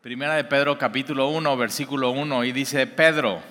Primera 0.00 0.36
de 0.36 0.44
Pedro 0.44 0.78
capítulo 0.78 1.28
1, 1.28 1.56
versículo 1.56 2.10
1, 2.12 2.44
y 2.44 2.52
dice, 2.52 2.86
Pedro, 2.86 3.42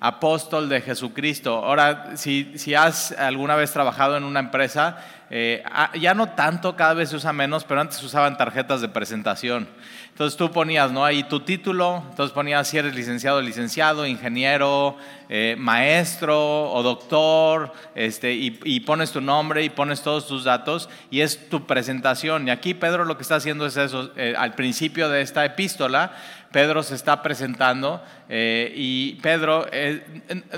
apóstol 0.00 0.68
de 0.68 0.80
Jesucristo. 0.80 1.64
Ahora, 1.64 2.16
si, 2.16 2.52
si 2.56 2.74
has 2.74 3.12
alguna 3.12 3.56
vez 3.56 3.72
trabajado 3.72 4.16
en 4.16 4.24
una 4.24 4.40
empresa, 4.40 4.98
eh, 5.30 5.62
ah, 5.66 5.90
ya 5.98 6.14
no 6.14 6.30
tanto, 6.30 6.74
cada 6.74 6.94
vez 6.94 7.10
se 7.10 7.16
usa 7.16 7.32
menos, 7.32 7.64
pero 7.64 7.80
antes 7.80 8.02
usaban 8.02 8.36
tarjetas 8.38 8.80
de 8.80 8.88
presentación. 8.88 9.68
Entonces 10.08 10.36
tú 10.36 10.50
ponías, 10.50 10.90
¿no? 10.90 11.04
Ahí 11.04 11.22
tu 11.22 11.40
título, 11.40 12.02
entonces 12.10 12.32
ponías 12.34 12.66
si 12.66 12.78
eres 12.78 12.94
licenciado, 12.94 13.40
licenciado, 13.40 14.04
ingeniero, 14.06 14.96
eh, 15.28 15.54
maestro 15.58 16.72
o 16.72 16.82
doctor, 16.82 17.72
este, 17.94 18.32
y, 18.32 18.80
pones 18.80 19.12
tu 19.12 19.20
nombre 19.20 19.62
y 19.62 19.68
pones 19.68 20.02
todos 20.02 20.26
tus 20.26 20.44
datos 20.44 20.88
y 21.10 21.20
es 21.20 21.48
tu 21.48 21.66
presentación. 21.66 22.48
Y 22.48 22.50
aquí 22.50 22.74
Pedro 22.74 23.04
lo 23.04 23.16
que 23.16 23.22
está 23.22 23.36
haciendo 23.36 23.66
es 23.66 23.76
eso, 23.76 24.10
eh, 24.16 24.34
al 24.36 24.54
principio 24.54 25.08
de 25.08 25.20
esta 25.20 25.44
epístola, 25.44 26.16
Pedro 26.52 26.82
se 26.82 26.94
está 26.94 27.22
presentando 27.22 28.02
eh, 28.30 28.72
y 28.74 29.14
Pedro, 29.16 29.66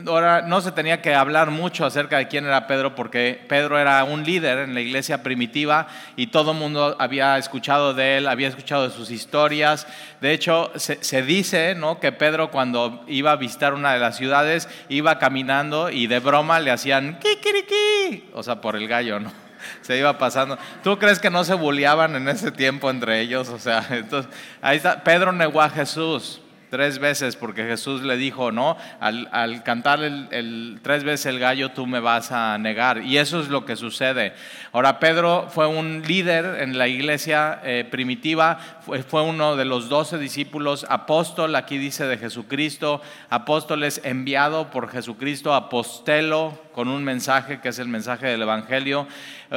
ahora 0.06 0.42
no 0.42 0.60
se 0.60 0.70
tenía 0.70 1.02
que 1.02 1.14
hablar 1.14 1.50
mucho 1.50 1.84
acerca 1.84 2.18
de 2.18 2.28
quién 2.28 2.44
era 2.46 2.68
Pedro 2.68 2.94
porque 2.94 3.44
Pedro 3.48 3.78
era 3.78 4.02
un 4.04 4.24
líder 4.24 4.58
en 4.58 4.74
la 4.74 4.80
iglesia 4.80 5.22
primitiva 5.22 5.88
y 6.14 6.28
todo 6.28 6.52
el 6.52 6.58
mundo 6.58 6.96
había 6.98 7.38
escuchado 7.38 7.92
de 7.92 8.18
él, 8.18 8.28
había 8.28 8.48
escuchado 8.48 8.88
de 8.88 8.94
sus 8.94 9.10
historias. 9.10 9.86
De 10.20 10.32
hecho, 10.32 10.70
se, 10.76 11.22
dice 11.22 11.74
¿no? 11.74 11.98
que 11.98 12.12
Pedro 12.12 12.50
cuando 12.50 13.04
iba 13.08 13.32
a 13.32 13.36
visitar 13.36 13.74
una 13.74 13.92
de 13.92 13.98
las 13.98 14.16
ciudades 14.16 14.68
iba 14.88 15.18
caminando 15.18 15.90
y 15.90 16.06
de 16.06 16.20
broma 16.20 16.60
le 16.60 16.70
hacían 16.70 17.18
kikiriki, 17.18 18.30
o 18.32 18.42
sea, 18.42 18.60
por 18.60 18.76
el 18.76 18.86
gallo, 18.86 19.18
¿no? 19.18 19.49
Se 19.82 19.98
iba 19.98 20.18
pasando. 20.18 20.58
¿Tú 20.82 20.98
crees 20.98 21.18
que 21.18 21.30
no 21.30 21.44
se 21.44 21.54
bulliaban 21.54 22.16
en 22.16 22.28
ese 22.28 22.50
tiempo 22.50 22.90
entre 22.90 23.20
ellos? 23.20 23.48
O 23.48 23.58
sea, 23.58 23.86
entonces, 23.90 24.32
ahí 24.60 24.76
está, 24.76 25.02
Pedro 25.02 25.32
negó 25.32 25.60
a 25.62 25.70
Jesús 25.70 26.40
tres 26.70 27.00
veces 27.00 27.36
porque 27.36 27.64
Jesús 27.64 28.02
le 28.02 28.16
dijo, 28.16 28.52
no, 28.52 28.76
al, 29.00 29.62
cantar 29.64 30.02
el, 30.02 30.78
tres 30.82 31.04
veces 31.04 31.26
el 31.26 31.38
gallo 31.38 31.72
tú 31.72 31.86
me 31.86 32.00
vas 32.00 32.32
a 32.32 32.56
negar. 32.56 33.02
Y 33.02 33.18
eso 33.18 33.40
es 33.40 33.48
lo 33.48 33.66
que 33.66 33.76
sucede. 33.76 34.32
Ahora, 34.72 35.00
Pedro 35.00 35.48
fue 35.50 35.66
un 35.66 36.02
líder 36.06 36.62
en 36.62 36.78
la 36.78 36.88
iglesia 36.88 37.60
eh, 37.64 37.86
primitiva, 37.90 38.58
fue, 38.80 39.02
fue, 39.02 39.22
uno 39.22 39.56
de 39.56 39.64
los 39.64 39.88
doce 39.88 40.16
discípulos, 40.16 40.86
apóstol, 40.88 41.54
aquí 41.56 41.76
dice 41.76 42.06
de 42.06 42.16
Jesucristo, 42.16 43.02
apóstoles 43.28 44.00
enviado 44.04 44.70
por 44.70 44.88
Jesucristo, 44.88 45.52
apostelo 45.54 46.58
con 46.80 46.88
un 46.88 47.04
mensaje 47.04 47.60
que 47.60 47.68
es 47.68 47.78
el 47.78 47.88
mensaje 47.88 48.26
del 48.26 48.40
Evangelio. 48.40 49.06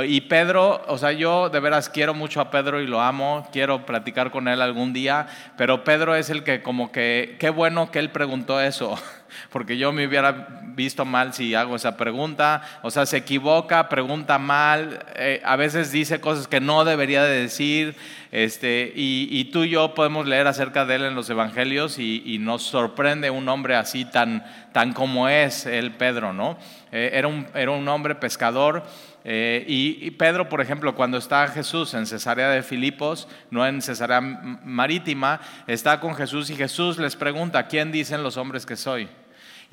Y 0.06 0.20
Pedro, 0.20 0.84
o 0.90 0.98
sea, 0.98 1.14
yo 1.14 1.48
de 1.48 1.62
veras 1.62 1.88
quiero 1.88 2.14
mucho 2.14 2.42
a 2.42 2.52
Pedro 2.52 2.82
y 2.82 2.86
lo 2.86 3.00
amo, 3.00 3.48
quiero 3.54 3.86
platicar 3.86 4.30
con 4.30 4.50
él 4.50 4.62
algún 4.62 4.92
día, 4.92 5.28
pero 5.56 5.86
Pedro 5.86 6.16
es 6.16 6.30
el 6.30 6.44
que 6.44 6.62
como 6.62 6.92
que, 6.92 7.38
qué 7.40 7.50
bueno 7.50 7.92
que 7.92 8.00
él 8.00 8.10
preguntó 8.10 8.60
eso, 8.60 9.00
porque 9.50 9.78
yo 9.78 9.92
me 9.92 10.08
hubiera 10.08 10.62
visto 10.76 11.06
mal 11.06 11.34
si 11.34 11.56
hago 11.56 11.76
esa 11.76 11.98
pregunta, 11.98 12.62
o 12.82 12.92
sea, 12.92 13.06
se 13.06 13.18
equivoca, 13.18 13.90
pregunta 13.90 14.40
mal, 14.40 15.06
eh, 15.16 15.42
a 15.46 15.56
veces 15.56 15.92
dice 15.92 16.20
cosas 16.20 16.48
que 16.48 16.60
no 16.60 16.86
debería 16.86 17.24
de 17.24 17.42
decir, 17.42 17.96
este, 18.32 18.92
y, 18.96 19.46
tú 19.52 19.64
y 19.64 19.70
yo 19.70 19.94
podemos 19.94 20.26
leer 20.26 20.48
acerca 20.48 20.86
de 20.86 20.96
él 20.96 21.06
en 21.06 21.14
los 21.14 21.30
evangelios 21.30 22.00
y, 22.00 22.40
nos 22.40 22.64
sorprende 22.64 23.30
un 23.30 23.48
hombre 23.48 23.76
así 23.76 24.06
tan, 24.06 24.44
tan 24.72 24.94
como 24.94 25.30
es 25.30 25.68
el 25.68 25.92
Pedro, 25.92 26.34
¿no? 26.34 26.58
Eh, 26.92 27.12
era, 27.14 27.28
un, 27.28 27.46
era 27.54 27.70
un 27.70 27.88
hombre 27.88 28.16
pescador. 28.16 28.84
Eh, 29.24 29.64
y, 29.68 30.10
Pedro, 30.12 30.50
por 30.50 30.62
ejemplo, 30.62 30.96
cuando 30.96 31.18
está 31.18 31.48
Jesús 31.48 31.94
en 31.94 32.08
Cesarea 32.08 32.50
de 32.50 32.64
Filipos, 32.64 33.28
no 33.52 33.66
en 33.68 33.82
Cesarea 33.82 34.20
Marítima, 34.20 35.40
está 35.68 36.00
con 36.00 36.16
Jesús 36.16 36.50
y 36.50 36.56
Jesús 36.56 36.98
les 36.98 37.16
pregunta, 37.16 37.68
¿quién 37.68 37.92
dicen 37.92 38.24
los 38.24 38.38
hombres 38.38 38.66
que 38.66 38.76
soy? 38.76 39.08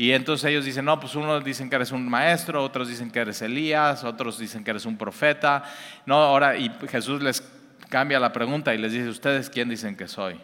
Y 0.00 0.14
entonces 0.14 0.48
ellos 0.50 0.64
dicen, 0.64 0.86
no, 0.86 0.98
pues 0.98 1.14
unos 1.14 1.44
dicen 1.44 1.68
que 1.68 1.76
eres 1.76 1.92
un 1.92 2.08
maestro, 2.08 2.64
otros 2.64 2.88
dicen 2.88 3.10
que 3.10 3.18
eres 3.18 3.42
Elías, 3.42 4.02
otros 4.02 4.38
dicen 4.38 4.64
que 4.64 4.70
eres 4.70 4.86
un 4.86 4.96
profeta. 4.96 5.62
No, 6.06 6.14
ahora, 6.14 6.56
y 6.56 6.72
Jesús 6.88 7.22
les 7.22 7.46
cambia 7.90 8.18
la 8.18 8.32
pregunta 8.32 8.74
y 8.74 8.78
les 8.78 8.92
dice, 8.92 9.10
¿ustedes 9.10 9.50
quién 9.50 9.68
dicen 9.68 9.98
que 9.98 10.08
soy? 10.08 10.40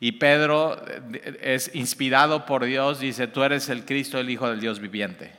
Y 0.00 0.10
Pedro 0.10 0.82
eh, 0.88 1.38
es 1.42 1.76
inspirado 1.76 2.44
por 2.44 2.64
Dios, 2.64 2.98
dice, 2.98 3.28
tú 3.28 3.44
eres 3.44 3.68
el 3.68 3.84
Cristo, 3.84 4.18
el 4.18 4.30
Hijo 4.30 4.50
del 4.50 4.58
Dios 4.58 4.80
viviente. 4.80 5.30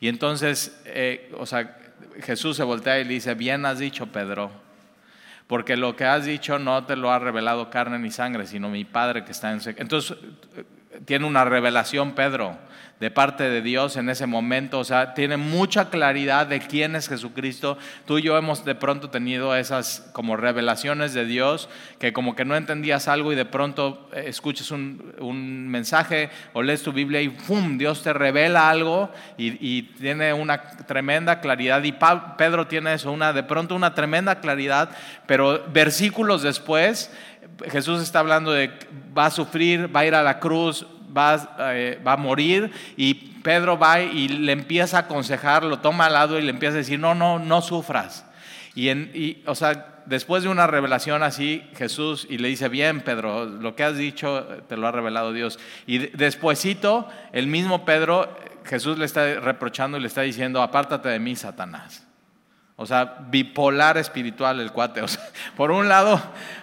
Y 0.00 0.08
entonces, 0.08 0.82
eh, 0.86 1.32
o 1.38 1.46
sea, 1.46 1.78
Jesús 2.20 2.56
se 2.56 2.64
voltea 2.64 2.98
y 2.98 3.04
le 3.04 3.14
dice, 3.14 3.34
bien 3.34 3.64
has 3.64 3.78
dicho, 3.78 4.06
Pedro, 4.06 4.50
porque 5.46 5.76
lo 5.76 5.94
que 5.94 6.04
has 6.04 6.24
dicho 6.24 6.58
no 6.58 6.84
te 6.84 6.96
lo 6.96 7.12
ha 7.12 7.20
revelado 7.20 7.70
carne 7.70 8.00
ni 8.00 8.10
sangre, 8.10 8.48
sino 8.48 8.68
mi 8.68 8.84
Padre 8.84 9.24
que 9.24 9.30
está 9.30 9.52
en... 9.52 9.60
Entonces, 9.76 10.16
tiene 11.04 11.26
una 11.26 11.44
revelación 11.44 12.12
Pedro 12.14 12.56
de 13.00 13.10
parte 13.10 13.44
de 13.48 13.62
Dios 13.62 13.96
en 13.96 14.10
ese 14.10 14.26
momento, 14.26 14.78
o 14.78 14.84
sea, 14.84 15.14
tiene 15.14 15.38
mucha 15.38 15.88
claridad 15.88 16.46
de 16.46 16.60
quién 16.60 16.94
es 16.94 17.08
Jesucristo. 17.08 17.78
Tú 18.04 18.18
y 18.18 18.22
yo 18.22 18.36
hemos 18.36 18.62
de 18.66 18.74
pronto 18.74 19.08
tenido 19.08 19.56
esas 19.56 20.10
como 20.12 20.36
revelaciones 20.36 21.14
de 21.14 21.24
Dios, 21.24 21.70
que 21.98 22.12
como 22.12 22.36
que 22.36 22.44
no 22.44 22.56
entendías 22.56 23.08
algo 23.08 23.32
y 23.32 23.36
de 23.36 23.46
pronto 23.46 24.10
eh, 24.12 24.24
escuchas 24.26 24.70
un, 24.70 25.14
un 25.18 25.66
mensaje 25.68 26.28
o 26.52 26.62
lees 26.62 26.82
tu 26.82 26.92
Biblia 26.92 27.22
y 27.22 27.30
¡pum! 27.30 27.78
Dios 27.78 28.02
te 28.02 28.12
revela 28.12 28.68
algo 28.68 29.10
y, 29.38 29.80
tiene 30.00 30.34
una 30.34 30.62
tremenda 30.86 31.40
claridad. 31.40 31.82
Y 31.82 31.94
Pedro 32.36 32.66
tiene 32.66 32.92
eso, 32.92 33.10
una, 33.12 33.32
de 33.32 33.42
pronto 33.42 33.74
una 33.74 33.94
tremenda 33.94 34.40
claridad, 34.40 34.90
pero 35.26 35.64
versículos 35.72 36.42
después 36.42 37.10
Jesús 37.68 38.02
está 38.02 38.20
hablando 38.20 38.52
de 38.52 38.70
va 39.16 39.26
a 39.26 39.30
sufrir, 39.30 39.94
va 39.94 40.00
a 40.00 40.06
ir 40.06 40.14
a 40.14 40.22
la 40.22 40.38
cruz, 40.38 40.86
va, 41.16 41.56
eh, 41.74 42.00
va 42.06 42.12
a 42.12 42.16
morir 42.16 42.70
y 42.96 43.14
Pedro 43.14 43.78
va 43.78 44.00
y 44.00 44.28
le 44.28 44.52
empieza 44.52 44.98
a 44.98 45.00
aconsejar, 45.00 45.64
lo 45.64 45.78
toma 45.78 46.06
al 46.06 46.12
lado 46.12 46.38
y 46.38 46.42
le 46.42 46.50
empieza 46.50 46.74
a 46.74 46.78
decir, 46.78 46.98
no, 46.98 47.14
no, 47.14 47.38
no 47.38 47.62
sufras. 47.62 48.26
Y, 48.74 49.42
o 49.46 49.54
sea, 49.54 50.02
después 50.06 50.42
de 50.42 50.48
una 50.48 50.66
revelación 50.66 51.22
así, 51.22 51.62
Jesús 51.76 52.26
y 52.30 52.38
le 52.38 52.48
dice, 52.48 52.68
bien, 52.68 53.00
Pedro, 53.00 53.44
lo 53.44 53.74
que 53.74 53.84
has 53.84 53.96
dicho 53.96 54.44
te 54.68 54.76
lo 54.76 54.86
ha 54.86 54.92
revelado 54.92 55.32
Dios. 55.32 55.58
Y 55.86 55.98
despuesito, 55.98 57.08
el 57.32 57.46
mismo 57.46 57.84
Pedro, 57.84 58.36
Jesús 58.64 58.98
le 58.98 59.06
está 59.06 59.40
reprochando 59.40 59.98
y 59.98 60.00
le 60.00 60.06
está 60.06 60.22
diciendo, 60.22 60.62
apártate 60.62 61.08
de 61.08 61.18
mí, 61.18 61.34
Satanás. 61.36 62.06
O 62.82 62.86
sea, 62.86 63.16
bipolar 63.28 63.98
espiritual 63.98 64.58
el 64.58 64.72
cuate. 64.72 65.02
O 65.04 65.06
sea, 65.06 65.22
por 65.54 65.70
un 65.70 65.90
lado, 65.90 66.18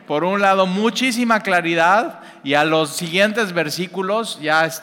por 0.07 0.23
un 0.23 0.41
lado, 0.41 0.65
muchísima 0.65 1.41
claridad 1.41 2.21
y 2.43 2.55
a 2.55 2.65
los 2.65 2.95
siguientes 2.95 3.53
versículos 3.53 4.39
ya 4.41 4.65
es, 4.65 4.81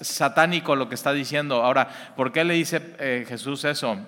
satánico 0.00 0.76
lo 0.76 0.88
que 0.88 0.94
está 0.94 1.12
diciendo. 1.12 1.64
Ahora, 1.64 1.88
¿por 2.14 2.30
qué 2.30 2.44
le 2.44 2.54
dice 2.54 2.80
eh, 3.00 3.24
Jesús 3.28 3.64
eso? 3.64 3.98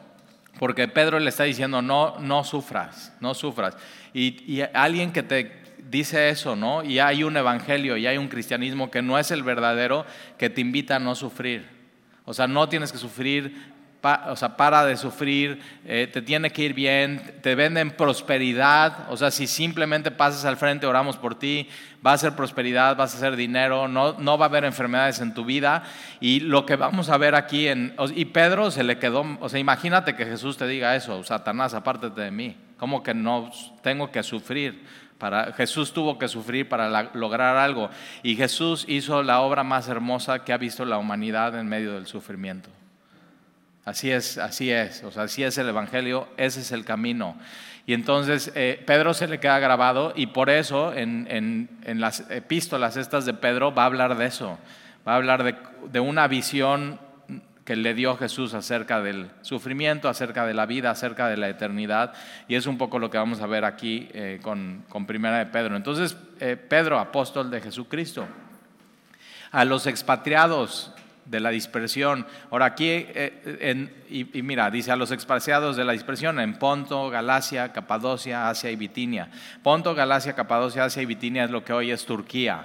Porque 0.61 0.87
Pedro 0.87 1.19
le 1.19 1.31
está 1.31 1.43
diciendo, 1.43 1.83
no, 1.83 2.17
no 2.21 2.45
sufras, 2.45 3.13
no 3.19 3.35
sufras. 3.35 3.77
Y, 4.15 4.45
y 4.47 4.63
alguien 4.73 5.13
que 5.13 5.25
te 5.25 5.65
dice 5.91 6.29
eso, 6.29 6.55
¿no? 6.55 6.85
Y 6.85 7.01
hay 7.01 7.25
un 7.25 7.37
evangelio 7.37 7.97
y 7.97 8.07
hay 8.07 8.19
un 8.19 8.29
cristianismo 8.29 8.89
que 8.89 9.03
no 9.03 9.19
es 9.19 9.33
el 9.33 9.43
verdadero, 9.43 10.07
que 10.39 10.49
te 10.49 10.61
invita 10.61 10.95
a 10.95 11.01
no 11.01 11.17
sufrir. 11.17 11.67
O 12.25 12.33
sea, 12.33 12.47
no 12.47 12.69
tienes 12.69 12.93
que 12.93 12.99
sufrir 12.99 13.76
o 14.29 14.37
sea, 14.37 14.57
para 14.57 14.85
de 14.85 14.97
sufrir, 14.97 15.61
eh, 15.85 16.09
te 16.13 16.23
tiene 16.23 16.51
que 16.51 16.63
ir 16.63 16.75
bien, 16.75 17.39
te 17.43 17.55
venden 17.55 17.91
prosperidad, 17.91 19.11
o 19.11 19.17
sea, 19.17 19.31
si 19.31 19.47
simplemente 19.47 20.11
pasas 20.11 20.45
al 20.45 20.57
frente, 20.57 20.87
oramos 20.87 21.17
por 21.17 21.39
ti, 21.39 21.69
va 22.07 22.13
a 22.13 22.19
ser 22.19 22.35
prosperidad, 22.35 22.97
vas 22.97 23.15
a 23.15 23.17
hacer 23.17 23.37
dinero, 23.37 23.89
no, 23.89 24.15
no 24.19 24.39
va 24.39 24.47
a 24.47 24.49
haber 24.49 24.65
enfermedades 24.65 25.21
en 25.21 25.35
tu 25.35 25.45
vida. 25.45 25.83
Y 26.21 26.41
lo 26.41 26.67
que 26.67 26.77
vamos 26.77 27.09
a 27.11 27.17
ver 27.19 27.35
aquí, 27.35 27.69
en, 27.69 27.95
y 28.15 28.27
Pedro 28.27 28.71
se 28.71 28.85
le 28.85 28.99
quedó, 28.99 29.25
o 29.41 29.49
sea, 29.49 29.59
imagínate 29.59 30.15
que 30.15 30.25
Jesús 30.25 30.57
te 30.57 30.67
diga 30.67 30.95
eso, 30.95 31.23
Satanás, 31.25 31.75
apártate 31.75 32.21
de 32.21 32.31
mí, 32.31 32.57
¿cómo 32.77 33.03
que 33.03 33.15
no 33.15 33.51
tengo 33.83 34.11
que 34.11 34.23
sufrir? 34.23 34.85
Para, 35.19 35.53
Jesús 35.55 35.95
tuvo 35.95 36.19
que 36.19 36.29
sufrir 36.29 36.69
para 36.69 37.11
lograr 37.15 37.57
algo 37.57 37.89
y 38.23 38.37
Jesús 38.37 38.85
hizo 38.87 39.23
la 39.23 39.41
obra 39.41 39.65
más 39.65 39.89
hermosa 39.89 40.45
que 40.45 40.53
ha 40.53 40.59
visto 40.59 40.85
la 40.85 40.99
humanidad 40.99 41.59
en 41.59 41.67
medio 41.67 41.95
del 41.95 42.07
sufrimiento. 42.07 42.69
Así 43.87 44.11
es, 44.11 44.37
así 44.37 44.73
es, 44.73 45.05
o 45.05 45.13
sea, 45.13 45.23
así 45.23 45.45
es 45.45 45.57
el 45.59 45.69
Evangelio, 45.69 46.27
ese 46.37 46.61
es 46.61 46.73
el 46.73 46.85
camino. 46.85 47.37
Y 47.87 47.95
entonces 47.95 48.51
eh, 48.57 48.83
Pedro 48.85 49.15
se 49.15 49.29
le 49.29 49.39
queda 49.39 49.61
grabado 49.61 50.13
y 50.17 50.27
por 50.27 50.51
eso 50.51 50.93
en, 50.93 51.69
las 51.85 52.29
epístolas 52.29 52.97
estas 52.97 53.27
de 53.27 53.35
Pedro 53.35 53.73
va 53.73 53.85
a 53.85 53.87
hablar 53.87 54.17
de 54.17 54.27
eso, 54.27 54.59
va 55.07 55.13
a 55.13 55.17
hablar 55.17 55.45
de, 55.45 56.01
una 56.01 56.27
visión 56.27 56.99
que 57.65 57.77
le 57.77 57.95
dio 57.95 58.17
Jesús 58.17 58.55
acerca 58.55 59.01
del 59.01 59.31
sufrimiento, 59.43 60.09
acerca 60.09 60.45
de 60.47 60.55
la 60.55 60.67
vida, 60.67 60.91
acerca 60.91 61.29
de 61.29 61.37
la 61.37 61.49
eternidad. 61.49 62.13
Y 62.49 62.57
es 62.57 62.67
un 62.67 62.79
poco 62.79 62.99
lo 62.99 63.09
que 63.09 63.19
vamos 63.19 63.41
a 63.41 63.47
ver 63.47 63.65
aquí 63.65 64.09
eh, 64.15 64.41
con, 64.43 64.85
Primera 65.07 65.39
de 65.39 65.47
Pedro. 65.47 65.77
Entonces, 65.77 66.17
eh, 66.41 66.57
Pedro, 66.57 66.99
apóstol 66.99 67.53
de 67.53 67.61
Jesucristo. 67.61 68.27
A 69.53 69.65
los 69.65 69.87
expatriados 69.87 70.93
de 71.27 71.41
la 71.41 71.51
dispersión. 71.51 72.27
Ahora 72.51 72.67
aquí, 72.67 72.89
eh, 72.89 73.89
y, 74.09 74.43
mira, 74.43 74.71
dice 74.71 74.93
a 74.93 74.97
los 74.97 75.11
expatriados 75.11 75.77
de 75.77 75.85
la 75.85 75.93
dispersión 75.93 76.41
en 76.41 76.59
Ponto, 76.59 77.11
Galacia, 77.11 77.73
Capadocia, 77.73 78.49
Asia 78.49 78.71
y 78.71 78.77
Bitinia. 78.77 79.29
Ponto, 79.63 79.95
Galacia, 79.95 80.35
Capadocia, 80.35 80.85
Asia 80.85 81.03
y 81.03 81.07
Bitinia 81.07 81.45
es 81.45 81.51
lo 81.51 81.65
que 81.65 81.73
hoy 81.73 81.91
es 81.91 82.07
Turquía. 82.07 82.65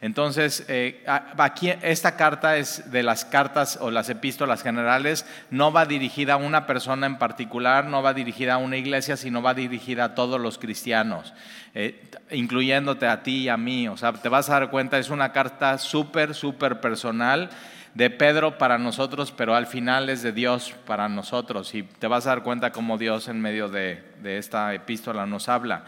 Entonces, 0.00 0.66
eh, 0.68 1.02
aquí 1.06 1.72
esta 1.80 2.14
carta 2.16 2.58
es 2.58 2.90
de 2.90 3.02
las 3.02 3.24
cartas 3.24 3.78
o 3.80 3.90
las 3.90 4.10
epístolas 4.10 4.62
generales, 4.62 5.24
no 5.50 5.72
va 5.72 5.86
dirigida 5.86 6.34
a 6.34 6.36
una 6.36 6.66
persona 6.66 7.06
en 7.06 7.16
particular, 7.16 7.86
no 7.86 8.02
va 8.02 8.12
dirigida 8.12 8.54
a 8.54 8.58
una 8.58 8.76
iglesia, 8.76 9.16
sino 9.16 9.40
va 9.40 9.54
dirigida 9.54 10.04
a 10.04 10.14
todos 10.14 10.38
los 10.38 10.58
cristianos, 10.58 11.32
eh, 11.74 12.10
incluyéndote 12.30 13.06
a 13.06 13.22
ti 13.22 13.44
y 13.44 13.48
a 13.48 13.56
mí. 13.56 13.88
O 13.88 13.96
sea, 13.96 14.12
te 14.12 14.28
vas 14.28 14.50
a 14.50 14.60
dar 14.60 14.70
cuenta, 14.70 14.98
es 14.98 15.08
una 15.08 15.32
carta 15.32 15.78
súper, 15.78 16.34
súper 16.34 16.80
personal 16.80 17.48
de 17.94 18.10
Pedro 18.10 18.58
para 18.58 18.76
nosotros, 18.76 19.32
pero 19.32 19.54
al 19.54 19.66
final 19.66 20.08
es 20.10 20.22
de 20.22 20.32
Dios 20.32 20.74
para 20.86 21.08
nosotros. 21.08 21.74
Y 21.74 21.84
te 21.84 22.06
vas 22.06 22.26
a 22.26 22.30
dar 22.30 22.42
cuenta 22.42 22.72
cómo 22.72 22.98
Dios 22.98 23.28
en 23.28 23.40
medio 23.40 23.68
de 23.68 24.02
esta 24.24 24.74
epístola 24.74 25.26
nos 25.26 25.48
habla. 25.48 25.84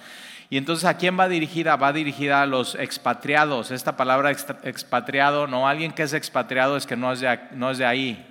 Y 0.49 0.58
entonces, 0.58 0.85
¿a 0.85 0.97
quién 0.97 1.19
va 1.19 1.29
dirigida? 1.29 1.76
Va 1.76 1.93
dirigida 1.93 2.43
a 2.43 2.47
los 2.47 2.76
expatriados. 2.76 3.73
Esta 3.73 3.97
palabra 3.97 4.31
expatriado, 4.31 5.47
no, 5.47 5.67
alguien 5.67 5.93
que 5.93 6.05
es 6.05 6.12
expatriado 6.12 6.76
es 6.76 6.87
que 6.87 6.97
no 6.97 7.12
es 7.12 7.20
de, 7.20 7.38
no 7.53 7.70
es 7.70 7.79
de 7.79 7.87
ahí. 7.87 8.25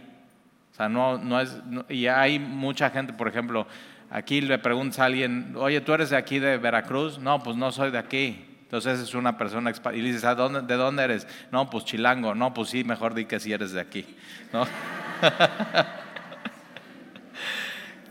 O 0.72 0.76
sea, 0.76 0.88
no, 0.88 1.18
no 1.18 1.42
es, 1.42 1.58
y 1.90 2.08
hay 2.08 2.40
mucha 2.40 2.90
gente, 2.90 3.14
por 3.14 3.28
ejemplo, 3.28 3.68
aquí 4.10 4.40
le 4.42 4.58
preguntas 4.60 5.00
a 5.00 5.06
alguien, 5.06 5.54
oye, 5.58 5.82
¿tú 5.82 5.94
eres 5.94 6.10
de 6.10 6.18
aquí 6.18 6.40
de 6.40 6.58
Veracruz? 6.58 7.20
No, 7.20 7.40
pues 7.40 7.58
no 7.58 7.72
soy 7.72 7.92
de 7.92 7.98
aquí. 7.98 8.46
Entonces 8.66 9.00
es 9.00 9.14
una 9.14 9.38
persona 9.38 9.72
y 9.94 10.02
dices, 10.02 10.24
¿de 10.24 10.76
dónde 10.76 11.04
eres? 11.04 11.28
No, 11.52 11.70
pues 11.70 11.86
chilango. 11.86 12.34
No, 12.34 12.54
pues 12.54 12.70
sí, 12.70 12.84
mejor 12.84 13.14
di 13.14 13.26
que 13.26 13.40
sí 13.40 13.54
eres 13.54 13.72
de 13.72 13.80
aquí. 13.80 14.06
¿no? 14.52 14.68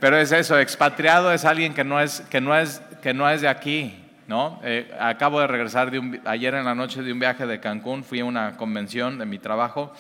Pero 0.00 0.16
es 0.18 0.32
eso, 0.32 0.58
expatriado 0.58 1.32
es 1.32 1.44
alguien 1.44 1.74
que 1.74 1.84
no 1.84 2.00
es, 2.00 2.20
que 2.30 2.40
no 2.40 2.56
es, 2.56 2.80
que 3.02 3.14
no 3.14 3.28
es 3.28 3.40
de 3.40 3.48
aquí, 3.48 3.94
¿no? 4.26 4.60
Eh, 4.62 4.94
acabo 5.00 5.40
de 5.40 5.46
regresar 5.46 5.90
de 5.90 5.98
un, 5.98 6.20
ayer 6.24 6.54
en 6.54 6.66
la 6.66 6.74
noche 6.74 7.02
de 7.02 7.12
un 7.12 7.18
viaje 7.18 7.46
de 7.46 7.58
Cancún, 7.58 8.04
fui 8.04 8.20
a 8.20 8.24
una 8.24 8.56
convención 8.56 9.18
de 9.18 9.24
mi 9.24 9.38
trabajo 9.38 9.94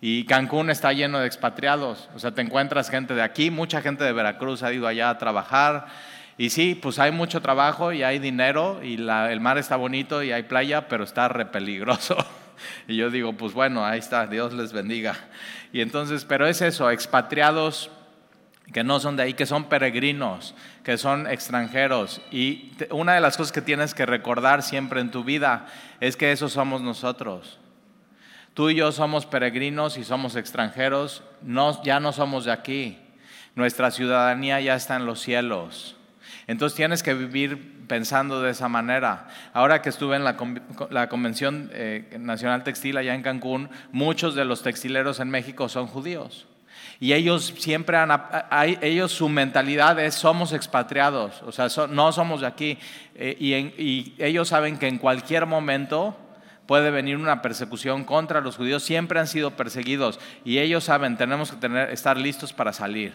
y 0.00 0.24
Cancún 0.26 0.70
está 0.70 0.92
lleno 0.92 1.18
de 1.18 1.26
expatriados, 1.26 2.10
o 2.14 2.18
sea, 2.18 2.32
te 2.32 2.42
encuentras 2.42 2.90
gente 2.90 3.14
de 3.14 3.22
aquí, 3.22 3.50
mucha 3.50 3.80
gente 3.80 4.04
de 4.04 4.12
Veracruz 4.12 4.62
ha 4.62 4.72
ido 4.72 4.86
allá 4.86 5.10
a 5.10 5.18
trabajar 5.18 5.86
y 6.38 6.50
sí, 6.50 6.76
pues 6.80 7.00
hay 7.00 7.10
mucho 7.10 7.42
trabajo 7.42 7.92
y 7.92 8.04
hay 8.04 8.20
dinero 8.20 8.80
y 8.82 8.94
el 8.94 9.40
mar 9.40 9.58
está 9.58 9.74
bonito 9.74 10.22
y 10.22 10.30
hay 10.30 10.44
playa, 10.44 10.88
pero 10.88 11.02
está 11.04 11.28
re 11.28 11.44
peligroso. 11.46 12.16
Y 12.88 12.96
yo 12.96 13.08
digo, 13.08 13.34
pues 13.34 13.52
bueno, 13.52 13.86
ahí 13.86 14.00
está, 14.00 14.26
Dios 14.26 14.52
les 14.52 14.72
bendiga. 14.72 15.14
Y 15.72 15.80
entonces, 15.80 16.24
pero 16.24 16.44
es 16.44 16.60
eso, 16.60 16.90
expatriados 16.90 17.88
que 18.72 18.82
no 18.82 18.98
son 18.98 19.16
de 19.16 19.22
ahí, 19.22 19.34
que 19.34 19.46
son 19.46 19.68
peregrinos, 19.68 20.56
que 20.82 20.98
son 20.98 21.26
extranjeros. 21.28 22.20
Y 22.30 22.72
una 22.90 23.14
de 23.14 23.20
las 23.20 23.36
cosas 23.36 23.52
que 23.52 23.62
tienes 23.62 23.94
que 23.94 24.06
recordar 24.06 24.64
siempre 24.64 25.00
en 25.00 25.12
tu 25.12 25.22
vida 25.22 25.66
es 26.00 26.16
que 26.16 26.32
esos 26.32 26.52
somos 26.52 26.82
nosotros. 26.82 27.58
Tú 28.54 28.70
y 28.70 28.74
yo 28.74 28.90
somos 28.90 29.24
peregrinos 29.24 29.96
y 29.96 30.04
somos 30.04 30.34
extranjeros, 30.34 31.22
no, 31.42 31.80
ya 31.84 32.00
no 32.00 32.12
somos 32.12 32.44
de 32.44 32.52
aquí. 32.52 32.98
Nuestra 33.54 33.90
ciudadanía 33.92 34.60
ya 34.60 34.74
está 34.74 34.96
en 34.96 35.06
los 35.06 35.20
cielos. 35.20 35.97
Entonces 36.48 36.74
tienes 36.74 37.02
que 37.02 37.14
vivir 37.14 37.86
pensando 37.86 38.42
de 38.42 38.50
esa 38.50 38.68
manera. 38.68 39.28
Ahora 39.52 39.82
que 39.82 39.90
estuve 39.90 40.16
en 40.16 40.24
la, 40.24 40.36
Convención 41.08 41.70
eh, 41.72 42.16
Nacional 42.18 42.64
Textil 42.64 42.96
allá 42.96 43.14
en 43.14 43.22
Cancún, 43.22 43.68
muchos 43.92 44.34
de 44.34 44.46
los 44.46 44.62
textileros 44.62 45.20
en 45.20 45.30
México 45.30 45.68
son 45.68 45.86
judíos. 45.86 46.46
Y 47.00 47.12
ellos 47.12 47.54
siempre 47.58 47.96
han, 47.96 48.10
ellos 48.80 49.12
su 49.12 49.28
mentalidad 49.28 50.00
es 50.00 50.14
somos 50.14 50.52
expatriados, 50.52 51.42
o 51.42 51.52
sea, 51.52 51.68
no 51.88 52.12
somos 52.12 52.40
de 52.40 52.46
aquí. 52.46 52.78
Eh, 53.14 53.36
y, 53.38 54.14
ellos 54.18 54.48
saben 54.48 54.78
que 54.78 54.88
en 54.88 54.98
cualquier 54.98 55.46
momento 55.46 56.18
puede 56.66 56.90
venir 56.90 57.16
una 57.16 57.40
persecución 57.40 58.04
contra 58.04 58.40
los 58.40 58.56
judíos, 58.56 58.82
siempre 58.82 59.20
han 59.20 59.26
sido 59.26 59.52
perseguidos 59.52 60.18
y 60.44 60.58
ellos 60.58 60.84
saben, 60.84 61.16
tenemos 61.16 61.50
que 61.50 61.56
tener, 61.56 61.90
estar 61.90 62.16
listos 62.16 62.52
para 62.52 62.72
salir. 62.72 63.12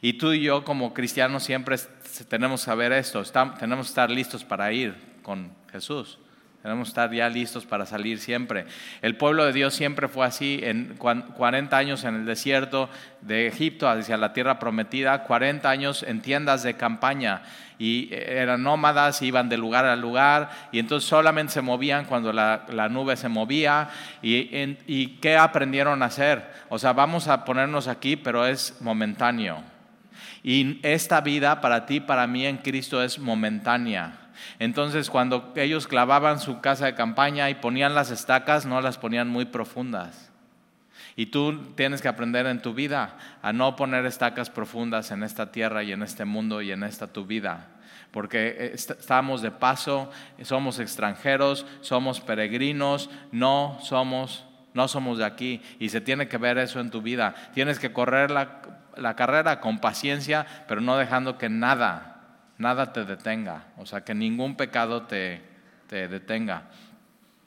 Y 0.00 0.14
tú 0.14 0.32
y 0.32 0.42
yo 0.42 0.64
como 0.64 0.92
cristianos 0.92 1.42
siempre 1.42 1.76
tenemos 2.24 2.60
que 2.60 2.66
saber 2.66 2.92
esto, 2.92 3.22
tenemos 3.58 3.86
que 3.86 3.90
estar 3.90 4.10
listos 4.10 4.44
para 4.44 4.72
ir 4.72 4.94
con 5.22 5.52
Jesús. 5.70 6.18
Tenemos 6.66 6.88
que 6.88 6.90
estar 6.90 7.12
ya 7.12 7.28
listos 7.28 7.64
para 7.64 7.86
salir 7.86 8.18
siempre. 8.18 8.66
El 9.00 9.16
pueblo 9.16 9.44
de 9.44 9.52
Dios 9.52 9.72
siempre 9.72 10.08
fue 10.08 10.26
así, 10.26 10.58
en 10.64 10.96
40 10.96 11.76
años 11.76 12.02
en 12.02 12.16
el 12.16 12.26
desierto 12.26 12.90
de 13.20 13.46
Egipto 13.46 13.88
hacia 13.88 14.16
la 14.16 14.32
tierra 14.32 14.58
prometida, 14.58 15.22
40 15.22 15.70
años 15.70 16.02
en 16.02 16.22
tiendas 16.22 16.64
de 16.64 16.74
campaña 16.74 17.42
y 17.78 18.08
eran 18.12 18.64
nómadas, 18.64 19.22
iban 19.22 19.48
de 19.48 19.58
lugar 19.58 19.84
a 19.84 19.94
lugar 19.94 20.50
y 20.72 20.80
entonces 20.80 21.08
solamente 21.08 21.52
se 21.52 21.62
movían 21.62 22.04
cuando 22.04 22.32
la, 22.32 22.88
nube 22.90 23.16
se 23.16 23.28
movía 23.28 23.88
y, 24.20 24.48
y 24.88 25.18
¿qué 25.20 25.36
aprendieron 25.36 26.02
a 26.02 26.06
hacer? 26.06 26.50
O 26.68 26.80
sea, 26.80 26.92
vamos 26.92 27.28
a 27.28 27.44
ponernos 27.44 27.86
aquí, 27.86 28.16
pero 28.16 28.44
es 28.44 28.76
momentáneo. 28.80 29.75
Y 30.46 30.78
esta 30.84 31.22
vida 31.22 31.60
para 31.60 31.86
ti, 31.86 31.98
para 31.98 32.28
mí 32.28 32.46
en 32.46 32.58
Cristo 32.58 33.02
es 33.02 33.18
momentánea. 33.18 34.28
Entonces 34.60 35.10
cuando 35.10 35.52
ellos 35.56 35.88
clavaban 35.88 36.38
su 36.38 36.60
casa 36.60 36.86
de 36.86 36.94
campaña 36.94 37.50
y 37.50 37.56
ponían 37.56 37.96
las 37.96 38.12
estacas, 38.12 38.64
no 38.64 38.80
las 38.80 38.96
ponían 38.96 39.26
muy 39.26 39.46
profundas. 39.46 40.30
Y 41.16 41.26
tú 41.26 41.72
tienes 41.74 42.00
que 42.00 42.06
aprender 42.06 42.46
en 42.46 42.62
tu 42.62 42.74
vida 42.74 43.16
a 43.42 43.52
no 43.52 43.74
poner 43.74 44.06
estacas 44.06 44.48
profundas 44.48 45.10
en 45.10 45.24
esta 45.24 45.50
tierra 45.50 45.82
y 45.82 45.90
en 45.90 46.04
este 46.04 46.24
mundo 46.24 46.62
y 46.62 46.70
en 46.70 46.84
esta 46.84 47.08
tu 47.08 47.26
vida. 47.26 47.66
Porque 48.12 48.54
eh, 48.56 48.72
estamos 48.72 49.42
de 49.42 49.50
paso, 49.50 50.12
somos 50.42 50.78
extranjeros, 50.78 51.66
somos 51.80 52.20
peregrinos, 52.20 53.10
no 53.32 53.78
somos, 53.82 54.44
no 54.74 54.86
somos 54.86 55.18
de 55.18 55.24
aquí. 55.24 55.60
Y 55.80 55.88
se 55.88 56.00
tiene 56.00 56.28
que 56.28 56.38
ver 56.38 56.56
eso 56.58 56.78
en 56.78 56.92
tu 56.92 57.02
vida. 57.02 57.34
Tienes 57.52 57.80
que 57.80 57.92
correr 57.92 58.30
la, 58.30 58.75
la 58.96 59.16
carrera 59.16 59.60
con 59.60 59.78
paciencia, 59.78 60.46
pero 60.68 60.80
no 60.80 60.96
dejando 60.96 61.38
que 61.38 61.48
nada 61.48 62.16
nada 62.58 62.92
te 62.92 63.04
detenga, 63.04 63.64
o 63.76 63.86
sea, 63.86 64.02
que 64.02 64.14
ningún 64.14 64.56
pecado 64.56 65.02
te, 65.02 65.42
detenga. 65.88 66.64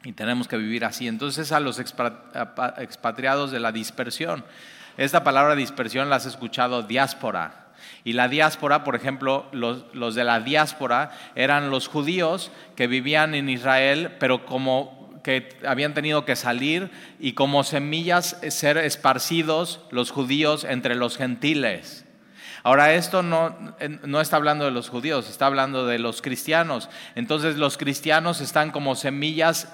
Y 0.03 0.13
tenemos 0.13 0.47
que 0.47 0.57
vivir 0.57 0.85
así. 0.85 1.07
Entonces 1.07 1.51
a 1.51 1.59
los 1.59 1.79
expatriados 1.79 3.51
de 3.51 3.59
la 3.59 3.71
dispersión. 3.73 4.45
Esta 4.97 5.23
palabra 5.23 5.55
dispersión 5.55 6.09
la 6.09 6.17
has 6.17 6.25
escuchado 6.25 6.83
diáspora. 6.83 7.67
Y 8.03 8.13
la 8.13 8.29
diáspora, 8.29 8.83
por 8.83 8.95
ejemplo, 8.95 9.47
los, 9.51 9.85
los, 9.93 10.15
de 10.15 10.23
la 10.23 10.39
diáspora 10.39 11.11
eran 11.35 11.69
los 11.69 11.87
judíos 11.87 12.51
que 12.75 12.87
vivían 12.87 13.35
en 13.35 13.49
Israel, 13.49 14.15
pero 14.19 14.45
como 14.45 14.98
que 15.23 15.57
habían 15.65 15.93
tenido 15.93 16.25
que 16.25 16.35
salir 16.35 16.91
y 17.19 17.33
como 17.33 17.63
semillas 17.63 18.37
ser 18.49 18.77
esparcidos 18.77 19.81
los 19.91 20.11
judíos 20.11 20.63
entre 20.63 20.95
los 20.95 21.17
gentiles. 21.17 22.05
Ahora, 22.63 22.93
esto 22.93 23.23
no, 23.23 23.55
no, 24.03 24.19
está 24.19 24.35
hablando 24.35 24.65
de 24.65 24.71
los 24.71 24.89
judíos, 24.89 25.29
está 25.29 25.45
hablando 25.45 25.85
de 25.85 25.97
los 25.97 26.21
cristianos. 26.21 26.89
Entonces 27.15 27.55
los 27.55 27.77
cristianos 27.77 28.41
están 28.41 28.71
como 28.71 28.95
semillas 28.95 29.69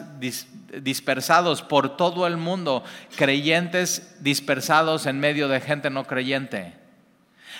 dispersados 0.81 1.63
por 1.63 1.97
todo 1.97 2.27
el 2.27 2.37
mundo, 2.37 2.83
creyentes 3.15 4.15
dispersados 4.19 5.07
en 5.07 5.19
medio 5.19 5.47
de 5.47 5.61
gente 5.61 5.89
no 5.89 6.05
creyente. 6.05 6.75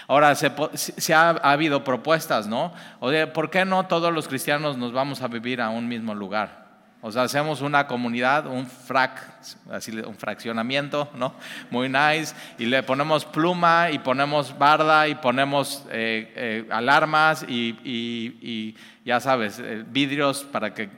Ahora, 0.07 0.35
se, 0.35 1.13
ha, 1.15 1.29
ha, 1.29 1.51
habido 1.51 1.83
propuestas, 1.83 2.45
¿no? 2.45 2.71
Oye, 2.99 3.25
¿por 3.25 3.49
qué 3.49 3.65
no 3.65 3.87
todos 3.87 4.13
los 4.13 4.27
cristianos 4.27 4.77
nos 4.77 4.93
vamos 4.93 5.23
a 5.23 5.27
vivir 5.27 5.61
a 5.61 5.69
un 5.69 5.87
mismo 5.87 6.13
lugar? 6.13 6.64
O 7.07 7.11
sea, 7.11 7.21
hacemos 7.21 7.61
una 7.61 7.85
comunidad, 7.85 8.47
un 8.47 8.65
frac, 8.65 9.21
así, 9.69 9.91
un 9.91 10.15
fraccionamiento, 10.15 11.07
¿no? 11.13 11.35
Muy 11.69 11.87
nice, 11.87 12.33
y 12.57 12.65
le 12.65 12.81
ponemos 12.81 13.25
pluma 13.25 13.91
y 13.91 13.99
ponemos 13.99 14.57
barda 14.57 15.07
y 15.07 15.13
ponemos 15.13 15.85
eh, 15.91 16.33
eh, 16.35 16.67
alarmas 16.71 17.45
y, 17.47 17.77
y, 17.83 18.75
ya 19.05 19.19
sabes, 19.19 19.59
eh, 19.59 19.85
vidrios 19.87 20.45
para 20.45 20.73
que 20.73 20.89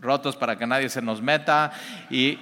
rotos 0.00 0.36
para 0.36 0.56
que 0.56 0.66
nadie 0.66 0.88
se 0.88 1.02
nos 1.02 1.22
meta. 1.22 1.72
Y, 2.10 2.38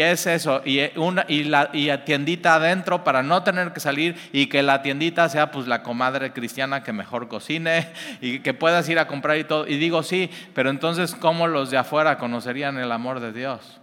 es 0.00 0.26
eso, 0.26 0.62
y, 0.64 0.80
una, 0.98 1.24
y, 1.28 1.44
la, 1.44 1.70
y 1.72 1.90
tiendita 2.04 2.54
adentro 2.54 3.04
para 3.04 3.22
no 3.22 3.42
tener 3.42 3.72
que 3.72 3.80
salir 3.80 4.16
y 4.32 4.46
que 4.46 4.62
la 4.62 4.82
tiendita 4.82 5.28
sea 5.28 5.50
pues 5.50 5.66
la 5.66 5.82
comadre 5.82 6.32
cristiana 6.32 6.82
que 6.82 6.92
mejor 6.92 7.28
cocine 7.28 7.92
y 8.20 8.40
que 8.40 8.54
puedas 8.54 8.88
ir 8.88 8.98
a 8.98 9.06
comprar 9.06 9.38
y 9.38 9.44
todo. 9.44 9.66
Y 9.66 9.78
digo 9.78 10.02
sí, 10.02 10.30
pero 10.54 10.70
entonces 10.70 11.14
¿cómo 11.14 11.46
los 11.46 11.70
de 11.70 11.78
afuera 11.78 12.18
conocerían 12.18 12.78
el 12.78 12.92
amor 12.92 13.20
de 13.20 13.32
Dios? 13.32 13.80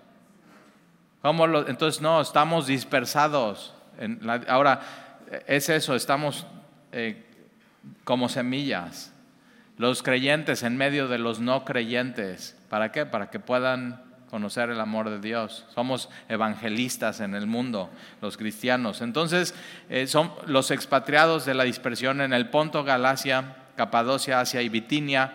¿Cómo 1.22 1.46
entonces 1.46 2.02
no, 2.02 2.22
estamos 2.22 2.68
dispersados. 2.68 3.74
ahora, 4.48 4.82
es 5.48 5.68
eso, 5.70 5.96
estamos 5.96 6.46
eh, 6.92 7.26
como 8.04 8.30
semillas. 8.30 9.14
Los 9.78 10.04
creyentes 10.04 10.64
en 10.64 10.78
medio 10.78 11.08
de 11.08 11.18
los 11.18 11.40
no 11.40 11.66
creyentes 11.66 12.57
¿Para 12.70 12.92
qué? 12.92 13.06
Para 13.06 13.30
que 13.30 13.40
puedan 13.40 14.02
conocer 14.30 14.70
el 14.70 14.80
amor 14.80 15.10
de 15.10 15.20
Dios. 15.20 15.66
Somos 15.74 16.10
evangelistas 16.30 17.22
en 17.22 17.34
el 17.34 17.48
mundo, 17.48 17.90
los 18.22 18.38
cristianos. 18.38 19.02
Entonces, 19.02 19.56
eh, 19.90 20.08
son 20.08 20.32
los 20.46 20.72
expatriados 20.72 21.46
de 21.46 21.54
la 21.54 21.64
dispersión 21.64 22.22
en 22.22 22.34
el 22.34 22.50
Ponto, 22.50 22.84
Galacia, 22.84 23.56
Capadocia, 23.76 24.40
Asia 24.40 24.62
y 24.62 24.70
Bitinia. 24.70 25.34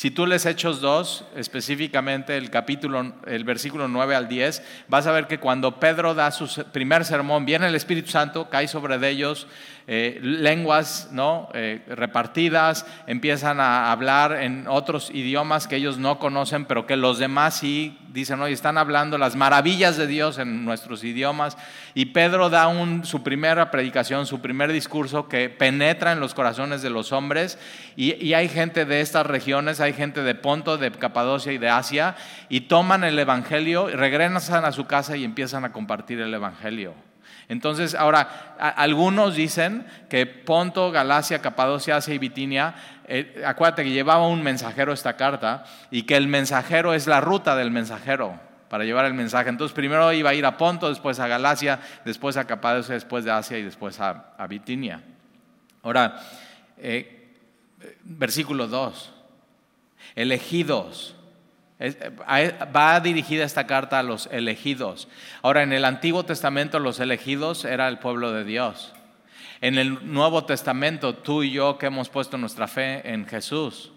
Si 0.00 0.10
tú 0.10 0.26
lees 0.26 0.46
Hechos 0.46 0.80
2, 0.80 1.24
específicamente 1.36 2.38
el 2.38 2.48
capítulo, 2.48 3.12
el 3.26 3.44
versículo 3.44 3.86
9 3.86 4.14
al 4.14 4.28
10, 4.28 4.62
vas 4.88 5.06
a 5.06 5.12
ver 5.12 5.26
que 5.26 5.38
cuando 5.38 5.78
Pedro 5.78 6.14
da 6.14 6.30
su 6.30 6.64
primer 6.72 7.04
sermón, 7.04 7.44
viene 7.44 7.66
el 7.66 7.74
Espíritu 7.74 8.10
Santo, 8.10 8.48
cae 8.48 8.66
sobre 8.66 8.96
ellos, 9.10 9.46
eh, 9.86 10.18
lenguas 10.22 11.08
¿no? 11.10 11.48
Eh, 11.54 11.82
repartidas, 11.88 12.86
empiezan 13.06 13.60
a 13.60 13.90
hablar 13.90 14.32
en 14.42 14.66
otros 14.68 15.10
idiomas 15.10 15.66
que 15.66 15.76
ellos 15.76 15.98
no 15.98 16.18
conocen, 16.18 16.64
pero 16.64 16.86
que 16.86 16.96
los 16.96 17.18
demás 17.18 17.54
sí 17.54 17.98
dicen, 18.12 18.40
hoy 18.40 18.52
están 18.52 18.78
hablando 18.78 19.18
las 19.18 19.36
maravillas 19.36 19.96
de 19.96 20.06
Dios 20.06 20.38
en 20.38 20.64
nuestros 20.64 21.04
idiomas. 21.04 21.56
Y 21.94 22.06
Pedro 22.06 22.50
da 22.50 22.68
un, 22.68 23.04
su 23.04 23.22
primera 23.22 23.70
predicación, 23.70 24.26
su 24.26 24.40
primer 24.40 24.72
discurso 24.72 25.28
que 25.28 25.48
penetra 25.48 26.12
en 26.12 26.20
los 26.20 26.34
corazones 26.34 26.82
de 26.82 26.90
los 26.90 27.12
hombres. 27.12 27.58
Y, 27.96 28.14
y 28.24 28.34
hay 28.34 28.48
gente 28.48 28.84
de 28.84 29.00
estas 29.00 29.26
regiones, 29.26 29.80
hay 29.80 29.92
gente 29.92 30.22
de 30.22 30.34
Ponto, 30.34 30.78
de 30.78 30.90
Capadocia 30.90 31.52
y 31.52 31.58
de 31.58 31.68
Asia, 31.68 32.16
y 32.48 32.62
toman 32.62 33.04
el 33.04 33.18
Evangelio, 33.18 33.88
regresan 33.88 34.64
a 34.64 34.72
su 34.72 34.86
casa 34.86 35.16
y 35.16 35.24
empiezan 35.24 35.64
a 35.64 35.72
compartir 35.72 36.20
el 36.20 36.32
Evangelio. 36.32 37.09
Entonces, 37.50 37.96
ahora, 37.96 38.54
algunos 38.76 39.34
dicen 39.34 39.84
que 40.08 40.24
Ponto, 40.24 40.92
Galacia, 40.92 41.40
Capadocia, 41.40 41.96
Asia 41.96 42.14
y 42.14 42.18
Bitinia, 42.18 42.76
eh, 43.08 43.42
acuérdate 43.44 43.82
que 43.82 43.90
llevaba 43.90 44.28
un 44.28 44.40
mensajero 44.40 44.92
esta 44.92 45.16
carta 45.16 45.64
y 45.90 46.04
que 46.04 46.16
el 46.16 46.28
mensajero 46.28 46.94
es 46.94 47.08
la 47.08 47.20
ruta 47.20 47.56
del 47.56 47.72
mensajero 47.72 48.38
para 48.68 48.84
llevar 48.84 49.04
el 49.04 49.14
mensaje. 49.14 49.48
Entonces, 49.48 49.74
primero 49.74 50.12
iba 50.12 50.30
a 50.30 50.34
ir 50.34 50.46
a 50.46 50.56
Ponto, 50.56 50.88
después 50.88 51.18
a 51.18 51.26
Galacia, 51.26 51.80
después 52.04 52.36
a 52.36 52.44
Capadocia, 52.44 52.94
después 52.94 53.24
de 53.24 53.32
Asia 53.32 53.58
y 53.58 53.64
después 53.64 53.98
a, 53.98 54.46
Bitinia. 54.48 55.02
Ahora, 55.82 56.20
eh, 56.78 57.34
versículo 58.04 58.68
2, 58.68 59.12
elegidos 60.14 61.16
va 61.80 63.00
dirigida 63.00 63.44
esta 63.44 63.66
carta 63.66 63.98
a 63.98 64.02
los 64.02 64.28
elegidos. 64.30 65.08
Ahora, 65.42 65.62
en 65.62 65.72
el 65.72 65.84
Antiguo 65.84 66.24
Testamento 66.24 66.78
los 66.78 67.00
elegidos 67.00 67.64
era 67.64 67.88
el 67.88 67.98
pueblo 67.98 68.32
de 68.32 68.44
Dios. 68.44 68.92
En 69.60 69.78
el 69.78 70.12
Nuevo 70.12 70.44
Testamento, 70.44 71.14
tú 71.14 71.42
y 71.42 71.52
yo 71.52 71.78
que 71.78 71.86
hemos 71.86 72.08
puesto 72.08 72.38
nuestra 72.38 72.66
fe 72.66 73.12
en 73.12 73.26
Jesús, 73.26 73.92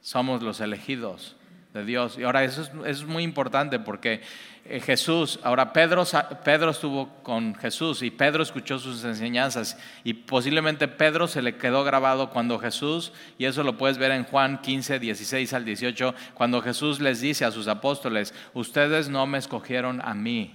somos 0.00 0.42
los 0.42 0.60
elegidos 0.60 1.36
de 1.72 1.84
Dios. 1.84 2.18
Y 2.18 2.24
ahora 2.24 2.44
eso 2.44 2.68
es, 2.84 3.04
muy 3.04 3.22
importante 3.22 3.78
porque 3.78 4.20
eh, 4.64 4.80
Jesús, 4.80 5.40
ahora 5.42 5.72
Pedro, 5.72 6.04
Pedro 6.44 6.70
estuvo 6.70 7.08
con 7.22 7.54
Jesús 7.54 8.02
y 8.02 8.10
Pedro 8.10 8.42
escuchó 8.42 8.78
sus 8.78 9.04
enseñanzas 9.04 9.78
y 10.04 10.14
posiblemente 10.14 10.86
Pedro 10.86 11.26
se 11.28 11.40
le 11.40 11.56
quedó 11.56 11.82
grabado 11.84 12.30
cuando 12.30 12.58
Jesús, 12.58 13.12
y 13.38 13.46
eso 13.46 13.62
lo 13.62 13.78
puedes 13.78 13.98
ver 13.98 14.10
en 14.12 14.24
Juan 14.24 14.60
15, 14.60 14.98
16 14.98 15.52
al 15.54 15.64
18, 15.64 16.14
cuando 16.34 16.60
Jesús 16.60 17.00
les 17.00 17.20
dice 17.20 17.44
a 17.44 17.50
sus 17.50 17.68
apóstoles, 17.68 18.34
ustedes 18.52 19.08
no 19.08 19.26
me 19.26 19.38
escogieron 19.38 20.02
a 20.02 20.14
mí, 20.14 20.54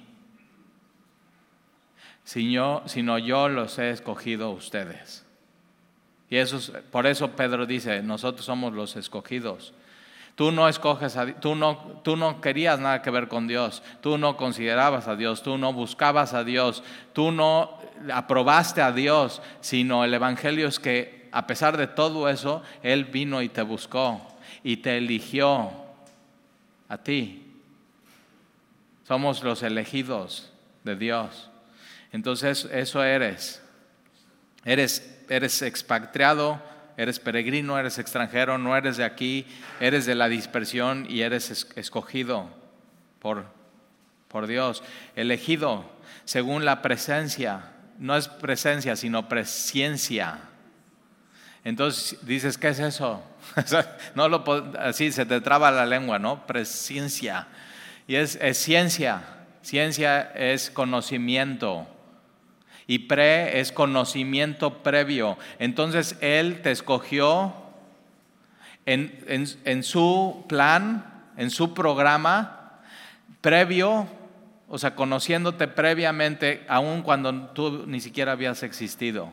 sino, 2.24 2.84
sino 2.86 3.18
yo 3.18 3.50
los 3.50 3.80
he 3.80 3.90
escogido 3.90 4.48
a 4.48 4.52
ustedes. 4.52 5.26
Y 6.30 6.38
eso, 6.38 6.60
por 6.92 7.08
eso 7.08 7.32
Pedro 7.32 7.66
dice, 7.66 8.04
nosotros 8.04 8.46
somos 8.46 8.74
los 8.74 8.98
escogidos. 8.98 9.74
Tú 10.38 10.52
no 10.52 10.70
escoges 10.70 11.18
a 11.18 11.26
tú 11.40 11.56
no, 11.56 11.78
tú 12.04 12.16
no 12.16 12.40
querías 12.42 12.80
nada 12.80 13.02
que 13.02 13.10
ver 13.10 13.28
con 13.28 13.48
Dios, 13.48 13.82
tú 14.02 14.20
no 14.20 14.38
considerabas 14.38 15.08
a 15.08 15.16
Dios, 15.16 15.42
tú 15.42 15.58
no 15.58 15.74
buscabas 15.74 16.36
a 16.36 16.44
Dios, 16.44 16.84
tú 17.12 17.32
no 17.32 17.80
aprobaste 18.14 18.84
a 18.84 18.92
Dios, 18.92 19.42
sino 19.62 20.04
el 20.04 20.14
Evangelio 20.14 20.68
es 20.68 20.80
que 20.80 21.28
a 21.32 21.48
pesar 21.48 21.76
de 21.76 21.88
todo 21.88 22.30
eso, 22.30 22.62
Él 22.84 23.06
vino 23.06 23.42
y 23.42 23.50
te 23.50 23.64
buscó 23.64 24.22
y 24.64 24.78
te 24.78 25.00
eligió 25.00 25.72
a 26.88 27.00
ti. 27.00 27.60
Somos 29.08 29.42
los 29.42 29.64
elegidos 29.64 30.52
de 30.84 30.96
Dios. 30.98 31.50
Entonces 32.12 32.70
eso 32.72 33.04
eres. 33.04 33.60
Eres, 34.66 35.20
eres 35.30 35.64
expatriado 35.64 36.62
eres 36.98 37.20
peregrino, 37.20 37.78
eres 37.78 38.00
extranjero, 38.00 38.58
no 38.58 38.76
eres 38.76 38.98
de 38.98 39.06
aquí, 39.06 39.46
eres 39.80 40.06
de 40.06 40.16
la 40.16 40.28
dispersión 40.28 41.06
y 41.08 41.22
eres 41.22 41.68
escogido 41.76 42.50
por, 43.20 43.46
por 44.28 44.48
Dios, 44.48 44.84
elegido 45.16 45.86
según 46.26 46.66
la 46.66 46.82
presencia, 46.82 47.72
no 48.00 48.18
es 48.18 48.28
presencia, 48.28 48.96
sino 48.96 49.30
presencia. 49.30 50.40
Entonces 51.64 52.18
dices, 52.26 52.58
¿qué 52.58 52.70
es 52.70 52.80
eso? 52.80 53.24
no 54.16 54.28
lo 54.28 54.44
así 54.80 55.12
se 55.12 55.26
te 55.26 55.40
traba 55.42 55.72
la 55.72 55.86
lengua, 55.86 56.20
¿no? 56.20 56.46
Presencia. 56.48 57.48
Y 58.08 58.16
es, 58.16 58.36
es 58.42 58.58
ciencia. 58.58 59.22
Ciencia 59.62 60.32
es 60.34 60.70
conocimiento 60.70 61.88
y 62.88 63.00
pre 63.00 63.60
es 63.60 63.72
conocimiento 63.72 64.82
previo. 64.82 65.38
Entonces 65.60 66.18
Él 66.22 66.62
te 66.62 66.72
escogió 66.72 67.54
en, 68.86 69.84
su 69.84 70.46
plan, 70.48 71.26
en 71.36 71.50
su 71.50 71.74
programa, 71.74 72.80
previo, 73.42 74.08
o 74.70 74.78
sea, 74.78 74.96
conociéndote 74.96 75.68
previamente, 75.68 76.66
aun 76.70 77.02
cuando 77.02 77.34
tú 77.48 77.84
ni 77.86 78.00
siquiera 78.00 78.32
habías 78.32 78.64
existido. 78.64 79.30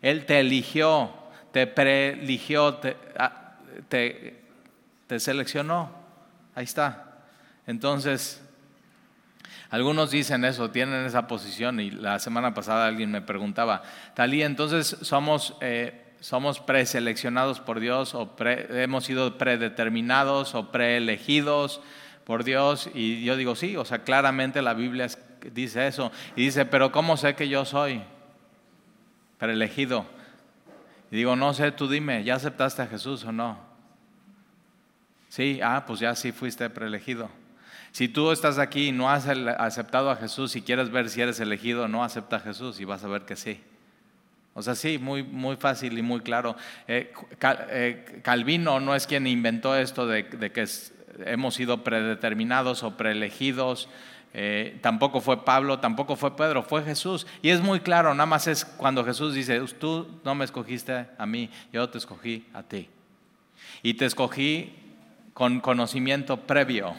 Él 0.00 0.24
te 0.24 0.40
eligió, 0.40 1.12
te 1.52 1.66
preeligió, 1.66 2.74
te, 2.74 2.96
ah, 3.18 3.56
te 3.88 5.20
seleccionó. 5.20 5.90
Ahí 6.54 6.64
está. 6.64 7.18
Entonces, 7.66 8.41
algunos 9.72 10.10
dicen 10.10 10.44
eso, 10.44 10.70
tienen 10.70 11.06
esa 11.06 11.26
posición 11.26 11.80
y 11.80 11.90
la 11.90 12.18
semana 12.18 12.52
pasada 12.52 12.86
alguien 12.86 13.10
me 13.10 13.22
preguntaba, 13.22 13.82
Talí, 14.12 14.42
entonces 14.42 14.98
somos, 15.00 15.56
eh, 15.62 16.12
somos 16.20 16.60
preseleccionados 16.60 17.58
por 17.58 17.80
Dios 17.80 18.14
o 18.14 18.36
hemos 18.38 19.06
sido 19.06 19.38
predeterminados 19.38 20.54
o 20.54 20.70
preelegidos 20.70 21.80
por 22.24 22.44
Dios 22.44 22.90
y 22.92 23.24
yo 23.24 23.34
digo, 23.34 23.56
sí, 23.56 23.78
o 23.78 23.86
sea, 23.86 24.04
claramente 24.04 24.60
la 24.60 24.74
Biblia 24.74 25.06
dice 25.54 25.86
eso 25.86 26.12
y 26.36 26.44
dice, 26.44 26.66
pero 26.66 26.92
¿cómo 26.92 27.16
sé 27.16 27.34
que 27.34 27.48
yo 27.48 27.64
soy 27.64 28.02
preelegido? 29.38 30.04
Y 31.10 31.16
digo, 31.16 31.34
no 31.34 31.54
sé, 31.54 31.72
tú 31.72 31.88
dime, 31.88 32.24
¿ya 32.24 32.34
aceptaste 32.34 32.82
a 32.82 32.86
Jesús 32.88 33.24
o 33.24 33.32
no? 33.32 33.58
Sí, 35.30 35.60
ah, 35.64 35.84
pues 35.86 36.00
ya 36.00 36.14
sí 36.14 36.30
fuiste 36.30 36.68
preelegido. 36.68 37.30
Si 37.92 38.08
tú 38.08 38.32
estás 38.32 38.58
aquí 38.58 38.88
y 38.88 38.92
no 38.92 39.10
has 39.10 39.26
aceptado 39.26 40.10
a 40.10 40.16
Jesús 40.16 40.56
y 40.56 40.62
quieres 40.62 40.90
ver 40.90 41.10
si 41.10 41.20
eres 41.20 41.38
elegido, 41.40 41.88
no 41.88 42.02
acepta 42.02 42.36
a 42.36 42.40
Jesús 42.40 42.80
y 42.80 42.86
vas 42.86 43.04
a 43.04 43.08
ver 43.08 43.22
que 43.22 43.36
sí. 43.36 43.60
O 44.54 44.62
sea, 44.62 44.74
sí, 44.74 44.98
muy, 44.98 45.22
muy 45.22 45.56
fácil 45.56 45.98
y 45.98 46.02
muy 46.02 46.20
claro. 46.20 46.56
Eh, 46.88 47.12
eh, 47.70 48.20
Calvino 48.22 48.80
no 48.80 48.94
es 48.94 49.06
quien 49.06 49.26
inventó 49.26 49.76
esto 49.76 50.06
de, 50.06 50.26
que 50.26 50.66
hemos 51.26 51.54
sido 51.54 51.84
predeterminados 51.84 52.82
o 52.82 52.96
preelegidos. 52.96 53.90
Eh, 54.32 54.78
tampoco 54.80 55.20
fue 55.20 55.44
Pablo, 55.44 55.78
tampoco 55.78 56.16
fue 56.16 56.34
Pedro, 56.34 56.62
fue 56.62 56.82
Jesús. 56.82 57.26
Y 57.42 57.50
es 57.50 57.60
muy 57.60 57.80
claro, 57.80 58.14
nada 58.14 58.26
más 58.26 58.46
es 58.46 58.64
cuando 58.64 59.04
Jesús 59.04 59.34
dice, 59.34 59.60
tú 59.78 60.08
no 60.24 60.34
me 60.34 60.46
escogiste 60.46 61.06
a 61.18 61.26
mí, 61.26 61.50
yo 61.74 61.90
te 61.90 61.98
escogí 61.98 62.46
a 62.54 62.62
ti. 62.62 62.88
Y 63.82 63.94
te 63.94 64.06
escogí 64.06 64.72
con 65.34 65.60
conocimiento 65.60 66.38
previo 66.38 66.94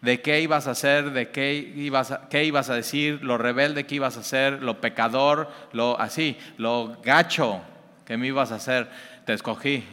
de 0.00 0.20
qué 0.20 0.40
ibas 0.40 0.66
a 0.66 0.72
hacer, 0.72 1.12
de 1.12 1.30
qué 1.30 1.54
ibas 1.54 2.10
a, 2.10 2.28
qué 2.28 2.44
ibas 2.44 2.70
a 2.70 2.74
decir, 2.74 3.22
lo 3.22 3.38
rebelde 3.38 3.86
que 3.86 3.96
ibas 3.96 4.16
a 4.16 4.20
hacer, 4.20 4.62
lo 4.62 4.80
pecador, 4.80 5.50
lo 5.72 5.98
así, 6.00 6.36
lo 6.58 6.98
gacho 7.02 7.62
que 8.04 8.16
me 8.16 8.28
ibas 8.28 8.52
a 8.52 8.56
hacer, 8.56 8.88
te 9.24 9.32
escogí. 9.32 9.84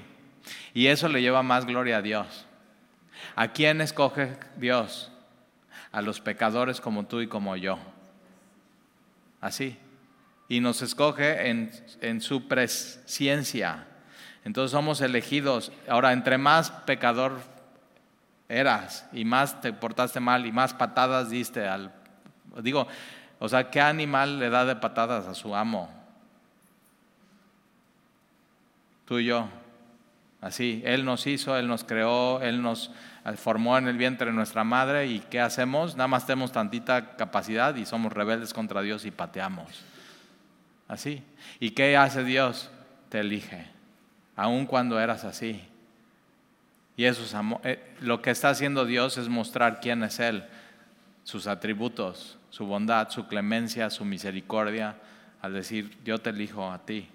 Y 0.74 0.88
eso 0.88 1.08
le 1.08 1.22
lleva 1.22 1.44
más 1.44 1.66
gloria 1.66 1.98
a 1.98 2.02
Dios. 2.02 2.46
¿A 3.36 3.50
quién 3.50 3.82
escoge 3.82 4.38
Dios? 4.58 5.12
A 5.92 6.02
los 6.02 6.20
pecadores 6.20 6.82
como 6.82 7.06
tú 7.06 7.22
y 7.22 7.28
como 7.28 7.56
yo. 7.56 7.80
Así. 9.42 9.78
Y 10.50 10.60
nos 10.60 10.82
escoge 10.82 11.50
en, 11.50 11.72
en 12.02 12.22
su 12.22 12.48
presencia. 12.48 13.88
Entonces 14.46 14.72
somos 14.72 15.02
elegidos. 15.02 15.72
Ahora, 15.88 16.12
entre 16.14 16.38
más 16.38 16.70
pecador 16.72 17.40
eras 18.58 19.08
y 19.12 19.26
más 19.26 19.62
te 19.62 19.74
portaste 19.74 20.20
mal 20.20 20.46
y 20.46 20.52
más 20.52 20.74
patadas 20.74 21.30
diste 21.30 21.68
al... 21.68 21.94
Digo, 22.62 22.88
o 23.40 23.50
sea, 23.50 23.70
¿qué 23.70 23.82
animal 23.82 24.40
le 24.40 24.50
da 24.50 24.66
de 24.66 24.76
patadas 24.76 25.28
a 25.28 25.34
su 25.34 25.56
amo? 25.56 25.90
Tú 29.06 29.20
y 29.20 29.26
yo. 29.26 29.48
Así, 30.40 30.82
Él 30.86 31.06
nos 31.06 31.26
hizo, 31.26 31.58
Él 31.58 31.68
nos 31.68 31.84
creó, 31.84 32.42
Él 32.42 32.62
nos 32.62 32.92
formó 33.38 33.78
en 33.78 33.88
el 33.88 33.98
vientre 33.98 34.28
de 34.28 34.34
nuestra 34.34 34.64
madre 34.64 35.08
y 35.08 35.20
¿qué 35.20 35.40
hacemos? 35.40 35.96
Nada 35.96 36.08
más 36.08 36.26
tenemos 36.26 36.52
tantita 36.52 37.16
capacidad 37.16 37.76
y 37.76 37.86
somos 37.86 38.12
rebeldes 38.12 38.54
contra 38.54 38.82
Dios 38.82 39.06
y 39.06 39.12
pateamos. 39.12 39.84
Así. 40.88 41.24
¿Y 41.60 41.72
qué 41.72 41.96
hace 41.96 42.24
Dios? 42.24 42.70
Te 43.10 43.22
elige, 43.22 43.68
aun 44.36 44.66
cuando 44.66 45.00
eras 45.00 45.24
así. 45.24 45.64
Y 46.96 47.06
eso 47.06 47.24
es 47.24 47.36
eh, 47.64 47.80
lo 48.02 48.22
que 48.22 48.32
está 48.32 48.50
haciendo 48.50 48.86
Dios 48.86 49.18
es 49.18 49.28
mostrar 49.28 49.80
quién 49.80 50.04
es 50.04 50.20
Él, 50.20 50.44
sus 51.24 51.48
atributos, 51.48 52.38
su 52.50 52.66
bondad, 52.66 53.10
su 53.10 53.28
clemencia, 53.28 53.90
su 53.90 54.06
misericordia, 54.06 54.98
al 55.42 55.54
decir, 55.54 55.98
yo 56.06 56.20
te 56.20 56.30
elijo 56.30 56.72
a 56.72 56.86
ti. 56.86 57.08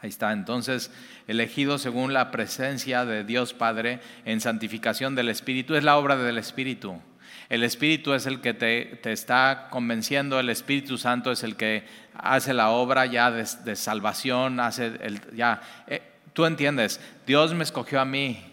Ahí 0.00 0.08
está, 0.08 0.32
entonces, 0.32 0.90
elegido 1.28 1.78
según 1.78 2.12
la 2.12 2.30
presencia 2.30 3.04
de 3.04 3.22
Dios 3.24 3.54
Padre 3.54 4.00
en 4.24 4.40
santificación 4.40 5.14
del 5.14 5.28
Espíritu, 5.28 5.74
es 5.74 5.84
la 5.84 5.96
obra 5.96 6.16
del 6.16 6.38
Espíritu. 6.38 7.00
El 7.48 7.62
Espíritu 7.62 8.14
es 8.14 8.26
el 8.26 8.40
que 8.40 8.54
te, 8.54 9.12
está 9.12 9.68
convenciendo, 9.70 10.40
el 10.40 10.48
Espíritu 10.48 10.96
Santo 10.98 11.30
es 11.30 11.42
el 11.44 11.54
que 11.54 11.84
hace 12.14 12.54
la 12.54 12.70
obra 12.70 13.06
ya 13.06 13.30
de, 13.30 13.76
salvación, 13.76 14.58
hace 14.58 14.86
el, 15.02 15.20
ya. 15.36 15.60
Eh, 15.86 16.02
tú 16.32 16.46
entiendes, 16.46 16.98
Dios 17.26 17.54
me 17.54 17.62
escogió 17.62 18.00
a 18.00 18.04
mí 18.04 18.51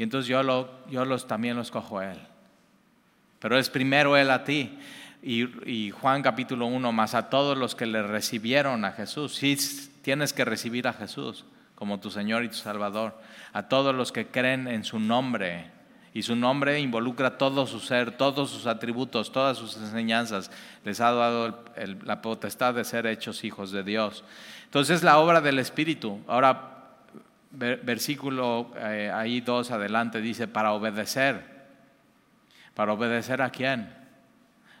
y 0.00 0.02
entonces 0.02 0.28
yo, 0.28 0.42
lo, 0.42 0.70
yo 0.88 1.04
los, 1.04 1.26
también 1.26 1.56
lo 1.56 1.60
escojo 1.60 1.98
a 1.98 2.12
Él. 2.12 2.18
Pero 3.38 3.58
es 3.58 3.68
primero 3.68 4.16
Él 4.16 4.30
a 4.30 4.44
ti. 4.44 4.78
Y, 5.22 5.90
Juan 5.90 6.22
capítulo 6.22 6.64
1, 6.64 6.90
más 6.90 7.14
a 7.14 7.28
todos 7.28 7.58
los 7.58 7.74
que 7.74 7.84
le 7.84 8.02
recibieron 8.02 8.86
a 8.86 8.92
Jesús. 8.92 9.34
Sí, 9.34 9.58
tienes 10.00 10.32
que 10.32 10.46
recibir 10.46 10.88
a 10.88 10.94
Jesús 10.94 11.44
como 11.74 12.00
tu 12.00 12.10
Señor 12.10 12.44
y 12.44 12.48
tu 12.48 12.54
Salvador. 12.54 13.14
A 13.52 13.68
todos 13.68 13.94
los 13.94 14.10
que 14.10 14.28
creen 14.28 14.68
en 14.68 14.84
su 14.84 14.98
nombre. 14.98 15.70
Y 16.14 16.22
su 16.22 16.34
nombre 16.34 16.80
involucra 16.80 17.36
todo 17.36 17.66
su 17.66 17.78
ser, 17.78 18.12
todos 18.12 18.48
sus 18.48 18.66
atributos, 18.66 19.32
todas 19.32 19.58
sus 19.58 19.76
enseñanzas. 19.76 20.50
Les 20.82 21.02
ha 21.02 21.12
dado 21.12 21.62
la 22.06 22.22
potestad 22.22 22.72
de 22.72 22.84
ser 22.84 23.04
hechos 23.04 23.44
hijos 23.44 23.70
de 23.70 23.82
Dios. 23.82 24.24
Entonces 24.64 25.02
la 25.02 25.18
obra 25.18 25.42
del 25.42 25.58
Espíritu. 25.58 26.20
Ahora, 26.26 26.79
versículo 27.50 28.72
eh, 28.76 29.10
ahí 29.12 29.40
dos 29.40 29.70
adelante 29.70 30.20
dice, 30.20 30.48
para 30.48 30.72
obedecer. 30.72 31.60
¿Para 32.74 32.92
obedecer 32.92 33.42
a 33.42 33.50
quién? 33.50 33.92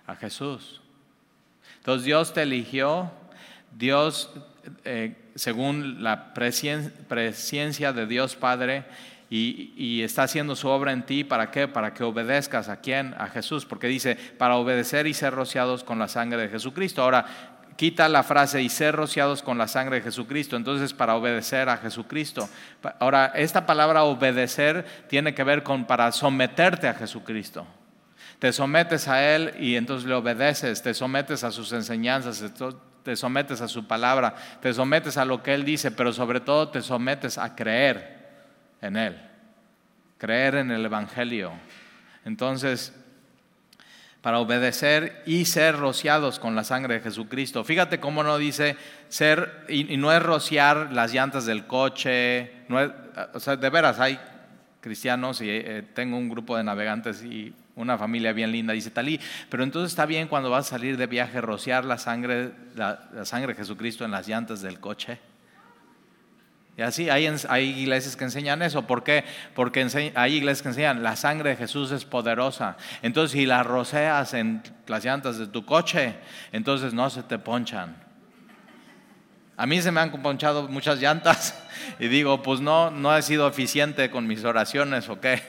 A 0.06 0.16
Jesús. 0.16 0.80
Entonces 1.78 2.04
Dios 2.04 2.32
te 2.32 2.42
eligió, 2.42 3.10
Dios 3.76 4.30
eh, 4.84 5.16
según 5.34 6.02
la 6.02 6.34
presencia 6.34 7.92
de 7.92 8.06
Dios 8.06 8.36
Padre, 8.36 8.84
y, 9.32 10.02
está 10.02 10.24
haciendo 10.24 10.56
su 10.56 10.66
obra 10.66 10.92
en 10.92 11.06
ti, 11.06 11.22
¿para 11.22 11.52
qué? 11.52 11.68
Para 11.68 11.94
que 11.94 12.02
obedezcas 12.02 12.68
a 12.68 12.80
quién? 12.80 13.14
A 13.16 13.28
Jesús, 13.28 13.64
porque 13.64 13.86
dice, 13.86 14.16
para 14.16 14.56
obedecer 14.56 15.06
y 15.06 15.14
ser 15.14 15.32
rociados 15.32 15.84
con 15.84 16.00
la 16.00 16.08
sangre 16.08 16.42
de 16.42 16.48
Jesucristo. 16.48 17.00
Ahora, 17.00 17.49
quita 17.80 18.10
la 18.10 18.22
frase 18.22 18.60
y 18.60 18.68
ser 18.68 18.94
rociados 18.94 19.42
con 19.42 19.56
la 19.56 19.66
sangre 19.66 19.96
de 19.96 20.02
Jesucristo, 20.02 20.54
entonces 20.54 20.92
para 20.92 21.16
obedecer 21.16 21.70
a 21.70 21.78
Jesucristo. 21.78 22.46
Ahora, 22.98 23.32
esta 23.34 23.64
palabra 23.64 24.02
obedecer 24.02 24.84
tiene 25.08 25.32
que 25.32 25.44
ver 25.44 25.62
con 25.62 25.86
para 25.86 26.12
someterte 26.12 26.88
a 26.88 26.92
Jesucristo. 26.92 27.66
Te 28.38 28.52
sometes 28.52 29.08
a 29.08 29.34
Él 29.34 29.54
y 29.58 29.76
entonces 29.76 30.06
le 30.06 30.14
obedeces, 30.14 30.82
te 30.82 30.92
sometes 30.92 31.42
a 31.42 31.50
sus 31.50 31.72
enseñanzas, 31.72 32.44
te 33.02 33.16
sometes 33.16 33.62
a 33.62 33.68
su 33.68 33.86
palabra, 33.86 34.34
te 34.60 34.74
sometes 34.74 35.16
a 35.16 35.24
lo 35.24 35.42
que 35.42 35.54
Él 35.54 35.64
dice, 35.64 35.90
pero 35.90 36.12
sobre 36.12 36.40
todo 36.40 36.68
te 36.68 36.82
sometes 36.82 37.38
a 37.38 37.56
creer 37.56 38.28
en 38.82 38.98
Él, 38.98 39.18
creer 40.18 40.56
en 40.56 40.70
el 40.70 40.84
Evangelio. 40.84 41.52
Entonces, 42.26 42.92
para 44.22 44.38
obedecer 44.38 45.22
y 45.26 45.46
ser 45.46 45.76
rociados 45.76 46.38
con 46.38 46.54
la 46.54 46.64
sangre 46.64 46.94
de 46.94 47.00
Jesucristo. 47.00 47.64
Fíjate 47.64 48.00
cómo 48.00 48.22
no 48.22 48.36
dice 48.38 48.76
ser, 49.08 49.64
y, 49.68 49.96
no 49.96 50.12
es 50.12 50.22
rociar 50.22 50.92
las 50.92 51.12
llantas 51.12 51.46
del 51.46 51.66
coche, 51.66 52.52
o 53.32 53.40
sea, 53.40 53.56
de 53.56 53.70
veras 53.70 53.98
hay 53.98 54.18
cristianos 54.80 55.40
y 55.40 55.46
eh, 55.48 55.84
tengo 55.94 56.16
un 56.16 56.28
grupo 56.28 56.56
de 56.56 56.64
navegantes 56.64 57.22
y 57.22 57.54
una 57.76 57.96
familia 57.96 58.32
bien 58.32 58.52
linda, 58.52 58.72
dice 58.72 58.90
Talí, 58.90 59.18
pero 59.48 59.62
entonces 59.62 59.92
está 59.92 60.04
bien 60.04 60.28
cuando 60.28 60.50
vas 60.50 60.66
a 60.66 60.70
salir 60.70 60.96
de 60.96 61.06
viaje 61.06 61.40
rociar 61.40 61.84
la 61.84 61.98
sangre, 61.98 62.52
la 62.74 63.24
sangre 63.24 63.54
de 63.54 63.58
Jesucristo 63.58 64.04
en 64.04 64.10
las 64.10 64.28
llantas 64.28 64.60
del 64.60 64.80
coche. 64.80 65.18
Y 66.76 66.82
así 66.82 67.10
hay, 67.10 67.26
iglesias 67.58 68.16
que 68.16 68.24
enseñan 68.24 68.62
eso. 68.62 68.86
¿Por 68.86 69.02
qué? 69.02 69.24
Porque 69.54 69.86
hay 70.14 70.34
iglesias 70.34 70.62
que 70.62 70.68
enseñan 70.68 71.02
la 71.02 71.16
sangre 71.16 71.50
de 71.50 71.56
Jesús 71.56 71.90
es 71.90 72.04
poderosa. 72.04 72.76
Entonces, 73.02 73.32
si 73.32 73.46
la 73.46 73.62
roceas 73.62 74.32
en 74.34 74.62
las 74.86 75.04
llantas 75.04 75.36
de 75.38 75.46
tu 75.46 75.66
coche, 75.66 76.14
entonces 76.52 76.94
no 76.94 77.10
se 77.10 77.22
te 77.22 77.38
ponchan. 77.38 77.96
A 79.56 79.66
mí 79.66 79.82
se 79.82 79.92
me 79.92 80.00
han 80.00 80.10
ponchado 80.22 80.68
muchas 80.68 81.00
llantas 81.00 81.62
y 81.98 82.08
digo, 82.08 82.42
pues 82.42 82.60
no, 82.60 82.90
no 82.90 83.14
he 83.14 83.20
sido 83.20 83.46
eficiente 83.46 84.10
con 84.10 84.26
mis 84.26 84.42
oraciones 84.44 85.10
o 85.10 85.20
qué. 85.20 85.42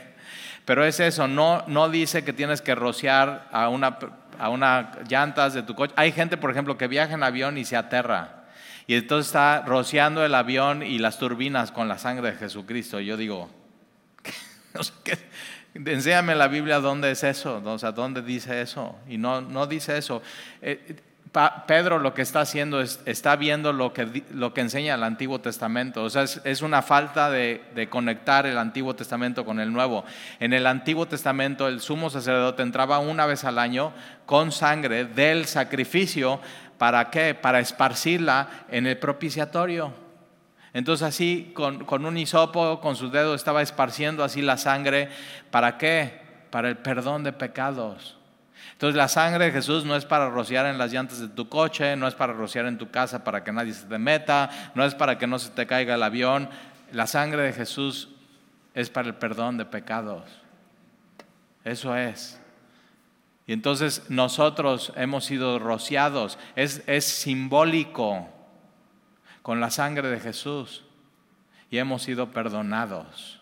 Pero 0.66 0.84
es 0.84 1.00
eso, 1.00 1.30
no, 1.30 1.64
no 1.68 1.88
dice 1.88 2.26
que 2.26 2.34
tienes 2.34 2.62
que 2.62 2.76
rociar 2.76 3.48
a 3.54 3.70
una, 3.70 4.00
a 4.38 4.50
una 4.50 4.92
llantas 5.08 5.54
de 5.54 5.64
tu 5.64 5.76
coche. 5.76 5.94
Hay 5.96 6.12
gente, 6.12 6.36
por 6.36 6.52
ejemplo, 6.52 6.78
que 6.78 6.88
viaja 6.88 7.14
en 7.14 7.24
avión 7.24 7.58
y 7.58 7.64
se 7.64 7.78
aterra. 7.78 8.41
Y 8.92 8.96
entonces 8.96 9.28
está 9.28 9.64
rociando 9.66 10.26
el 10.26 10.36
avión 10.36 10.84
y 10.84 11.00
las 11.00 11.18
turbinas 11.18 11.72
con 11.72 11.88
la 11.88 11.98
sangre 11.98 12.34
de 12.34 12.38
Jesucristo. 12.38 13.00
Y 13.00 13.06
yo 13.06 13.16
digo, 13.16 13.50
enséñame 15.74 16.36
la 16.36 16.50
Biblia 16.50 16.82
dónde 16.82 17.10
es 17.12 17.24
eso, 17.24 17.62
o 17.64 17.80
sea, 17.80 17.94
dónde 17.94 18.22
dice 18.22 18.62
eso. 18.62 19.00
Y 19.08 19.18
no, 19.18 19.40
no 19.40 19.66
dice 19.66 19.98
eso. 19.98 20.22
Eh, 20.62 20.98
Pedro 21.66 22.00
lo 22.00 22.14
que 22.14 22.22
está 22.22 22.42
haciendo 22.42 22.82
es, 22.82 23.00
está 23.06 23.38
viendo 23.38 23.72
lo 23.72 23.94
que, 23.94 24.26
lo 24.32 24.54
que 24.54 24.60
enseña 24.60 24.96
el 24.96 25.04
Antiguo 25.04 25.40
Testamento. 25.40 26.04
O 26.04 26.10
sea, 26.10 26.24
es, 26.24 26.62
una 26.62 26.82
falta 26.82 27.32
de, 27.32 27.62
de, 27.74 27.88
conectar 27.88 28.46
el 28.46 28.58
Antiguo 28.58 28.94
Testamento 28.94 29.46
con 29.46 29.62
el 29.62 29.72
Nuevo. 29.72 30.04
En 30.42 30.52
el 30.52 30.68
Antiguo 30.68 31.06
Testamento 31.06 31.70
el 31.70 31.80
sumo 31.80 32.10
sacerdote 32.10 32.62
entraba 32.62 33.00
una 33.00 33.26
vez 33.26 33.46
al 33.46 33.58
año 33.58 33.94
con 34.26 34.52
sangre 34.52 35.06
del 35.06 35.46
sacrificio 35.46 36.42
¿Para 36.82 37.12
qué? 37.12 37.36
Para 37.36 37.60
esparcirla 37.60 38.66
en 38.72 38.88
el 38.88 38.98
propiciatorio. 38.98 39.94
Entonces 40.74 41.08
así, 41.08 41.52
con, 41.54 42.06
un 42.06 42.18
hisopo, 42.18 42.82
con 42.82 42.96
su 42.96 43.12
dedo, 43.12 43.36
estaba 43.36 43.62
esparciendo 43.62 44.24
así 44.24 44.42
la 44.42 44.58
sangre. 44.58 45.10
¿Para 45.52 45.78
qué? 45.78 46.22
Para 46.50 46.70
el 46.70 46.78
perdón 46.80 47.24
de 47.24 47.34
pecados. 47.34 48.18
Entonces 48.72 48.96
la 48.96 49.10
sangre 49.10 49.46
de 49.46 49.52
Jesús 49.52 49.86
no 49.86 49.96
es 49.96 50.06
para 50.06 50.32
rociar 50.32 50.66
en 50.66 50.80
las 50.80 50.92
llantas 50.92 51.20
de 51.20 51.28
tu 51.28 51.48
coche, 51.48 51.96
no 51.96 52.08
es 52.08 52.16
para 52.16 52.34
rociar 52.34 52.66
en 52.66 52.80
tu 52.80 52.90
casa 52.90 53.24
para 53.24 53.44
que 53.44 53.52
nadie 53.52 53.76
se 53.76 53.86
te 53.86 54.00
meta, 54.00 54.50
no 54.74 54.84
es 54.84 54.96
para 54.96 55.20
que 55.20 55.28
no 55.28 55.38
se 55.38 55.52
te 55.52 55.68
caiga 55.68 55.94
el 55.94 56.02
avión. 56.02 56.50
La 56.94 57.06
sangre 57.06 57.44
de 57.44 57.54
Jesús 57.54 58.10
es 58.74 58.90
para 58.90 59.08
el 59.08 59.14
perdón 59.14 59.60
de 59.60 59.66
pecados. 59.66 60.24
Eso 61.64 61.96
es. 61.96 62.41
Y 63.52 63.54
entonces 63.54 64.04
nosotros 64.08 64.94
hemos 64.96 65.26
sido 65.26 65.60
rociados. 65.60 66.40
Es, 66.56 66.84
es 66.88 67.04
simbólico 67.04 68.30
con 69.42 69.60
la 69.60 69.70
sangre 69.70 70.10
de 70.10 70.22
Jesús. 70.22 70.86
Y 71.70 71.78
hemos 71.78 72.04
sido 72.04 72.32
perdonados. 72.32 73.42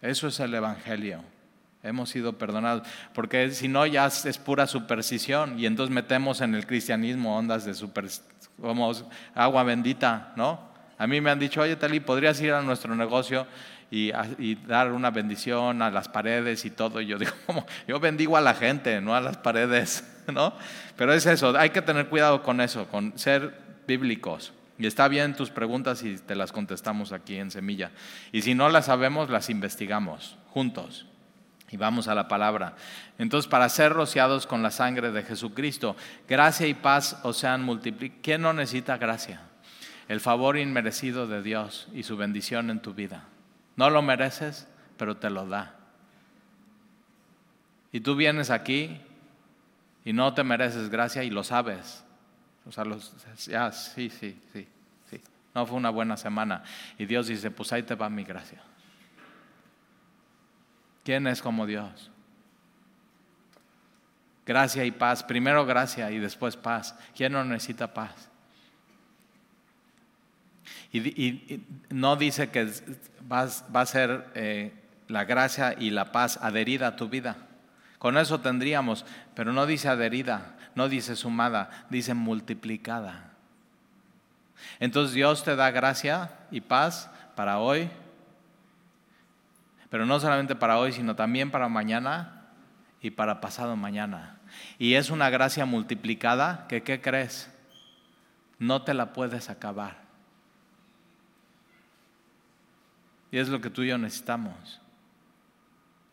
Eso 0.00 0.28
es 0.28 0.40
el 0.40 0.54
Evangelio. 0.54 1.20
Hemos 1.82 2.08
sido 2.08 2.38
perdonados. 2.38 2.88
Porque 3.12 3.50
si 3.50 3.68
no, 3.68 3.84
ya 3.84 4.06
es 4.06 4.38
pura 4.38 4.66
superstición. 4.66 5.58
Y 5.58 5.66
entonces 5.66 5.94
metemos 5.94 6.40
en 6.40 6.54
el 6.54 6.66
cristianismo 6.66 7.36
ondas 7.36 7.66
de 7.66 7.74
super, 7.74 8.08
como 8.58 8.92
agua 9.34 9.62
bendita, 9.62 10.32
¿no? 10.36 10.73
A 11.04 11.06
mí 11.06 11.20
me 11.20 11.30
han 11.30 11.38
dicho, 11.38 11.60
oye, 11.60 11.76
Tali, 11.76 12.00
¿podrías 12.00 12.40
ir 12.40 12.52
a 12.52 12.62
nuestro 12.62 12.96
negocio 12.96 13.46
y, 13.90 14.54
dar 14.66 14.92
una 14.92 15.10
bendición 15.10 15.82
a 15.82 15.90
las 15.90 16.08
paredes 16.08 16.64
y 16.64 16.70
todo. 16.70 17.00
Y 17.02 17.06
yo 17.06 17.18
digo, 17.18 17.32
yo 17.86 18.00
bendigo 18.00 18.38
a 18.38 18.40
la 18.40 18.54
gente, 18.54 19.00
no 19.02 19.14
a 19.14 19.20
las 19.20 19.36
paredes, 19.36 20.04
¿no? 20.32 20.54
Pero 20.96 21.12
es 21.12 21.26
eso, 21.26 21.56
hay 21.58 21.70
que 21.70 21.82
tener 21.82 22.08
cuidado 22.08 22.42
con 22.42 22.60
eso, 22.60 22.86
con 22.88 23.18
ser 23.18 23.54
bíblicos. 23.86 24.54
Y 24.78 24.86
está 24.86 25.06
bien 25.06 25.36
tus 25.36 25.50
preguntas 25.50 26.02
y 26.02 26.16
te 26.16 26.34
las 26.34 26.50
contestamos 26.50 27.12
aquí 27.12 27.36
en 27.36 27.50
Semilla. 27.50 27.90
Y 28.32 28.42
si 28.42 28.54
no 28.54 28.70
las 28.70 28.86
sabemos, 28.86 29.30
las 29.30 29.50
investigamos 29.50 30.38
juntos. 30.48 31.06
Y 31.70 31.76
vamos 31.76 32.08
a 32.08 32.14
la 32.14 32.26
palabra. 32.26 32.74
Entonces, 33.18 33.48
para 33.48 33.68
ser 33.68 33.92
rociados 33.92 34.46
con 34.46 34.62
la 34.62 34.70
sangre 34.70 35.12
de 35.12 35.22
Jesucristo, 35.22 35.96
gracia 36.28 36.66
y 36.66 36.74
paz 36.74 37.18
o 37.22 37.32
sean 37.32 37.62
multiplicados. 37.62 38.22
¿Quién 38.22 38.42
no 38.42 38.52
necesita 38.52 38.96
gracia? 38.96 39.42
El 40.08 40.20
favor 40.20 40.56
inmerecido 40.58 41.26
de 41.26 41.42
Dios 41.42 41.88
y 41.94 42.02
su 42.02 42.16
bendición 42.16 42.70
en 42.70 42.80
tu 42.80 42.94
vida. 42.94 43.24
No 43.76 43.90
lo 43.90 44.02
mereces, 44.02 44.68
pero 44.96 45.16
te 45.16 45.30
lo 45.30 45.46
da. 45.46 45.76
Y 47.92 48.00
tú 48.00 48.16
vienes 48.16 48.50
aquí 48.50 49.00
y 50.04 50.12
no 50.12 50.34
te 50.34 50.44
mereces 50.44 50.90
gracia 50.90 51.24
y 51.24 51.30
lo 51.30 51.44
sabes. 51.44 52.04
O 52.66 52.72
sea, 52.72 52.84
ya, 53.46 53.72
sí, 53.72 54.10
sí, 54.10 54.40
sí, 54.52 54.66
sí. 55.10 55.20
no 55.54 55.66
fue 55.66 55.76
una 55.76 55.90
buena 55.90 56.16
semana. 56.16 56.62
Y 56.98 57.06
Dios 57.06 57.26
dice, 57.26 57.50
pues 57.50 57.72
ahí 57.72 57.82
te 57.82 57.94
va 57.94 58.08
mi 58.08 58.24
gracia. 58.24 58.62
¿Quién 61.04 61.26
es 61.26 61.42
como 61.42 61.66
Dios? 61.66 62.10
Gracia 64.46 64.84
y 64.84 64.90
paz. 64.90 65.22
Primero 65.22 65.64
gracia 65.66 66.10
y 66.10 66.18
después 66.18 66.56
paz. 66.56 66.98
¿Quién 67.14 67.32
no 67.32 67.44
necesita 67.44 67.92
paz? 67.92 68.30
Y, 70.94 71.64
no 71.90 72.14
dice 72.14 72.50
que 72.50 72.70
va 73.30 73.80
a 73.80 73.86
ser 73.86 74.30
eh, 74.34 74.72
la 75.08 75.24
gracia 75.24 75.74
y 75.76 75.90
la 75.90 76.12
paz 76.12 76.38
adherida 76.40 76.86
a 76.86 76.96
tu 76.96 77.08
vida. 77.08 77.36
Con 77.98 78.16
eso 78.16 78.40
tendríamos, 78.40 79.04
pero 79.34 79.52
no 79.52 79.66
dice 79.66 79.88
adherida, 79.88 80.54
no 80.76 80.88
dice 80.88 81.16
sumada, 81.16 81.86
dice 81.90 82.14
multiplicada. 82.14 83.32
Entonces 84.78 85.14
Dios 85.14 85.42
te 85.42 85.56
da 85.56 85.72
gracia 85.72 86.30
y 86.52 86.60
paz 86.60 87.10
para 87.34 87.58
hoy, 87.58 87.90
pero 89.90 90.06
no 90.06 90.20
solamente 90.20 90.54
para 90.54 90.78
hoy, 90.78 90.92
sino 90.92 91.16
también 91.16 91.50
para 91.50 91.68
mañana 91.68 92.44
y 93.00 93.10
para 93.10 93.40
pasado 93.40 93.74
mañana. 93.74 94.38
Y 94.78 94.94
es 94.94 95.10
una 95.10 95.28
gracia 95.28 95.66
multiplicada 95.66 96.66
que, 96.68 96.84
¿qué 96.84 97.00
crees? 97.00 97.50
No 98.60 98.82
te 98.82 98.94
la 98.94 99.12
puedes 99.12 99.50
acabar. 99.50 100.03
Y 103.34 103.38
es 103.38 103.48
lo 103.48 103.60
que 103.60 103.68
tú 103.68 103.82
y 103.82 103.88
yo 103.88 103.98
necesitamos. 103.98 104.80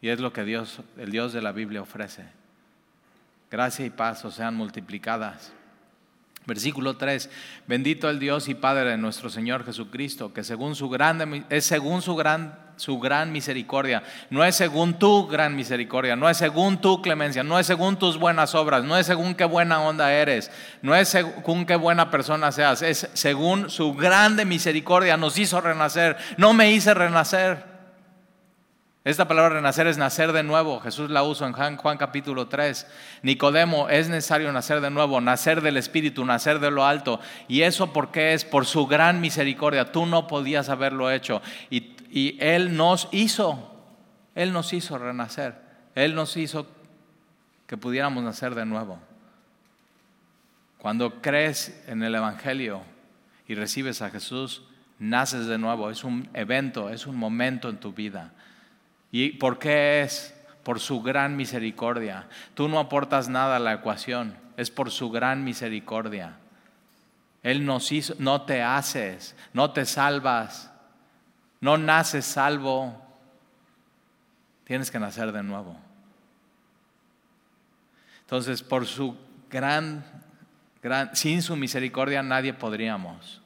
Y 0.02 0.10
es 0.10 0.20
lo 0.20 0.34
que 0.34 0.44
Dios, 0.44 0.82
el 0.98 1.12
Dios 1.12 1.34
de 1.34 1.44
la 1.44 1.52
Biblia 1.52 1.84
ofrece. 1.84 2.26
Gracia 3.52 3.86
y 3.86 3.92
paz 3.92 4.26
o 4.26 4.32
sean 4.32 4.56
multiplicadas. 4.56 5.54
Versículo 6.48 6.98
3, 6.98 7.30
bendito 7.68 8.10
el 8.10 8.18
Dios 8.18 8.50
y 8.50 8.56
Padre 8.56 8.90
de 8.90 8.98
nuestro 8.98 9.30
Señor 9.30 9.64
Jesucristo, 9.64 10.34
que 10.34 10.44
según 10.44 10.74
su 10.74 10.90
grande, 10.90 11.44
es 11.52 11.64
según 11.64 12.02
su 12.02 12.16
gran, 12.16 12.58
su 12.82 13.00
gran 13.00 13.32
misericordia, 13.32 14.02
no 14.32 14.44
es 14.44 14.56
según 14.56 14.96
tu 14.96 15.28
gran 15.28 15.56
misericordia, 15.56 16.16
no 16.16 16.28
es 16.28 16.38
según 16.38 16.82
tu 16.82 17.00
clemencia, 17.02 17.44
no 17.44 17.60
es 17.60 17.68
según 17.68 17.98
tus 17.98 18.18
buenas 18.18 18.56
obras, 18.56 18.84
no 18.84 18.98
es 18.98 19.06
según 19.06 19.36
qué 19.36 19.46
buena 19.46 19.82
onda 19.82 20.12
eres, 20.12 20.50
no 20.82 20.96
es 20.96 21.10
según 21.10 21.68
qué 21.68 21.76
buena 21.76 22.10
persona 22.10 22.52
seas, 22.52 22.82
es 22.82 23.08
según 23.14 23.70
su 23.70 23.94
grande 23.94 24.46
misericordia 24.46 25.16
nos 25.16 25.38
hizo 25.38 25.62
renacer, 25.62 26.18
no 26.38 26.54
me 26.54 26.72
hice 26.72 26.96
renacer. 26.96 27.72
Esta 29.04 29.28
palabra 29.28 29.56
renacer 29.56 29.88
es 29.88 29.98
nacer 29.98 30.32
de 30.32 30.44
nuevo. 30.44 30.80
Jesús 30.80 31.10
la 31.10 31.24
usó 31.24 31.48
en 31.48 31.54
Juan, 31.54 31.76
Juan, 31.76 31.98
capítulo 31.98 32.50
3. 32.50 32.86
Nicodemo, 33.24 33.90
es 33.90 34.10
necesario 34.10 34.52
nacer 34.52 34.80
de 34.80 34.92
nuevo, 34.92 35.20
nacer 35.20 35.62
del 35.62 35.78
Espíritu, 35.78 36.24
nacer 36.24 36.60
de 36.60 36.70
lo 36.70 36.86
alto. 36.86 37.20
¿Y 37.48 37.64
eso 37.64 37.94
por 37.94 38.12
qué 38.12 38.36
es? 38.36 38.46
Por 38.46 38.68
su 38.68 38.86
gran 38.86 39.20
misericordia. 39.20 39.92
Tú 39.92 40.06
no 40.06 40.28
podías 40.28 40.70
haberlo 40.70 41.10
hecho. 41.10 41.42
Y, 41.72 41.91
y 42.12 42.38
Él 42.40 42.76
nos 42.76 43.08
hizo, 43.12 43.74
Él 44.36 44.52
nos 44.52 44.74
hizo 44.74 44.98
renacer. 44.98 45.56
Él 45.96 46.14
nos 46.14 46.36
hizo 46.38 46.68
que 47.68 47.78
pudiéramos 47.78 48.24
nacer 48.24 48.54
de 48.54 48.66
nuevo. 48.66 49.00
Cuando 50.78 51.22
crees 51.22 51.84
en 51.88 52.04
el 52.04 52.14
Evangelio 52.16 52.82
y 53.48 53.56
recibes 53.56 54.02
a 54.02 54.10
Jesús, 54.10 54.64
naces 55.00 55.48
de 55.48 55.58
nuevo. 55.58 55.90
Es 55.90 56.04
un 56.04 56.30
evento, 56.34 56.90
es 56.90 57.08
un 57.08 57.16
momento 57.16 57.70
en 57.70 57.78
tu 57.78 57.94
vida. 57.94 58.32
¿Y 59.12 59.32
por 59.32 59.58
qué 59.58 60.02
es? 60.02 60.34
Por 60.64 60.80
su 60.80 61.02
gran 61.02 61.36
misericordia. 61.36 62.28
Tú 62.54 62.68
no 62.68 62.80
aportas 62.80 63.30
nada 63.30 63.56
a 63.56 63.60
la 63.60 63.74
ecuación, 63.74 64.36
es 64.58 64.70
por 64.70 64.92
su 64.92 65.10
gran 65.10 65.44
misericordia. 65.44 66.38
Él 67.42 67.66
nos 67.66 67.92
hizo, 67.92 68.14
no 68.20 68.44
te 68.44 68.62
haces, 68.62 69.36
no 69.54 69.72
te 69.72 69.86
salvas, 69.86 70.71
no 71.62 71.78
naces 71.78 72.26
salvo. 72.26 73.00
Tienes 74.66 74.92
que 74.92 75.00
nacer 75.00 75.32
de 75.32 75.44
nuevo. 75.44 75.78
Entonces, 78.22 78.64
por 78.64 78.86
su 78.86 79.16
gran, 79.50 80.04
gran, 80.82 81.16
sin 81.16 81.42
su 81.42 81.56
misericordia 81.56 82.24
nadie 82.24 82.54
podríamos. 82.54 83.42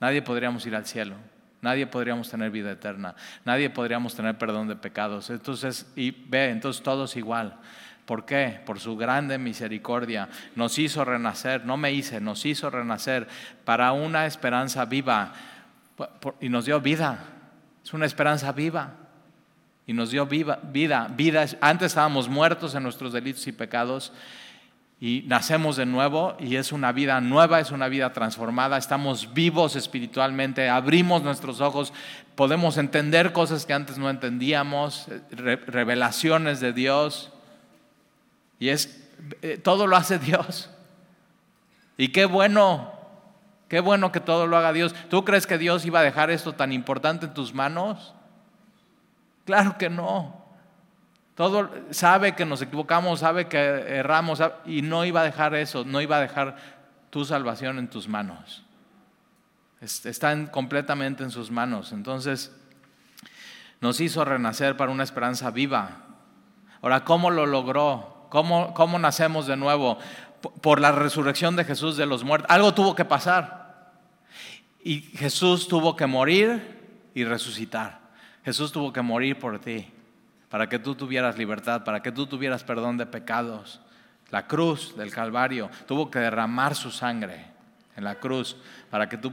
Nadie 0.00 0.22
podríamos 0.22 0.64
ir 0.66 0.76
al 0.76 0.86
cielo. 0.86 1.16
Nadie 1.62 1.86
podríamos 1.86 2.30
tener 2.30 2.50
vida 2.50 2.70
eterna. 2.70 3.16
Nadie 3.44 3.70
podríamos 3.70 4.14
tener 4.14 4.38
perdón 4.38 4.68
de 4.68 4.76
pecados. 4.76 5.30
Entonces, 5.30 5.90
y 5.96 6.10
ve, 6.10 6.50
entonces 6.50 6.82
todos 6.82 7.16
igual. 7.16 7.58
¿Por 8.04 8.24
qué? 8.24 8.60
Por 8.64 8.78
su 8.78 8.96
grande 8.96 9.38
misericordia. 9.38 10.28
Nos 10.54 10.78
hizo 10.78 11.04
renacer, 11.04 11.64
no 11.64 11.76
me 11.76 11.92
hice, 11.92 12.20
nos 12.20 12.44
hizo 12.46 12.70
renacer 12.70 13.26
para 13.64 13.90
una 13.92 14.26
esperanza 14.26 14.84
viva. 14.84 15.32
Y 16.40 16.48
nos 16.48 16.66
dio 16.66 16.80
vida. 16.80 17.24
Es 17.84 17.92
una 17.94 18.06
esperanza 18.06 18.52
viva. 18.52 18.94
Y 19.86 19.92
nos 19.92 20.10
dio 20.10 20.26
viva, 20.26 20.58
vida. 20.62 21.08
Vida. 21.16 21.46
Antes 21.60 21.88
estábamos 21.88 22.28
muertos 22.28 22.74
en 22.74 22.82
nuestros 22.82 23.12
delitos 23.12 23.46
y 23.46 23.52
pecados 23.52 24.12
y 24.98 25.24
nacemos 25.26 25.76
de 25.76 25.84
nuevo 25.84 26.36
y 26.40 26.56
es 26.56 26.72
una 26.72 26.90
vida 26.92 27.20
nueva, 27.20 27.60
es 27.60 27.70
una 27.70 27.88
vida 27.88 28.12
transformada, 28.14 28.78
estamos 28.78 29.34
vivos 29.34 29.76
espiritualmente, 29.76 30.70
abrimos 30.70 31.22
nuestros 31.22 31.60
ojos, 31.60 31.92
podemos 32.34 32.78
entender 32.78 33.32
cosas 33.32 33.66
que 33.66 33.74
antes 33.74 33.98
no 33.98 34.08
entendíamos, 34.08 35.06
revelaciones 35.30 36.60
de 36.60 36.72
Dios 36.72 37.30
y 38.58 38.70
es 38.70 39.06
eh, 39.42 39.58
todo 39.58 39.86
lo 39.86 39.96
hace 39.96 40.18
Dios. 40.18 40.70
Y 41.98 42.08
qué 42.08 42.24
bueno, 42.24 42.92
qué 43.68 43.80
bueno 43.80 44.12
que 44.12 44.20
todo 44.20 44.46
lo 44.46 44.56
haga 44.56 44.72
Dios. 44.72 44.94
¿Tú 45.08 45.24
crees 45.24 45.46
que 45.46 45.58
Dios 45.58 45.84
iba 45.84 46.00
a 46.00 46.02
dejar 46.02 46.30
esto 46.30 46.52
tan 46.52 46.72
importante 46.72 47.26
en 47.26 47.34
tus 47.34 47.54
manos? 47.54 48.14
Claro 49.44 49.78
que 49.78 49.88
no. 49.88 50.44
Todo 51.36 51.70
sabe 51.90 52.34
que 52.34 52.46
nos 52.46 52.62
equivocamos, 52.62 53.20
sabe 53.20 53.46
que 53.46 53.58
erramos 53.58 54.42
y 54.64 54.82
no 54.82 55.04
iba 55.04 55.20
a 55.20 55.24
dejar 55.24 55.54
eso, 55.54 55.84
no 55.84 56.00
iba 56.00 56.16
a 56.16 56.20
dejar 56.20 56.56
tu 57.10 57.24
salvación 57.24 57.78
en 57.78 57.88
tus 57.88 58.08
manos. 58.08 58.64
Está 59.80 60.50
completamente 60.50 61.22
en 61.22 61.30
sus 61.30 61.50
manos. 61.50 61.92
Entonces, 61.92 62.56
nos 63.80 64.00
hizo 64.00 64.24
renacer 64.24 64.76
para 64.76 64.90
una 64.90 65.02
esperanza 65.02 65.50
viva. 65.50 66.06
Ahora, 66.80 67.04
¿cómo 67.04 67.30
lo 67.30 67.46
logró? 67.46 68.26
¿Cómo, 68.30 68.74
cómo 68.74 68.98
nacemos 68.98 69.46
de 69.46 69.56
nuevo? 69.56 69.98
Por 70.60 70.80
la 70.80 70.92
resurrección 70.92 71.56
de 71.56 71.64
Jesús 71.64 71.96
de 71.96 72.06
los 72.06 72.24
muertos. 72.24 72.50
Algo 72.50 72.74
tuvo 72.74 72.94
que 72.94 73.04
pasar. 73.04 73.92
Y 74.82 75.00
Jesús 75.00 75.68
tuvo 75.68 75.96
que 75.96 76.06
morir 76.06 77.10
y 77.14 77.24
resucitar. 77.24 78.00
Jesús 78.44 78.72
tuvo 78.72 78.92
que 78.92 79.02
morir 79.02 79.38
por 79.38 79.58
ti 79.58 79.90
para 80.48 80.68
que 80.68 80.78
tú 80.78 80.94
tuvieras 80.94 81.36
libertad, 81.36 81.84
para 81.84 82.00
que 82.02 82.12
tú 82.12 82.26
tuvieras 82.26 82.64
perdón 82.64 82.96
de 82.96 83.06
pecados. 83.06 83.80
La 84.30 84.46
cruz 84.46 84.96
del 84.96 85.10
Calvario 85.10 85.70
tuvo 85.86 86.10
que 86.10 86.18
derramar 86.18 86.74
su 86.74 86.90
sangre 86.90 87.46
en 87.96 88.04
la 88.04 88.16
cruz 88.16 88.56
para 88.90 89.08
que 89.08 89.16
tú 89.16 89.32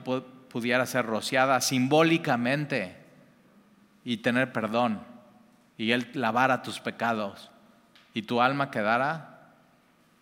pudieras 0.49 0.89
ser 0.89 1.05
rociada 1.05 1.61
simbólicamente 1.61 2.97
y 4.03 4.17
tener 4.17 4.51
perdón 4.51 5.01
y 5.77 5.91
Él 5.91 6.09
lavara 6.13 6.61
tus 6.61 6.79
pecados 6.79 7.49
y 8.13 8.23
tu 8.23 8.41
alma 8.41 8.71
quedara 8.71 9.32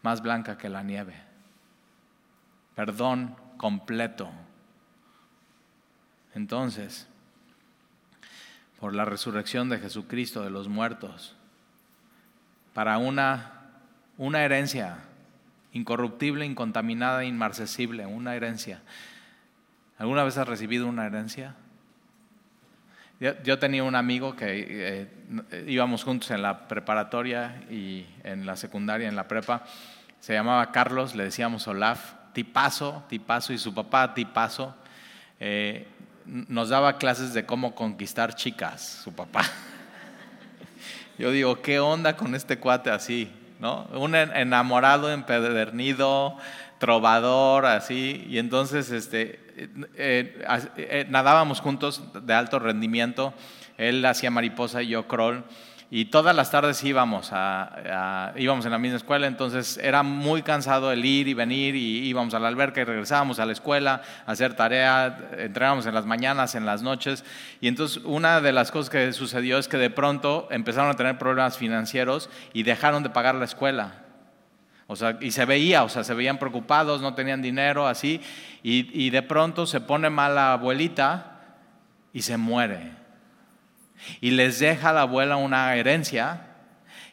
más 0.02 0.22
blanca 0.22 0.58
que 0.58 0.70
la 0.70 0.84
nieve. 0.84 1.16
Perdón 2.76 3.36
completo. 3.58 4.30
Entonces, 6.34 7.08
por 8.80 8.96
la 8.96 9.06
resurrección 9.06 9.70
de 9.70 9.80
Jesucristo 9.80 10.42
de 10.44 10.50
los 10.50 10.68
muertos, 10.68 11.36
para 12.74 12.98
una, 12.98 13.70
una 14.18 14.44
herencia 14.44 14.98
incorruptible, 15.74 16.46
incontaminada, 16.46 17.24
inmarcesible, 17.24 18.06
una 18.06 18.36
herencia. 18.36 18.82
¿Alguna 19.98 20.24
vez 20.24 20.38
has 20.38 20.48
recibido 20.48 20.88
una 20.88 21.06
herencia? 21.06 21.56
Yo, 23.44 23.60
tenía 23.60 23.84
un 23.84 23.94
amigo 23.94 24.36
que 24.36 24.66
eh, 24.68 25.66
íbamos 25.68 26.04
juntos 26.04 26.32
en 26.32 26.42
la 26.42 26.68
preparatoria 26.68 27.62
y 27.70 28.08
en 28.24 28.48
la 28.48 28.56
secundaria, 28.56 29.08
en 29.08 29.16
la 29.16 29.28
prepa. 29.28 29.64
Se 30.20 30.34
llamaba 30.34 30.72
Carlos, 30.72 31.14
le 31.14 31.26
decíamos 31.26 31.68
Olaf, 31.68 32.14
tipazo, 32.34 33.04
tipazo, 33.10 33.54
y 33.54 33.60
su 33.60 33.76
papá 33.76 34.16
tipazo. 34.16 34.76
Eh, 35.40 35.86
nos 36.26 36.70
daba 36.70 36.98
clases 36.98 37.36
de 37.36 37.46
cómo 37.46 37.76
conquistar 37.76 38.34
chicas, 38.34 39.02
su 39.04 39.14
papá. 39.14 39.44
Yo 41.20 41.30
digo, 41.30 41.62
¿qué 41.62 41.80
onda 41.80 42.18
con 42.18 42.34
este 42.34 42.58
cuate 42.58 42.90
así? 42.90 43.32
¿No? 43.60 43.84
Un 43.94 44.16
enamorado, 44.16 45.12
empedernido, 45.12 46.38
trovador, 46.80 47.68
así. 47.68 48.26
Y 48.28 48.40
entonces 48.40 48.90
este, 48.90 49.41
eh, 49.96 50.46
eh, 50.78 51.06
nadábamos 51.10 51.60
juntos 51.60 52.02
de 52.26 52.34
alto 52.34 52.60
rendimiento. 52.60 53.34
Él 53.78 54.06
hacía 54.06 54.32
mariposa 54.32 54.82
y 54.82 54.90
yo 54.90 55.08
crawl. 55.08 55.44
y 55.90 56.06
todas 56.06 56.34
las 56.34 56.52
tardes 56.52 56.82
íbamos, 56.84 57.32
a, 57.34 58.32
íbamos 58.38 58.66
en 58.66 58.72
la 58.72 58.78
misma 58.78 58.98
escuela, 58.98 59.28
entonces 59.28 59.78
era 59.78 60.04
muy 60.04 60.42
cansado 60.42 60.92
el 60.92 61.04
ir 61.04 61.28
y 61.28 61.34
venir 61.34 61.76
y 61.76 62.08
íbamos 62.08 62.34
a 62.34 62.40
la 62.40 62.48
alberca 62.48 62.80
y 62.80 62.86
regresábamos 62.86 63.40
a 63.40 63.46
la 63.46 63.52
escuela 63.52 64.02
a 64.26 64.32
hacer 64.32 64.54
tarea, 64.54 65.18
entrábamos 65.38 65.86
en 65.88 65.94
las 65.94 66.06
mañanas, 66.06 66.56
en 66.56 66.66
las 66.66 66.82
noches 66.82 67.26
y 67.60 67.68
entonces 67.68 68.02
una 68.06 68.40
de 68.40 68.54
las 68.54 68.72
cosas 68.72 68.90
que 68.90 69.12
sucedió 69.12 69.58
es 69.58 69.68
que 69.68 69.78
de 69.78 69.90
pronto 69.90 70.48
empezaron 70.52 70.90
a 70.90 70.96
tener 70.96 71.18
problemas 71.18 71.58
financieros 71.58 72.30
y 72.54 72.64
dejaron 72.64 73.04
de 73.04 73.10
pagar 73.10 73.36
la 73.36 73.46
escuela. 73.46 74.11
O 74.92 74.96
sea, 74.96 75.18
y 75.22 75.32
se 75.32 75.46
veía, 75.46 75.84
o 75.84 75.90
sea, 75.90 76.04
se 76.04 76.14
veían 76.14 76.38
preocupados, 76.38 77.02
no 77.02 77.14
tenían 77.14 77.42
dinero, 77.42 77.88
así, 77.88 78.20
y, 78.62 79.06
y 79.06 79.10
de 79.10 79.22
pronto 79.22 79.66
se 79.66 79.80
pone 79.80 80.10
mal 80.10 80.36
la 80.36 80.54
abuelita 80.54 81.40
y 82.12 82.24
se 82.24 82.36
muere 82.38 83.02
y 84.20 84.32
les 84.32 84.60
deja 84.60 84.94
la 84.94 85.02
abuela 85.02 85.36
una 85.36 85.76
herencia. 85.76 86.48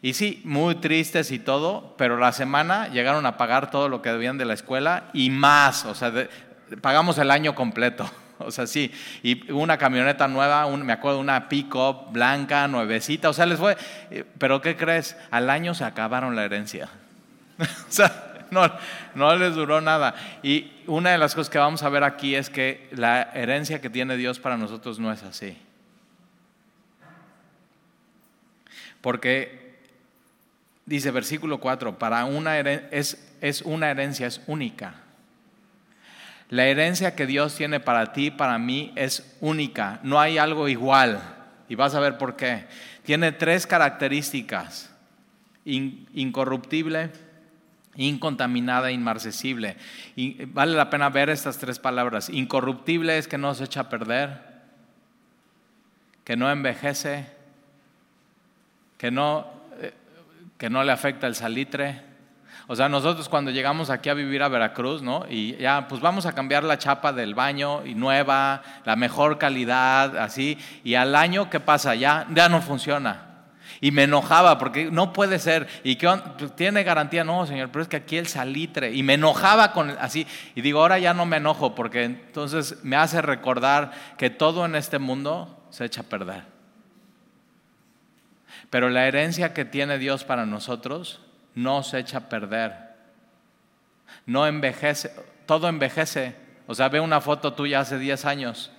Y 0.00 0.14
sí, 0.14 0.40
muy 0.44 0.76
tristes 0.76 1.32
y 1.32 1.38
todo, 1.38 1.94
pero 1.98 2.18
la 2.18 2.32
semana 2.32 2.88
llegaron 2.88 3.26
a 3.26 3.36
pagar 3.36 3.70
todo 3.70 3.88
lo 3.88 4.00
que 4.00 4.10
debían 4.10 4.38
de 4.38 4.44
la 4.44 4.54
escuela 4.54 5.04
y 5.12 5.30
más, 5.30 5.84
o 5.84 5.94
sea, 5.94 6.12
pagamos 6.80 7.18
el 7.18 7.30
año 7.30 7.54
completo. 7.54 8.08
O 8.40 8.52
sea, 8.52 8.68
sí, 8.68 8.92
y 9.24 9.50
una 9.50 9.78
camioneta 9.78 10.28
nueva, 10.28 10.64
me 10.68 10.92
acuerdo, 10.92 11.18
una 11.18 11.48
pick-up 11.48 12.12
blanca, 12.12 12.68
nuevecita, 12.68 13.28
o 13.28 13.32
sea, 13.32 13.46
les 13.46 13.58
fue, 13.58 13.76
eh, 14.12 14.24
pero 14.38 14.60
¿qué 14.60 14.76
crees? 14.76 15.16
Al 15.32 15.50
año 15.50 15.74
se 15.74 15.82
acabaron 15.82 16.36
la 16.36 16.44
herencia. 16.44 16.88
o 17.88 17.90
sea, 17.92 18.46
no, 18.50 18.70
no 19.14 19.36
les 19.36 19.54
duró 19.54 19.80
nada. 19.80 20.14
Y 20.42 20.72
una 20.86 21.10
de 21.10 21.18
las 21.18 21.34
cosas 21.34 21.50
que 21.50 21.58
vamos 21.58 21.82
a 21.82 21.88
ver 21.88 22.04
aquí 22.04 22.34
es 22.34 22.50
que 22.50 22.88
la 22.92 23.22
herencia 23.34 23.80
que 23.80 23.90
tiene 23.90 24.16
Dios 24.16 24.38
para 24.38 24.56
nosotros 24.56 24.98
no 24.98 25.12
es 25.12 25.22
así. 25.22 25.56
Porque 29.00 29.78
dice 30.86 31.10
versículo 31.10 31.60
4, 31.60 31.98
para 31.98 32.24
una 32.24 32.58
es, 32.58 33.36
es 33.40 33.62
una 33.62 33.90
herencia, 33.90 34.26
es 34.26 34.40
única. 34.46 34.94
La 36.50 36.66
herencia 36.66 37.14
que 37.14 37.26
Dios 37.26 37.54
tiene 37.54 37.78
para 37.78 38.12
ti, 38.12 38.30
para 38.30 38.58
mí, 38.58 38.92
es 38.96 39.36
única. 39.40 40.00
No 40.02 40.18
hay 40.18 40.38
algo 40.38 40.68
igual. 40.68 41.20
Y 41.68 41.74
vas 41.74 41.94
a 41.94 42.00
ver 42.00 42.16
por 42.16 42.36
qué. 42.36 42.66
Tiene 43.04 43.32
tres 43.32 43.66
características. 43.66 44.90
incorruptible, 45.64 47.10
incontaminada, 47.96 48.90
inmarcesible. 48.90 49.76
Y 50.16 50.44
vale 50.46 50.74
la 50.74 50.90
pena 50.90 51.10
ver 51.10 51.30
estas 51.30 51.58
tres 51.58 51.78
palabras. 51.78 52.28
Incorruptible 52.30 53.18
es 53.18 53.28
que 53.28 53.38
no 53.38 53.54
se 53.54 53.64
echa 53.64 53.80
a 53.80 53.88
perder, 53.88 54.40
que 56.24 56.36
no 56.36 56.50
envejece, 56.50 57.26
que 58.98 59.10
no, 59.10 59.46
eh, 59.80 59.92
que 60.58 60.70
no 60.70 60.84
le 60.84 60.92
afecta 60.92 61.26
el 61.26 61.34
salitre. 61.34 62.02
O 62.66 62.76
sea, 62.76 62.88
nosotros 62.88 63.28
cuando 63.28 63.50
llegamos 63.50 63.88
aquí 63.88 64.10
a 64.10 64.14
vivir 64.14 64.42
a 64.42 64.48
Veracruz, 64.48 65.00
¿no? 65.00 65.24
Y 65.28 65.56
ya, 65.56 65.88
pues 65.88 66.02
vamos 66.02 66.26
a 66.26 66.34
cambiar 66.34 66.64
la 66.64 66.76
chapa 66.76 67.14
del 67.14 67.34
baño 67.34 67.86
y 67.86 67.94
nueva, 67.94 68.62
la 68.84 68.94
mejor 68.94 69.38
calidad, 69.38 70.18
así. 70.18 70.58
Y 70.84 70.94
al 70.94 71.16
año, 71.16 71.48
¿qué 71.48 71.60
pasa? 71.60 71.94
Ya, 71.94 72.26
ya 72.34 72.48
no 72.50 72.60
funciona. 72.60 73.27
Y 73.80 73.92
me 73.92 74.04
enojaba 74.04 74.58
porque 74.58 74.90
no 74.90 75.12
puede 75.12 75.38
ser. 75.38 75.68
¿Y 75.84 75.96
qué 75.96 76.08
pues, 76.38 76.54
tiene 76.56 76.82
garantía? 76.82 77.22
No, 77.22 77.46
señor, 77.46 77.70
pero 77.70 77.82
es 77.82 77.88
que 77.88 77.96
aquí 77.96 78.16
el 78.16 78.26
salitre. 78.26 78.92
Y 78.92 79.02
me 79.02 79.14
enojaba 79.14 79.72
con 79.72 79.90
así. 80.00 80.26
Y 80.54 80.62
digo, 80.62 80.80
ahora 80.80 80.98
ya 80.98 81.14
no 81.14 81.26
me 81.26 81.36
enojo 81.36 81.74
porque 81.74 82.04
entonces 82.04 82.82
me 82.82 82.96
hace 82.96 83.22
recordar 83.22 83.92
que 84.16 84.30
todo 84.30 84.64
en 84.64 84.74
este 84.74 84.98
mundo 84.98 85.64
se 85.70 85.84
echa 85.84 86.00
a 86.00 86.04
perder. 86.04 86.42
Pero 88.70 88.90
la 88.90 89.06
herencia 89.06 89.54
que 89.54 89.64
tiene 89.64 89.98
Dios 89.98 90.24
para 90.24 90.44
nosotros 90.44 91.20
no 91.54 91.82
se 91.82 92.00
echa 92.00 92.18
a 92.18 92.28
perder. 92.28 92.88
No 94.26 94.46
envejece, 94.46 95.12
todo 95.46 95.68
envejece. 95.68 96.34
O 96.66 96.74
sea, 96.74 96.88
ve 96.88 97.00
una 97.00 97.20
foto 97.20 97.54
tuya 97.54 97.80
hace 97.80 97.98
10 97.98 98.24
años. 98.24 98.70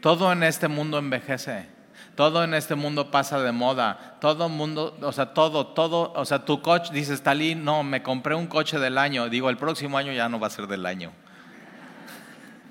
Todo 0.00 0.32
en 0.32 0.42
este 0.42 0.68
mundo 0.68 0.98
envejece. 0.98 1.66
Todo 2.14 2.42
en 2.42 2.54
este 2.54 2.74
mundo 2.74 3.10
pasa 3.10 3.40
de 3.40 3.52
moda. 3.52 4.16
Todo 4.20 4.48
mundo, 4.48 4.96
o 5.02 5.12
sea, 5.12 5.34
todo, 5.34 5.68
todo, 5.68 6.12
o 6.14 6.24
sea, 6.24 6.44
tu 6.44 6.62
coche, 6.62 6.92
dices, 6.92 7.22
Talí, 7.22 7.54
no, 7.54 7.82
me 7.82 8.02
compré 8.02 8.34
un 8.34 8.46
coche 8.46 8.78
del 8.78 8.98
año. 8.98 9.28
Digo, 9.28 9.50
el 9.50 9.56
próximo 9.56 9.98
año 9.98 10.12
ya 10.12 10.28
no 10.28 10.40
va 10.40 10.48
a 10.48 10.50
ser 10.50 10.66
del 10.66 10.86
año. 10.86 11.12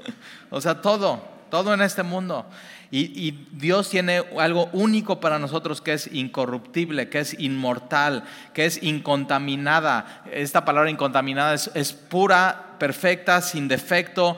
o 0.50 0.60
sea, 0.60 0.82
todo 0.82 1.38
todo 1.50 1.74
en 1.74 1.82
este 1.82 2.04
mundo. 2.04 2.46
Y, 2.90 3.32
Dios 3.52 3.90
tiene 3.90 4.24
algo 4.40 4.70
único 4.72 5.20
para 5.20 5.40
nosotros 5.40 5.82
que 5.82 5.94
es 5.94 6.08
incorruptible, 6.14 7.10
que 7.10 7.20
es 7.20 7.38
inmortal, 7.40 8.24
que 8.54 8.66
es 8.66 8.82
incontaminada. 8.82 10.24
Esta 10.32 10.64
palabra 10.64 10.90
incontaminada 10.90 11.54
es, 11.54 11.94
pura, 11.94 12.76
perfecta, 12.80 13.42
sin 13.42 13.68
defecto, 13.68 14.38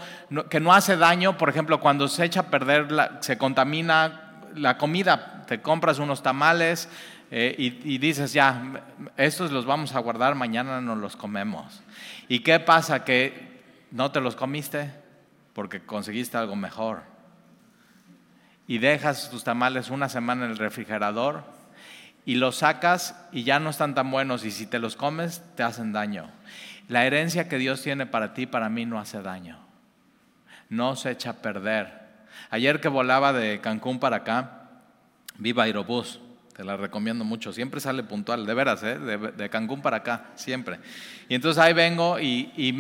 que 0.50 0.60
no 0.60 0.74
hace 0.74 0.98
daño. 0.98 1.38
Por 1.38 1.50
ejemplo, 1.50 1.80
cuando 1.80 2.08
se 2.08 2.26
echa 2.26 2.42
a 2.42 2.50
perder, 2.50 2.88
se 3.20 3.38
contamina 3.38 4.40
la 4.56 4.78
comida. 4.78 5.44
Te 5.48 5.62
compras 5.62 6.00
unos 6.00 6.24
tamales 6.24 6.90
eh, 7.30 7.56
y, 7.58 7.94
y 7.94 7.98
dices, 8.00 8.34
ya, 8.34 8.84
estos 9.18 9.52
los 9.52 9.66
vamos 9.66 9.94
a 9.94 10.00
guardar, 10.00 10.34
mañana 10.34 10.82
nos 10.82 10.98
los 10.98 11.16
comemos. 11.16 11.82
¿Y 12.28 12.40
qué 12.40 12.60
pasa? 12.60 13.04
Que 13.04 13.62
no 13.92 14.12
te 14.12 14.22
los 14.22 14.36
comiste 14.36 14.92
porque 15.54 15.82
conseguiste 15.82 16.38
algo 16.38 16.56
mejor. 16.56 17.19
Y 18.70 18.78
dejas 18.78 19.32
tus 19.32 19.44
tamales 19.44 19.90
una 19.90 20.10
semana 20.10 20.46
en 20.46 20.52
el 20.52 20.58
refrigerador 20.60 21.44
y 22.24 22.36
los 22.36 22.58
sacas 22.58 23.16
y 23.32 23.44
ya 23.44 23.60
no 23.60 23.72
están 23.72 23.96
tan 23.96 24.12
buenos 24.12 24.46
y 24.46 24.52
si 24.52 24.68
te 24.68 24.78
los 24.78 24.96
comes 24.96 25.42
te 25.56 25.64
hacen 25.64 25.92
daño. 25.92 26.30
La 26.88 27.04
herencia 27.08 27.50
que 27.50 27.58
Dios 27.58 27.82
tiene 27.82 28.06
para 28.06 28.36
ti, 28.36 28.46
para 28.46 28.70
mí 28.70 28.86
no 28.86 29.00
hace 29.00 29.24
daño. 29.24 29.58
No 30.70 30.96
se 30.96 31.10
echa 31.10 31.32
a 31.32 31.34
perder. 31.42 32.10
Ayer 32.52 32.80
que 32.80 32.90
volaba 32.90 33.34
de 33.34 33.60
Cancún 33.60 34.00
para 34.00 34.18
acá, 34.18 34.70
viva 35.40 35.64
Aerobús, 35.64 36.20
te 36.56 36.64
la 36.64 36.78
recomiendo 36.78 37.26
mucho, 37.26 37.52
siempre 37.52 37.80
sale 37.80 38.04
puntual, 38.04 38.46
de 38.46 38.54
veras, 38.54 38.84
¿eh? 38.84 39.00
de, 39.00 39.50
Cancún 39.50 39.82
para 39.82 39.98
acá, 39.98 40.26
siempre. 40.36 40.78
Y 41.28 41.34
entonces 41.34 41.60
ahí 41.60 41.74
vengo 41.74 42.20
y, 42.20 42.72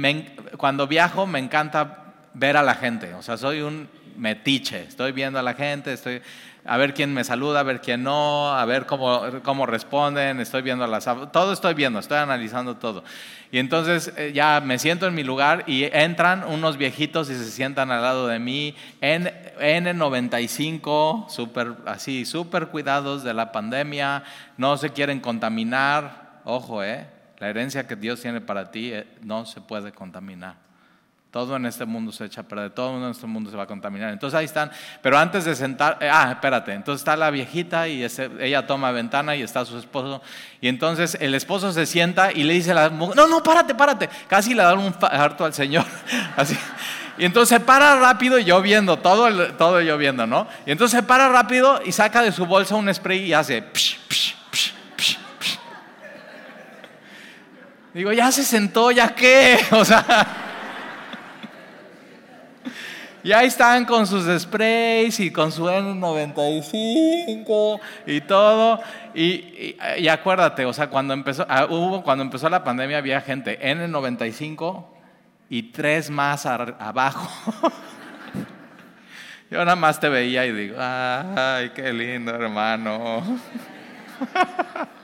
cuando 0.55 0.85
viajo 0.85 1.25
me 1.25 1.39
encanta 1.39 2.13
ver 2.35 2.57
a 2.57 2.61
la 2.61 2.75
gente. 2.75 3.15
O 3.15 3.23
sea, 3.23 3.37
soy 3.37 3.61
un 3.61 3.89
metiche. 4.19 4.83
Estoy 4.83 5.11
viendo 5.11 5.39
a 5.39 5.41
la 5.41 5.53
gente, 5.53 5.93
estoy 5.93 6.21
a 6.65 6.77
ver 6.77 6.93
quién 6.93 7.13
me 7.13 7.23
saluda, 7.23 7.61
a 7.61 7.63
ver 7.63 7.81
quién 7.81 8.03
no, 8.03 8.53
a 8.53 8.63
ver 8.65 8.85
cómo, 8.85 9.21
cómo 9.43 9.65
responden, 9.65 10.39
estoy 10.39 10.61
viendo 10.61 10.85
las... 10.85 11.05
Todo 11.31 11.53
estoy 11.53 11.73
viendo, 11.73 11.99
estoy 11.99 12.17
analizando 12.17 12.77
todo. 12.77 13.03
Y 13.51 13.57
entonces 13.57 14.13
eh, 14.17 14.33
ya 14.33 14.61
me 14.63 14.77
siento 14.77 15.07
en 15.07 15.15
mi 15.15 15.23
lugar 15.23 15.63
y 15.65 15.85
entran 15.85 16.43
unos 16.43 16.77
viejitos 16.77 17.29
y 17.29 17.35
se 17.35 17.49
sientan 17.49 17.89
al 17.89 18.01
lado 18.01 18.27
de 18.27 18.39
mí, 18.39 18.75
en 19.01 19.31
N95, 19.59 21.29
super, 21.29 21.73
así, 21.85 22.25
súper 22.25 22.67
cuidados 22.67 23.23
de 23.23 23.33
la 23.33 23.51
pandemia, 23.51 24.23
no 24.57 24.77
se 24.77 24.91
quieren 24.91 25.21
contaminar. 25.21 26.41
Ojo, 26.43 26.83
¿eh? 26.83 27.07
La 27.39 27.49
herencia 27.49 27.87
que 27.87 27.95
Dios 27.95 28.21
tiene 28.21 28.41
para 28.41 28.69
ti 28.69 28.91
eh, 28.93 29.07
no 29.21 29.45
se 29.45 29.61
puede 29.61 29.91
contaminar. 29.91 30.68
Todo 31.31 31.55
en 31.57 31.67
este 31.67 31.85
mundo 31.85 32.11
se 32.11 32.25
echa 32.25 32.41
a 32.41 32.43
perder, 32.43 32.71
todo 32.71 32.97
en 32.97 33.11
este 33.11 33.27
mundo 33.27 33.51
se 33.51 33.55
va 33.55 33.63
a 33.63 33.67
contaminar. 33.67 34.11
Entonces 34.11 34.35
ahí 34.35 34.45
están, 34.45 34.71
pero 35.03 35.15
antes 35.15 35.45
de 35.45 35.55
sentar, 35.55 35.99
eh, 36.01 36.09
ah, 36.11 36.31
espérate, 36.31 36.73
entonces 36.73 37.01
está 37.01 37.15
la 37.15 37.29
viejita 37.29 37.87
y 37.87 38.03
ella 38.39 38.65
toma 38.65 38.91
ventana 38.91 39.35
y 39.35 39.43
está 39.43 39.63
su 39.63 39.77
esposo. 39.77 40.23
Y 40.59 40.67
entonces 40.67 41.15
el 41.21 41.35
esposo 41.35 41.71
se 41.71 41.85
sienta 41.85 42.31
y 42.31 42.43
le 42.45 42.53
dice 42.53 42.71
a 42.71 42.73
la 42.73 42.89
mujer, 42.89 43.15
no, 43.15 43.27
no, 43.27 43.43
párate, 43.43 43.75
párate. 43.75 44.09
Casi 44.27 44.55
le 44.55 44.63
da 44.63 44.73
un 44.73 44.91
harto 45.01 45.45
al 45.45 45.53
Señor. 45.53 45.85
Así. 46.35 46.57
Y 47.19 47.25
entonces 47.25 47.49
se 47.49 47.59
para 47.63 47.97
rápido 47.97 48.39
y 48.39 48.45
yo 48.45 48.59
viendo, 48.63 48.97
todo, 48.97 49.53
todo 49.53 49.81
yo 49.81 49.99
viendo, 49.99 50.25
¿no? 50.25 50.47
Y 50.65 50.71
entonces 50.71 50.99
se 50.99 51.03
para 51.03 51.29
rápido 51.29 51.79
y 51.85 51.91
saca 51.91 52.23
de 52.23 52.31
su 52.31 52.47
bolsa 52.47 52.73
un 52.73 52.91
spray 52.91 53.25
y 53.25 53.33
hace... 53.33 53.63
Digo, 57.93 58.13
ya 58.13 58.31
se 58.31 58.43
sentó, 58.43 58.89
ya 58.89 59.13
qué, 59.13 59.59
o 59.71 59.85
sea... 59.85 60.47
Y 63.21 63.33
ahí 63.33 63.47
están 63.47 63.83
con 63.85 64.07
sus 64.07 64.25
sprays 64.41 65.19
y 65.19 65.29
con 65.31 65.51
su 65.51 65.65
N95 65.65 67.81
y 68.05 68.21
todo. 68.21 68.79
Y, 69.13 69.75
acuérdate, 70.09 70.63
o 70.65 70.71
sea, 70.71 70.89
cuando 70.89 71.13
empezó, 71.13 71.45
ah, 71.49 71.67
hubo, 71.69 72.01
cuando 72.01 72.23
empezó 72.23 72.47
la 72.49 72.63
pandemia 72.63 72.97
había 72.97 73.19
gente 73.19 73.59
N95 73.61 74.85
y 75.49 75.63
tres 75.63 76.09
más 76.09 76.45
abajo. 76.45 77.29
Yo 79.51 79.57
nada 79.59 79.75
más 79.75 79.99
te 79.99 80.07
veía 80.07 80.45
y 80.45 80.53
digo, 80.53 80.77
ay, 80.79 81.71
qué 81.71 81.91
lindo 81.91 82.33
hermano. 82.33 83.21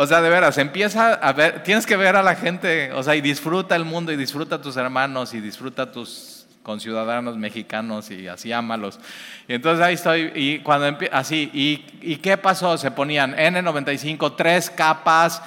O 0.00 0.06
sea, 0.06 0.20
de 0.20 0.30
veras, 0.30 0.56
empieza 0.58 1.14
a 1.14 1.32
ver, 1.32 1.64
tienes 1.64 1.84
que 1.84 1.96
ver 1.96 2.14
a 2.14 2.22
la 2.22 2.36
gente, 2.36 2.92
o 2.92 3.02
sea, 3.02 3.16
y 3.16 3.20
disfruta 3.20 3.74
el 3.74 3.84
mundo 3.84 4.12
y 4.12 4.16
disfruta 4.16 4.62
tus 4.62 4.76
hermanos 4.76 5.34
y 5.34 5.40
disfruta 5.40 5.90
tus 5.90 6.37
con 6.68 6.80
ciudadanos 6.80 7.38
mexicanos 7.38 8.10
y 8.10 8.28
así 8.28 8.52
ámalos. 8.52 9.00
Y 9.48 9.54
entonces 9.54 9.82
ahí 9.82 9.94
estoy, 9.94 10.32
y 10.34 10.58
cuando 10.58 10.98
así, 11.12 11.50
y, 11.54 12.16
qué 12.16 12.36
pasó? 12.36 12.76
Se 12.76 12.90
ponían 12.90 13.34
N95, 13.34 14.36
tres 14.36 14.68
capas, 14.68 15.42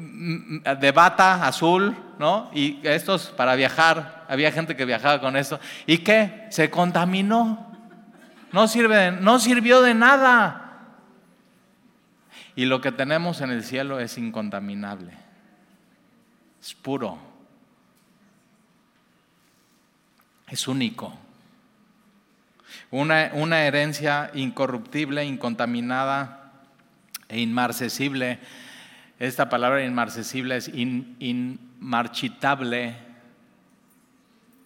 mm, 0.00 0.60
de 0.80 0.92
bata 0.92 1.46
azul, 1.46 1.94
¿no? 2.18 2.50
Y 2.54 2.78
estos 2.82 3.26
para 3.26 3.54
viajar, 3.56 4.24
había 4.26 4.50
gente 4.50 4.74
que 4.74 4.86
viajaba 4.86 5.20
con 5.20 5.36
esto. 5.36 5.60
¿Y 5.86 5.98
qué? 5.98 6.46
Se 6.48 6.70
contaminó. 6.70 7.76
No, 8.52 8.68
sirve, 8.68 9.10
no 9.10 9.38
sirvió 9.38 9.82
de 9.82 9.92
nada. 9.92 10.78
Y 12.54 12.64
lo 12.64 12.80
que 12.80 12.90
tenemos 12.90 13.42
en 13.42 13.50
el 13.50 13.62
cielo 13.62 14.00
es 14.00 14.16
incontaminable, 14.16 15.12
es 16.62 16.72
puro, 16.72 17.18
es 20.48 20.68
único. 20.68 21.18
Una, 22.90 23.66
herencia 23.66 24.30
incorruptible, 24.34 25.24
incontaminada 25.24 26.52
e 27.28 27.40
inmarcesible. 27.40 28.38
Esta 29.18 29.48
palabra 29.48 29.84
inmarcesible 29.84 30.56
es 30.56 30.68
inmarchitable. 30.68 32.94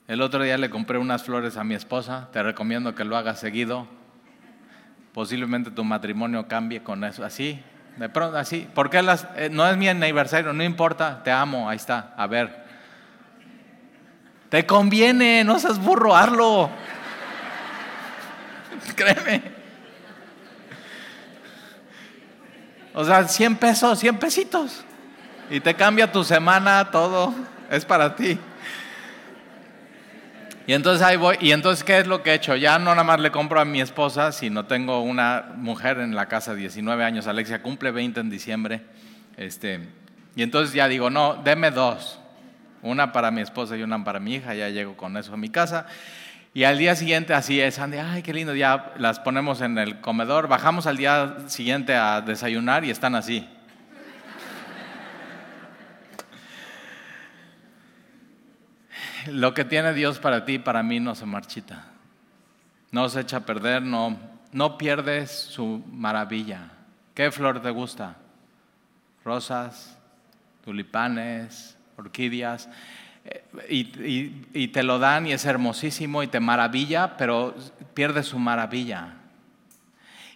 El 0.06 0.22
otro 0.22 0.42
día 0.42 0.58
le 0.58 0.70
compré 0.70 0.98
unas 0.98 1.22
flores 1.22 1.56
a 1.56 1.64
mi 1.64 1.74
esposa, 1.74 2.28
te 2.32 2.42
recomiendo 2.42 2.94
que 2.94 3.04
lo 3.04 3.16
hagas 3.16 3.40
seguido. 3.40 3.88
Posiblemente 5.14 5.70
tu 5.70 5.84
matrimonio 5.84 6.46
cambie 6.46 6.82
con 6.82 7.04
eso, 7.04 7.24
así, 7.24 7.60
de 7.96 8.08
pronto, 8.08 8.38
así. 8.38 8.68
porque 8.74 9.02
las, 9.02 9.26
eh, 9.36 9.48
no 9.50 9.68
es 9.68 9.76
mi 9.76 9.88
aniversario? 9.88 10.52
No 10.52 10.62
importa, 10.62 11.22
te 11.24 11.30
amo, 11.30 11.68
ahí 11.68 11.76
está, 11.76 12.14
a 12.16 12.26
ver. 12.26 12.69
Te 14.50 14.66
conviene, 14.66 15.44
no 15.44 15.58
seas 15.58 15.78
burro, 15.78 16.14
hazlo. 16.14 16.68
Créeme. 18.96 19.42
O 22.92 23.04
sea, 23.04 23.26
100 23.26 23.56
pesos, 23.56 23.98
100 24.00 24.18
pesitos. 24.18 24.84
Y 25.48 25.60
te 25.60 25.74
cambia 25.74 26.10
tu 26.10 26.24
semana, 26.24 26.90
todo. 26.90 27.32
Es 27.70 27.84
para 27.84 28.14
ti. 28.16 28.38
Y 30.66 30.72
entonces 30.72 31.04
ahí 31.04 31.16
voy, 31.16 31.36
y 31.40 31.52
entonces 31.52 31.82
¿qué 31.82 31.98
es 31.98 32.06
lo 32.06 32.22
que 32.22 32.30
he 32.30 32.34
hecho? 32.34 32.54
Ya 32.54 32.78
no 32.78 32.90
nada 32.90 33.02
más 33.02 33.18
le 33.18 33.32
compro 33.32 33.60
a 33.60 33.64
mi 33.64 33.80
esposa, 33.80 34.30
sino 34.30 34.66
tengo 34.66 35.00
una 35.00 35.46
mujer 35.56 35.98
en 35.98 36.14
la 36.14 36.26
casa, 36.26 36.54
19 36.54 37.02
años, 37.04 37.26
Alexia 37.26 37.62
cumple 37.62 37.90
20 37.90 38.20
en 38.20 38.30
diciembre. 38.30 38.82
Este, 39.36 39.88
y 40.36 40.42
entonces 40.42 40.72
ya 40.72 40.86
digo, 40.86 41.10
no, 41.10 41.34
deme 41.42 41.72
dos, 41.72 42.20
una 42.82 43.12
para 43.12 43.30
mi 43.30 43.40
esposa 43.40 43.76
y 43.76 43.82
una 43.82 44.02
para 44.04 44.20
mi 44.20 44.34
hija, 44.34 44.54
ya 44.54 44.68
llego 44.68 44.96
con 44.96 45.16
eso 45.16 45.34
a 45.34 45.36
mi 45.36 45.50
casa. 45.50 45.86
Y 46.52 46.64
al 46.64 46.78
día 46.78 46.96
siguiente 46.96 47.34
así 47.34 47.60
es, 47.60 47.78
Andy, 47.78 47.98
ay, 47.98 48.22
qué 48.22 48.34
lindo, 48.34 48.54
ya 48.54 48.92
las 48.96 49.20
ponemos 49.20 49.60
en 49.60 49.78
el 49.78 50.00
comedor, 50.00 50.48
bajamos 50.48 50.86
al 50.86 50.96
día 50.96 51.36
siguiente 51.46 51.94
a 51.94 52.20
desayunar 52.20 52.84
y 52.84 52.90
están 52.90 53.14
así. 53.14 53.48
lo 59.26 59.54
que 59.54 59.64
tiene 59.64 59.92
Dios 59.92 60.18
para 60.18 60.44
ti, 60.44 60.58
para 60.58 60.82
mí, 60.82 61.00
no 61.00 61.14
se 61.14 61.26
marchita. 61.26 61.86
No 62.90 63.08
se 63.08 63.20
echa 63.20 63.38
a 63.38 63.46
perder, 63.46 63.82
no, 63.82 64.18
no 64.52 64.78
pierdes 64.78 65.30
su 65.30 65.82
maravilla. 65.90 66.70
¿Qué 67.14 67.30
flor 67.30 67.62
te 67.62 67.70
gusta? 67.70 68.16
Rosas, 69.24 69.96
tulipanes, 70.64 71.76
orquídeas. 72.00 72.68
Eh, 73.24 74.32
y, 74.52 74.68
te 74.68 74.82
lo 74.82 74.98
dan 74.98 75.26
y 75.26 75.32
es 75.32 75.44
hermosísimo 75.44 76.22
y 76.22 76.26
te 76.26 76.40
maravilla, 76.40 77.16
pero 77.16 77.54
pierde 77.94 78.22
su 78.22 78.38
maravilla. 78.38 79.14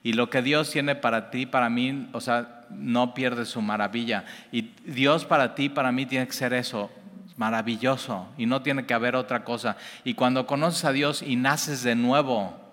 Y 0.03 0.13
lo 0.13 0.29
que 0.29 0.43
Dios 0.43 0.71
tiene 0.71 0.95
para 0.95 1.31
ti, 1.31 1.47
para 1.47 1.71
mí, 1.71 2.09
o 2.13 2.21
sea, 2.21 2.67
no 2.71 3.15
pierde 3.15 3.47
su 3.47 3.63
maravilla. 3.63 4.25
Y 4.53 4.73
Dios 4.85 5.25
para 5.25 5.55
ti, 5.55 5.69
para 5.69 5.93
mí, 5.93 6.05
tiene 6.05 6.27
que 6.27 6.35
ser 6.35 6.53
eso, 6.53 6.91
maravilloso 7.37 8.29
y 8.37 8.47
no 8.47 8.63
tiene 8.63 8.85
que 8.87 8.95
haber 8.95 9.17
otra 9.17 9.45
cosa. 9.45 9.77
Y 10.05 10.15
cuando 10.15 10.47
conoces 10.47 10.85
a 10.85 10.93
Dios 10.93 11.23
y 11.23 11.37
naces 11.37 11.83
de 11.83 11.95
nuevo 11.95 12.64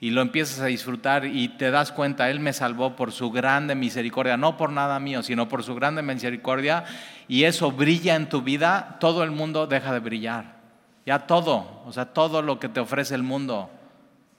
y 0.00 0.10
lo 0.10 0.22
empiezas 0.22 0.60
a 0.60 0.66
disfrutar 0.66 1.24
y 1.24 1.48
te 1.48 1.70
das 1.70 1.92
cuenta, 1.92 2.30
Él 2.30 2.40
me 2.40 2.52
salvó 2.52 2.96
por 2.96 3.12
su 3.12 3.30
grande 3.30 3.74
misericordia, 3.74 4.36
no 4.36 4.56
por 4.56 4.70
nada 4.70 4.98
mío, 5.00 5.22
sino 5.22 5.48
por 5.48 5.62
su 5.62 5.74
grande 5.74 6.02
misericordia, 6.02 6.84
y 7.28 7.44
eso 7.44 7.72
brilla 7.72 8.14
en 8.14 8.28
tu 8.28 8.42
vida, 8.42 8.96
todo 9.00 9.24
el 9.24 9.30
mundo 9.30 9.66
deja 9.66 9.92
de 9.92 10.00
brillar. 10.00 10.56
Ya 11.04 11.20
todo, 11.20 11.82
o 11.84 11.92
sea, 11.92 12.06
todo 12.06 12.42
lo 12.42 12.58
que 12.58 12.68
te 12.68 12.80
ofrece 12.80 13.14
el 13.14 13.22
mundo, 13.22 13.70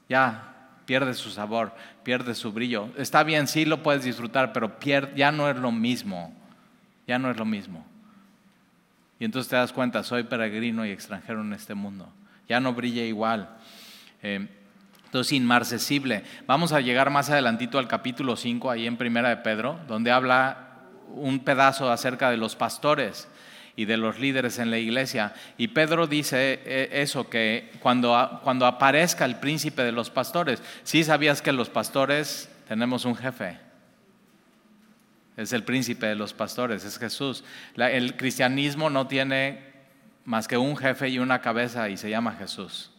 ya 0.10 0.56
pierde 0.86 1.14
su 1.14 1.30
sabor, 1.30 1.74
pierde 2.04 2.36
su 2.36 2.52
brillo. 2.52 2.90
Está 2.98 3.24
bien, 3.24 3.48
sí 3.48 3.66
lo 3.66 3.84
puedes 3.84 4.04
disfrutar, 4.04 4.54
pero 4.54 4.78
ya 5.16 5.32
no 5.32 5.50
es 5.50 5.58
lo 5.58 5.72
mismo, 5.72 6.34
ya 7.08 7.20
no 7.20 7.30
es 7.32 7.38
lo 7.38 7.46
mismo. 7.46 7.86
Y 9.20 9.26
entonces 9.26 9.50
te 9.50 9.56
das 9.56 9.74
cuenta, 9.74 10.04
soy 10.04 10.24
peregrino 10.24 10.86
y 10.86 10.92
extranjero 10.92 11.42
en 11.42 11.54
este 11.54 11.74
mundo. 11.74 12.08
Ya 12.48 12.60
no 12.60 12.74
brilla 12.74 13.04
igual. 13.04 13.50
Eh, 14.22 14.48
entonces, 15.08 15.34
inmarcesible. 15.34 16.24
Vamos 16.46 16.72
a 16.72 16.82
llegar 16.82 17.10
más 17.10 17.30
adelantito 17.30 17.80
al 17.80 17.88
capítulo 17.88 18.36
5, 18.36 18.70
ahí 18.70 18.86
en 18.86 18.98
Primera 18.98 19.30
de 19.30 19.38
Pedro, 19.38 19.80
donde 19.88 20.12
habla 20.12 20.84
un 21.10 21.40
pedazo 21.40 21.92
acerca 21.92 22.30
de 22.30 22.38
los 22.38 22.56
pastores 22.56 23.28
y 23.76 23.86
de 23.86 23.98
los 23.98 24.20
líderes 24.20 24.60
en 24.60 24.70
la 24.70 24.78
iglesia. 24.78 25.34
Y 25.58 25.70
Pedro 25.70 26.08
dice 26.08 26.62
eh, 26.66 26.90
eso, 26.92 27.30
que 27.30 27.72
cuando, 27.80 28.40
cuando 28.44 28.66
aparezca 28.66 29.26
el 29.26 29.38
príncipe 29.38 29.84
de 29.84 29.92
los 29.92 30.10
pastores, 30.10 30.62
sí 30.84 31.04
sabías 31.04 31.42
que 31.42 31.52
los 31.52 31.70
pastores 31.70 32.50
tenemos 32.68 33.06
un 33.06 33.16
jefe 33.16 33.68
es 35.38 35.54
el 35.54 35.64
príncipe 35.64 36.08
de 36.08 36.16
los 36.16 36.34
pastores, 36.34 36.84
es 36.84 36.98
Jesús. 36.98 37.44
el 37.76 38.18
cristianismo 38.18 38.90
no 38.90 39.08
tiene 39.08 39.62
más 40.26 40.48
que 40.48 40.58
un 40.58 40.76
jefe 40.76 41.10
y 41.10 41.20
una 41.20 41.42
cabeza 41.42 41.88
y 41.90 41.96
se 41.96 42.10
llama 42.10 42.34
Jesús. 42.34 42.92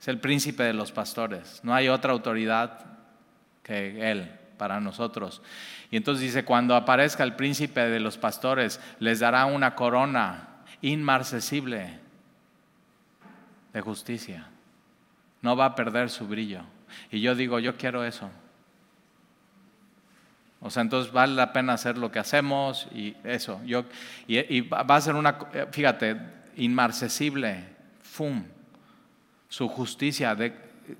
Es 0.00 0.08
el 0.08 0.18
príncipe 0.18 0.62
de 0.62 0.72
los 0.72 0.92
pastores. 0.92 1.60
No 1.62 1.74
hay 1.74 1.88
otra 1.88 2.12
autoridad 2.12 2.86
que 3.62 4.10
Él 4.10 4.30
para 4.56 4.80
nosotros. 4.80 5.40
Y 5.90 5.96
entonces 5.96 6.22
dice, 6.22 6.44
cuando 6.44 6.74
aparezca 6.74 7.24
el 7.24 7.34
príncipe 7.34 7.80
de 7.88 8.00
los 8.00 8.18
pastores, 8.18 8.80
les 8.98 9.20
dará 9.20 9.46
una 9.46 9.74
corona 9.74 10.48
inmarcesible 10.82 11.98
de 13.72 13.80
justicia. 13.80 14.48
No 15.40 15.56
va 15.56 15.66
a 15.66 15.74
perder 15.74 16.10
su 16.10 16.26
brillo. 16.26 16.62
Y 17.10 17.20
yo 17.20 17.34
digo, 17.34 17.58
yo 17.58 17.76
quiero 17.76 18.04
eso. 18.04 18.30
O 20.60 20.70
sea, 20.70 20.82
entonces 20.82 21.12
vale 21.12 21.34
la 21.34 21.52
pena 21.52 21.74
hacer 21.74 21.96
lo 21.96 22.10
que 22.10 22.18
hacemos 22.18 22.88
y 22.92 23.14
eso. 23.22 23.60
Yo, 23.64 23.84
y, 24.26 24.60
va 24.62 24.82
a 24.82 25.00
ser 25.00 25.14
una, 25.14 25.38
fíjate, 25.70 26.20
inmarcesible, 26.56 27.64
fum, 28.02 28.44
su 29.48 29.68
justicia 29.68 30.36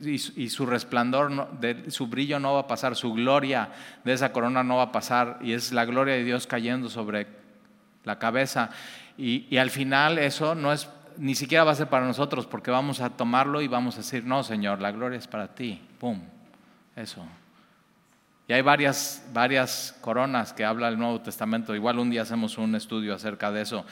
y, 0.01 0.49
su 0.49 0.67
resplandor, 0.67 1.51
de, 1.61 1.91
su 1.91 2.07
brillo 2.07 2.39
no 2.39 2.55
va 2.55 2.61
a 2.61 2.67
pasar, 2.67 2.97
su 2.97 3.13
gloria 3.13 3.71
de 4.05 4.13
esa 4.13 4.33
corona 4.33 4.63
no 4.63 4.77
va 4.77 4.85
a 4.85 4.93
pasar 4.93 5.39
y 5.41 5.53
es 5.53 5.73
la 5.73 5.85
gloria 5.85 6.15
de 6.15 6.25
Dios 6.25 6.47
cayendo 6.47 6.89
sobre 6.89 7.27
la 8.05 8.19
cabeza. 8.19 8.71
Y, 9.17 9.57
al 9.57 9.71
final 9.71 10.19
eso 10.19 10.55
no 10.55 10.73
es, 10.73 10.89
ni 11.17 11.35
siquiera 11.35 11.65
va 11.65 11.73
a 11.73 11.77
ser 11.77 11.89
para 11.89 12.07
nosotros 12.07 12.47
porque 12.47 12.71
vamos 12.71 13.01
a 13.01 13.11
tomarlo 13.11 13.61
y 13.61 13.69
vamos 13.69 13.95
a 13.95 13.99
decir, 13.99 14.25
no, 14.25 14.43
Señor, 14.43 14.81
la 14.81 14.93
gloria 14.93 15.19
es 15.19 15.27
para 15.27 15.49
ti, 15.55 15.81
pum, 15.99 16.21
eso. 16.97 17.27
Y 18.49 18.55
hay 18.55 18.63
varias, 18.63 19.23
varias 19.35 19.95
coronas 20.01 20.55
que 20.55 20.65
habla 20.65 20.89
el 20.89 20.99
Nuevo 20.99 21.21
Testamento. 21.21 21.75
Igual 21.75 21.99
un 21.99 22.09
día 22.09 22.23
hacemos 22.23 22.57
un 22.57 22.75
estudio 22.75 23.15
acerca 23.15 23.53
de 23.53 23.61
eso. 23.61 23.85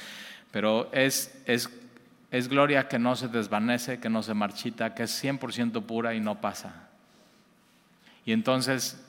Pero 0.50 0.88
es, 0.92 1.44
es 2.30 2.48
gloria 2.48 2.88
que 2.88 2.98
no 2.98 3.16
se 3.16 3.28
desvanece, 3.28 4.00
que 4.00 4.08
no 4.08 4.22
se 4.22 4.34
marchita, 4.34 4.94
que 4.94 5.04
es 5.04 5.24
100% 5.24 5.82
pura 5.84 6.14
y 6.14 6.20
no 6.20 6.40
pasa. 6.40 6.88
Y 8.24 8.32
entonces 8.32 9.02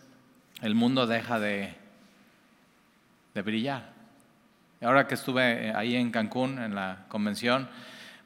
el 0.62 0.76
mundo 0.76 1.08
deja 1.08 1.40
de, 1.40 1.74
de 3.34 3.42
brillar. 3.42 3.92
Ahora 4.82 5.08
que 5.08 5.16
estuve 5.16 5.74
ahí 5.76 5.96
en 5.96 6.12
Cancún, 6.12 6.60
en 6.60 6.76
la 6.76 7.06
convención, 7.08 7.68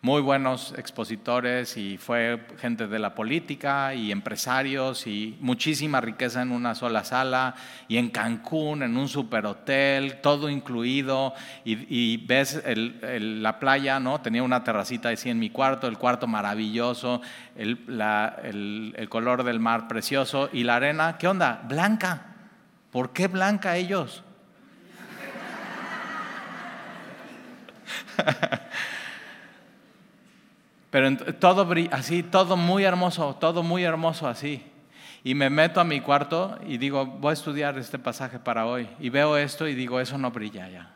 muy 0.03 0.21
buenos 0.23 0.73
expositores 0.77 1.77
y 1.77 1.99
fue 1.99 2.47
gente 2.57 2.87
de 2.87 2.97
la 2.97 3.13
política 3.13 3.93
y 3.93 4.11
empresarios 4.11 5.05
y 5.05 5.37
muchísima 5.39 6.01
riqueza 6.01 6.41
en 6.41 6.51
una 6.51 6.73
sola 6.73 7.03
sala 7.03 7.53
y 7.87 7.97
en 7.97 8.09
Cancún, 8.09 8.81
en 8.81 8.97
un 8.97 9.07
superhotel, 9.07 10.19
todo 10.21 10.49
incluido 10.49 11.35
y, 11.63 12.17
ves 12.25 12.63
la 12.65 13.59
playa, 13.59 13.99
¿no? 13.99 14.21
Tenía 14.21 14.41
una 14.41 14.63
terracita 14.63 15.09
así 15.09 15.29
en 15.29 15.37
mi 15.37 15.51
cuarto, 15.51 15.87
el 15.87 15.99
cuarto 15.99 16.25
maravilloso, 16.25 17.21
el, 17.55 17.85
el 18.95 19.09
color 19.09 19.43
del 19.43 19.59
mar 19.59 19.87
precioso 19.87 20.49
y 20.51 20.63
la 20.63 20.77
arena, 20.77 21.17
¿qué 21.19 21.27
onda? 21.27 21.61
Blanca. 21.67 22.25
¿Por 22.91 23.13
qué 23.13 23.27
blanca 23.27 23.77
ellos? 23.77 24.23
Pero 30.91 31.15
todo 31.39 31.67
así, 31.91 32.21
todo 32.21 32.57
muy 32.57 32.83
hermoso, 32.83 33.35
todo 33.39 33.63
muy 33.63 33.83
hermoso 33.83 34.27
así. 34.27 34.61
Y 35.23 35.33
me 35.33 35.49
meto 35.49 35.79
a 35.79 35.85
mi 35.85 36.01
cuarto 36.01 36.59
y 36.67 36.77
digo, 36.77 37.05
voy 37.05 37.31
a 37.31 37.33
estudiar 37.33 37.77
este 37.77 37.97
pasaje 37.97 38.39
para 38.39 38.65
hoy. 38.65 38.89
Y 38.99 39.09
veo 39.09 39.37
esto 39.37 39.67
y 39.67 39.73
digo, 39.73 39.99
eso 39.99 40.17
no 40.17 40.31
brilla 40.31 40.69
ya. 40.69 40.93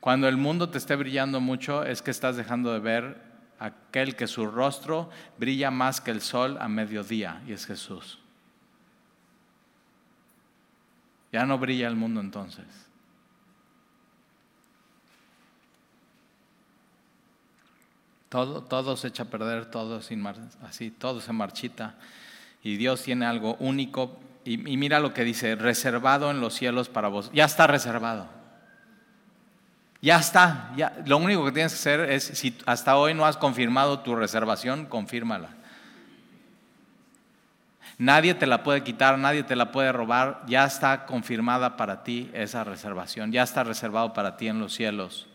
Cuando 0.00 0.28
el 0.28 0.36
mundo 0.36 0.70
te 0.70 0.78
esté 0.78 0.96
brillando 0.96 1.40
mucho 1.40 1.84
es 1.84 2.02
que 2.02 2.10
estás 2.10 2.36
dejando 2.36 2.72
de 2.72 2.78
ver 2.78 3.22
aquel 3.58 4.16
que 4.16 4.26
su 4.26 4.46
rostro 4.46 5.10
brilla 5.36 5.70
más 5.70 6.00
que 6.00 6.10
el 6.10 6.22
sol 6.22 6.56
a 6.60 6.68
mediodía, 6.68 7.42
y 7.46 7.52
es 7.52 7.66
Jesús. 7.66 8.18
Ya 11.32 11.44
no 11.44 11.58
brilla 11.58 11.88
el 11.88 11.96
mundo 11.96 12.20
entonces. 12.20 12.87
Todo, 18.28 18.62
todo 18.62 18.96
se 18.96 19.08
echa 19.08 19.22
a 19.22 19.26
perder, 19.26 19.70
todo 19.70 20.02
sin 20.02 20.26
así, 20.66 20.90
todo 20.90 21.20
se 21.20 21.32
marchita. 21.32 21.94
Y 22.62 22.76
Dios 22.76 23.02
tiene 23.02 23.26
algo 23.26 23.56
único. 23.60 24.18
Y, 24.44 24.58
mira 24.58 25.00
lo 25.00 25.14
que 25.14 25.24
dice, 25.24 25.54
reservado 25.54 26.30
en 26.30 26.40
los 26.40 26.54
cielos 26.54 26.88
para 26.88 27.08
vos. 27.08 27.30
Ya 27.32 27.44
está 27.44 27.66
reservado. 27.66 28.28
Ya 30.00 30.16
está. 30.16 30.72
Ya, 30.76 30.96
lo 31.06 31.16
único 31.18 31.44
que 31.44 31.52
tienes 31.52 31.72
que 31.72 31.78
hacer 31.78 32.00
es, 32.10 32.24
si 32.24 32.56
hasta 32.66 32.96
hoy 32.96 33.14
no 33.14 33.26
has 33.26 33.36
confirmado 33.36 34.00
tu 34.00 34.14
reservación, 34.14 34.86
confírmala. 34.86 35.50
Nadie 37.98 38.34
te 38.34 38.46
la 38.46 38.62
puede 38.62 38.84
quitar, 38.84 39.18
nadie 39.18 39.42
te 39.42 39.56
la 39.56 39.72
puede 39.72 39.90
robar. 39.90 40.42
Ya 40.46 40.64
está 40.64 41.04
confirmada 41.04 41.76
para 41.76 42.04
ti 42.04 42.30
esa 42.32 42.62
reservación. 42.62 43.32
Ya 43.32 43.42
está 43.42 43.64
reservado 43.64 44.12
para 44.12 44.36
ti 44.36 44.48
en 44.48 44.60
los 44.60 44.72
cielos. 44.72 45.26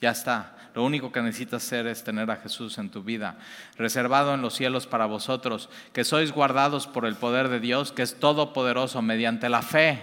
Ya 0.00 0.10
está. 0.10 0.55
Lo 0.76 0.84
único 0.84 1.10
que 1.10 1.22
necesitas 1.22 1.64
hacer 1.64 1.86
es 1.86 2.04
tener 2.04 2.30
a 2.30 2.36
Jesús 2.36 2.76
en 2.76 2.90
tu 2.90 3.02
vida, 3.02 3.38
reservado 3.78 4.34
en 4.34 4.42
los 4.42 4.52
cielos 4.52 4.86
para 4.86 5.06
vosotros, 5.06 5.70
que 5.94 6.04
sois 6.04 6.32
guardados 6.32 6.86
por 6.86 7.06
el 7.06 7.14
poder 7.14 7.48
de 7.48 7.60
Dios, 7.60 7.92
que 7.92 8.02
es 8.02 8.20
todopoderoso 8.20 9.00
mediante 9.00 9.48
la 9.48 9.62
fe. 9.62 10.02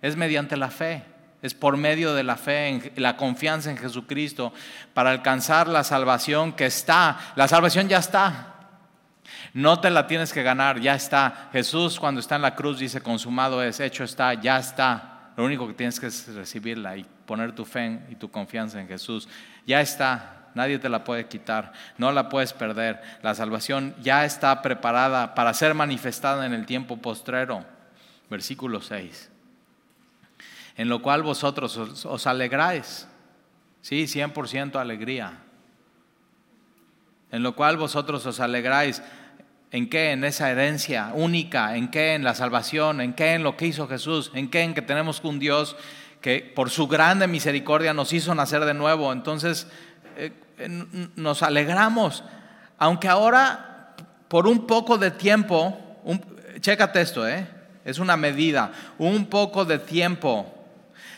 Es 0.00 0.16
mediante 0.16 0.56
la 0.56 0.70
fe. 0.70 1.04
Es 1.42 1.52
por 1.52 1.76
medio 1.76 2.14
de 2.14 2.24
la 2.24 2.38
fe, 2.38 2.68
en 2.68 2.92
la 2.96 3.18
confianza 3.18 3.70
en 3.70 3.76
Jesucristo, 3.76 4.54
para 4.94 5.10
alcanzar 5.10 5.68
la 5.68 5.84
salvación 5.84 6.54
que 6.54 6.64
está. 6.64 7.18
La 7.36 7.46
salvación 7.46 7.86
ya 7.86 7.98
está. 7.98 8.54
No 9.52 9.80
te 9.80 9.90
la 9.90 10.06
tienes 10.06 10.32
que 10.32 10.42
ganar, 10.42 10.80
ya 10.80 10.94
está. 10.94 11.50
Jesús 11.52 12.00
cuando 12.00 12.22
está 12.22 12.36
en 12.36 12.42
la 12.42 12.54
cruz 12.54 12.78
dice, 12.78 13.02
consumado 13.02 13.62
es, 13.62 13.80
hecho 13.80 14.02
está, 14.02 14.32
ya 14.32 14.58
está. 14.58 15.32
Lo 15.36 15.44
único 15.44 15.68
que 15.68 15.74
tienes 15.74 16.00
que 16.00 16.06
es 16.06 16.34
recibirla 16.34 16.96
y 16.96 17.04
poner 17.26 17.54
tu 17.54 17.66
fe 17.66 18.00
y 18.08 18.14
tu 18.14 18.30
confianza 18.30 18.80
en 18.80 18.88
Jesús. 18.88 19.28
Ya 19.66 19.80
está, 19.80 20.48
nadie 20.54 20.78
te 20.78 20.88
la 20.88 21.04
puede 21.04 21.26
quitar, 21.26 21.72
no 21.98 22.12
la 22.12 22.28
puedes 22.28 22.52
perder. 22.52 23.02
La 23.22 23.34
salvación 23.34 23.94
ya 24.00 24.24
está 24.24 24.62
preparada 24.62 25.34
para 25.34 25.52
ser 25.52 25.74
manifestada 25.74 26.46
en 26.46 26.54
el 26.54 26.66
tiempo 26.66 26.96
postrero. 26.98 27.64
Versículo 28.30 28.80
6. 28.80 29.30
En 30.76 30.88
lo 30.88 31.02
cual 31.02 31.22
vosotros 31.22 31.76
os, 31.76 32.26
alegráis. 32.26 33.08
Sí, 33.80 34.04
100% 34.04 34.76
alegría. 34.76 35.38
En 37.32 37.42
lo 37.42 37.56
cual 37.56 37.76
vosotros 37.76 38.24
os 38.26 38.40
alegráis. 38.40 39.02
¿En 39.70 39.88
qué? 39.88 40.12
En 40.12 40.24
esa 40.24 40.50
herencia 40.50 41.12
única. 41.14 41.76
¿En 41.76 41.88
qué? 41.88 42.14
En 42.14 42.24
la 42.24 42.34
salvación. 42.34 43.00
¿En 43.00 43.14
qué? 43.14 43.34
En 43.34 43.42
lo 43.42 43.56
que 43.56 43.66
hizo 43.66 43.88
Jesús. 43.88 44.30
¿En 44.34 44.50
qué? 44.50 44.62
En 44.62 44.74
que 44.74 44.82
tenemos 44.82 45.22
un 45.24 45.38
Dios 45.38 45.76
que 46.20 46.52
por 46.54 46.70
su 46.70 46.88
grande 46.88 47.26
misericordia 47.26 47.94
nos 47.94 48.12
hizo 48.12 48.34
nacer 48.34 48.64
de 48.64 48.74
nuevo. 48.74 49.12
Entonces 49.12 49.68
eh, 50.16 50.32
nos 51.16 51.42
alegramos. 51.42 52.24
Aunque 52.78 53.08
ahora, 53.08 53.94
por 54.28 54.46
un 54.46 54.66
poco 54.66 54.98
de 54.98 55.10
tiempo, 55.10 55.78
chécate 56.60 57.00
esto, 57.00 57.26
¿eh? 57.26 57.46
es 57.84 57.98
una 57.98 58.16
medida, 58.16 58.72
un 58.98 59.26
poco 59.26 59.64
de 59.64 59.78
tiempo. 59.78 60.52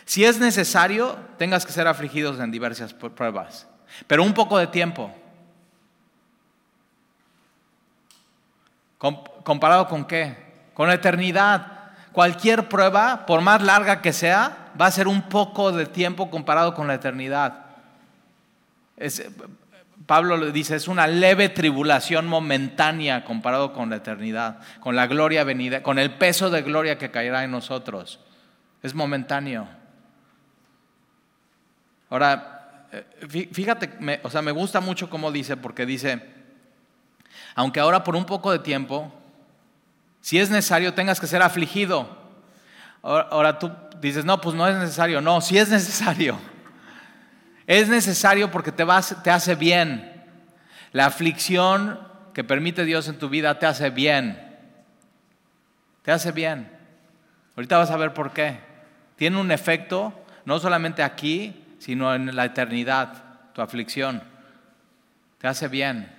Si 0.05 0.23
es 0.23 0.39
necesario, 0.39 1.17
tengas 1.37 1.65
que 1.65 1.71
ser 1.71 1.87
afligidos 1.87 2.39
en 2.39 2.51
diversas 2.51 2.93
pruebas, 2.93 3.67
pero 4.07 4.23
un 4.23 4.33
poco 4.33 4.57
de 4.57 4.67
tiempo. 4.67 5.13
¿Comparado 8.99 9.87
con 9.87 10.05
qué? 10.05 10.35
Con 10.73 10.87
la 10.87 10.95
eternidad. 10.95 11.78
Cualquier 12.11 12.69
prueba, 12.69 13.25
por 13.25 13.41
más 13.41 13.61
larga 13.61 14.01
que 14.01 14.13
sea, 14.13 14.71
va 14.79 14.87
a 14.87 14.91
ser 14.91 15.07
un 15.07 15.23
poco 15.23 15.71
de 15.71 15.85
tiempo 15.85 16.29
comparado 16.29 16.73
con 16.73 16.87
la 16.87 16.95
eternidad. 16.95 17.65
Pablo 20.05 20.37
le 20.37 20.51
dice, 20.51 20.75
es 20.75 20.87
una 20.87 21.05
leve 21.05 21.49
tribulación 21.49 22.25
momentánea 22.27 23.23
comparado 23.23 23.73
con 23.73 23.91
la 23.91 23.97
eternidad, 23.97 24.59
con 24.79 24.95
la 24.95 25.05
gloria 25.05 25.43
venida, 25.43 25.83
con 25.83 25.99
el 25.99 26.11
peso 26.15 26.49
de 26.49 26.63
gloria 26.63 26.97
que 26.97 27.11
caerá 27.11 27.43
en 27.43 27.51
nosotros. 27.51 28.19
Es 28.81 28.95
momentáneo. 28.95 29.67
Ahora, 32.09 32.87
eh, 32.91 33.05
fíjate, 33.51 34.19
o 34.23 34.29
sea, 34.31 34.41
me 34.41 34.51
gusta 34.51 34.79
mucho 34.79 35.09
cómo 35.11 35.31
dice, 35.31 35.57
porque 35.57 35.85
dice, 35.85 36.23
aunque 37.53 37.79
ahora 37.79 38.03
por 38.03 38.15
un 38.15 38.25
poco 38.25 38.51
de 38.51 38.59
tiempo, 38.59 39.13
si 40.21 40.39
es 40.39 40.49
necesario, 40.49 40.93
tengas 40.93 41.19
que 41.19 41.27
ser 41.27 41.41
afligido. 41.41 42.17
Ahora, 43.01 43.59
tú 43.59 43.71
dices, 44.01 44.25
no, 44.25 44.41
pues 44.41 44.55
no 44.55 44.67
es 44.67 44.75
necesario. 44.75 45.21
No, 45.21 45.41
si 45.41 45.57
es 45.57 45.69
necesario. 45.69 46.37
Es 47.65 47.87
necesario 47.87 48.51
porque 48.51 48.71
te, 48.71 48.85
te 49.23 49.31
hace 49.31 49.55
bien. 49.55 50.23
La 50.91 51.05
aflicción 51.05 51.99
que 52.33 52.43
permite 52.43 52.83
Dios 52.83 53.07
en 53.07 53.19
tu 53.19 53.29
vida 53.29 53.59
te 53.59 53.65
hace 53.65 53.89
bien. 53.89 54.57
Te 56.03 56.11
hace 56.11 56.31
bien. 56.31 56.69
Ahorita 57.55 57.77
vas 57.77 57.91
a 57.91 57.97
ver 57.97 58.13
por 58.13 58.31
qué. 58.31 58.59
Tiene 59.15 59.39
un 59.39 59.51
efecto 59.51 60.13
no 60.45 60.59
solamente 60.59 61.03
aquí, 61.03 61.75
sino 61.77 62.13
en 62.15 62.35
la 62.35 62.45
eternidad, 62.45 63.23
tu 63.53 63.61
aflicción. 63.61 64.23
Te 65.37 65.47
hace 65.47 65.67
bien. 65.67 66.11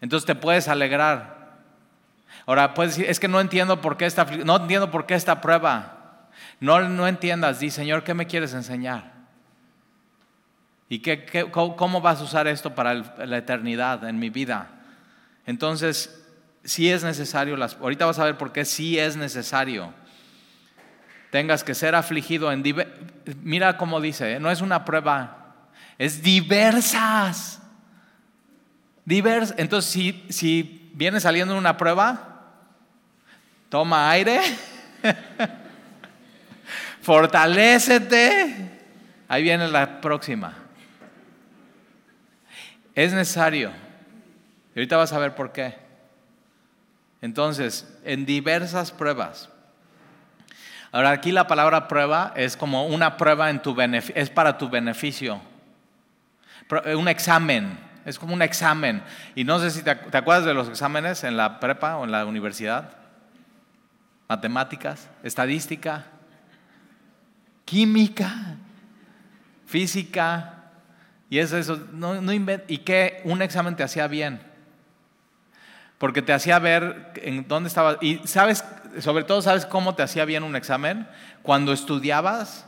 Entonces 0.00 0.26
te 0.26 0.34
puedes 0.34 0.68
alegrar. 0.68 1.43
Ahora 2.46 2.74
puedes 2.74 2.96
decir, 2.96 3.10
es 3.10 3.20
que 3.20 3.28
no 3.28 3.40
entiendo 3.40 3.80
por 3.80 3.96
qué 3.96 4.06
esta, 4.06 4.24
no 4.24 4.56
entiendo 4.56 4.90
por 4.90 5.06
qué 5.06 5.14
esta 5.14 5.40
prueba. 5.40 6.28
No, 6.60 6.80
no 6.88 7.06
entiendas, 7.06 7.60
di, 7.60 7.70
Señor, 7.70 8.04
¿qué 8.04 8.14
me 8.14 8.26
quieres 8.26 8.52
enseñar? 8.54 9.12
¿Y 10.88 10.98
qué, 11.00 11.48
cómo, 11.50 12.00
vas 12.00 12.20
a 12.20 12.24
usar 12.24 12.46
esto 12.46 12.74
para 12.74 12.94
la 12.94 13.38
eternidad 13.38 14.04
en 14.08 14.18
mi 14.18 14.30
vida? 14.30 14.68
Entonces, 15.46 16.22
si 16.62 16.90
es 16.90 17.02
necesario, 17.02 17.56
las, 17.56 17.74
ahorita 17.74 18.06
vas 18.06 18.18
a 18.18 18.24
ver 18.24 18.36
por 18.36 18.52
qué 18.52 18.64
sí 18.64 18.98
es 18.98 19.16
necesario. 19.16 19.92
Tengas 21.30 21.64
que 21.64 21.74
ser 21.74 21.94
afligido 21.94 22.52
en... 22.52 22.62
Mira 23.42 23.76
cómo 23.76 24.00
dice, 24.00 24.34
¿eh? 24.34 24.40
no 24.40 24.50
es 24.50 24.60
una 24.60 24.84
prueba, 24.84 25.66
es 25.98 26.22
diversas. 26.22 27.60
Divers, 29.04 29.54
entonces, 29.58 29.90
si, 29.90 30.24
si 30.30 30.90
viene 30.94 31.20
saliendo 31.20 31.56
una 31.56 31.76
prueba, 31.76 32.33
toma 33.74 34.08
aire, 34.08 34.40
fortalécete, 37.02 38.70
ahí 39.26 39.42
viene 39.42 39.66
la 39.66 40.00
próxima. 40.00 40.54
Es 42.94 43.12
necesario. 43.12 43.72
Y 44.76 44.78
ahorita 44.78 44.96
vas 44.96 45.12
a 45.12 45.18
ver 45.18 45.34
por 45.34 45.50
qué. 45.50 45.74
Entonces, 47.20 47.92
en 48.04 48.24
diversas 48.24 48.92
pruebas. 48.92 49.48
Ahora 50.92 51.10
aquí 51.10 51.32
la 51.32 51.48
palabra 51.48 51.88
prueba 51.88 52.32
es 52.36 52.56
como 52.56 52.86
una 52.86 53.16
prueba 53.16 53.50
en 53.50 53.60
tu 53.60 53.76
es 53.80 54.30
para 54.30 54.56
tu 54.56 54.68
beneficio. 54.68 55.40
Un 56.96 57.08
examen, 57.08 57.76
es 58.04 58.20
como 58.20 58.34
un 58.34 58.42
examen. 58.42 59.02
Y 59.34 59.42
no 59.42 59.58
sé 59.58 59.72
si 59.72 59.82
te 59.82 59.90
acuerdas 59.90 60.44
de 60.44 60.54
los 60.54 60.68
exámenes 60.68 61.24
en 61.24 61.36
la 61.36 61.58
prepa 61.58 61.96
o 61.96 62.04
en 62.04 62.12
la 62.12 62.24
universidad 62.24 63.02
matemáticas, 64.28 65.08
estadística, 65.22 66.06
química, 67.64 68.56
física, 69.66 70.64
y 71.30 71.38
eso, 71.38 71.56
eso, 71.56 71.88
no, 71.92 72.20
no 72.20 72.32
y 72.32 72.78
que 72.78 73.20
un 73.24 73.42
examen 73.42 73.76
te 73.76 73.82
hacía 73.82 74.06
bien, 74.06 74.40
porque 75.98 76.22
te 76.22 76.32
hacía 76.32 76.58
ver 76.58 77.12
en 77.16 77.48
dónde 77.48 77.68
estabas, 77.68 77.98
y 78.00 78.20
sabes, 78.24 78.64
sobre 79.00 79.24
todo 79.24 79.42
sabes 79.42 79.66
cómo 79.66 79.94
te 79.94 80.02
hacía 80.02 80.24
bien 80.24 80.42
un 80.42 80.56
examen, 80.56 81.08
cuando 81.42 81.72
estudiabas 81.72 82.66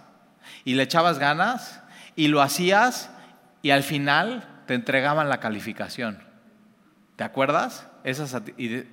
y 0.65 0.75
le 0.75 0.83
echabas 0.83 1.19
ganas 1.19 1.83
y 2.15 2.29
lo 2.29 2.43
hacías 2.43 3.11
y 3.63 3.71
al 3.71 3.83
final 3.83 4.49
te 4.67 4.75
entregaban 4.75 5.29
la 5.29 5.41
calificación. 5.41 6.23
¿Te 7.17 7.25
acuerdas? 7.25 7.89
Esas, 8.05 8.37
y 8.57 8.85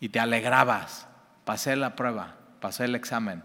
y 0.00 0.08
te 0.08 0.20
alegrabas. 0.20 1.06
Pasé 1.44 1.76
la 1.76 1.96
prueba, 1.96 2.34
pasé 2.60 2.84
el 2.84 2.94
examen. 2.94 3.42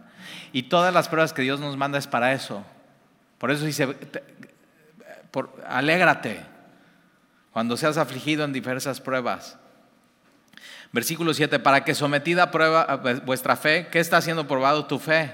Y 0.52 0.64
todas 0.64 0.94
las 0.94 1.08
pruebas 1.08 1.34
que 1.34 1.42
Dios 1.42 1.60
nos 1.60 1.78
manda 1.78 1.98
es 1.98 2.08
para 2.08 2.34
eso. 2.34 2.64
Por 3.38 3.52
eso 3.52 3.66
dice, 3.66 3.96
alégrate 5.68 6.42
cuando 7.52 7.78
seas 7.78 7.98
afligido 7.98 8.44
en 8.44 8.54
diversas 8.54 9.02
pruebas. 9.02 9.58
Versículo 10.92 11.34
7, 11.34 11.60
para 11.60 11.84
que 11.84 11.96
sometida 11.96 12.44
a 12.44 12.52
prueba 12.52 12.98
vuestra 13.26 13.56
fe, 13.56 13.88
¿qué 13.92 14.00
está 14.00 14.22
siendo 14.22 14.48
probado 14.48 14.86
tu 14.86 15.00
fe? 15.00 15.34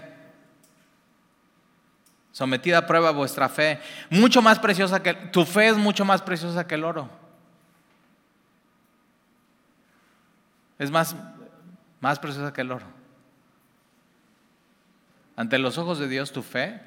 Sometida 2.32 2.80
a 2.80 2.86
prueba 2.86 3.10
vuestra 3.12 3.50
fe, 3.50 3.80
mucho 4.12 4.44
más 4.44 4.60
preciosa 4.60 5.02
que 5.02 5.16
tu 5.16 5.44
fe 5.44 5.70
es 5.70 5.78
mucho 5.78 6.06
más 6.06 6.22
preciosa 6.22 6.68
que 6.68 6.76
el 6.76 6.84
oro. 6.84 7.10
Es 10.80 10.92
más, 10.92 11.16
más 12.00 12.20
preciosa 12.20 12.54
que 12.54 12.62
el 12.62 12.72
oro. 12.72 12.86
Ante 15.36 15.58
los 15.60 15.78
ojos 15.78 16.00
de 16.00 16.08
Dios 16.08 16.32
tu 16.32 16.42
fe 16.44 16.82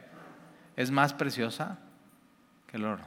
es 0.77 0.91
más 0.91 1.13
preciosa 1.13 1.79
que 2.67 2.77
el 2.77 2.85
oro. 2.85 3.05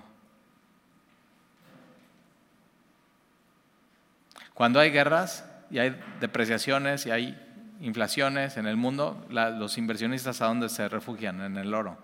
Cuando 4.53 4.79
hay 4.79 4.91
guerras 4.91 5.45
y 5.71 5.79
hay 5.79 5.99
depreciaciones 6.19 7.05
y 7.05 7.11
hay 7.11 7.75
inflaciones 7.81 8.57
en 8.57 8.67
el 8.67 8.77
mundo, 8.77 9.25
los 9.29 9.77
inversionistas 9.77 10.41
a 10.41 10.45
dónde 10.45 10.69
se 10.69 10.87
refugian? 10.87 11.41
En 11.41 11.57
el 11.57 11.73
oro. 11.73 11.97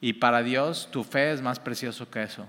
Y 0.00 0.14
para 0.14 0.42
Dios 0.42 0.90
tu 0.90 1.04
fe 1.04 1.32
es 1.32 1.40
más 1.40 1.58
precioso 1.58 2.10
que 2.10 2.22
eso. 2.22 2.46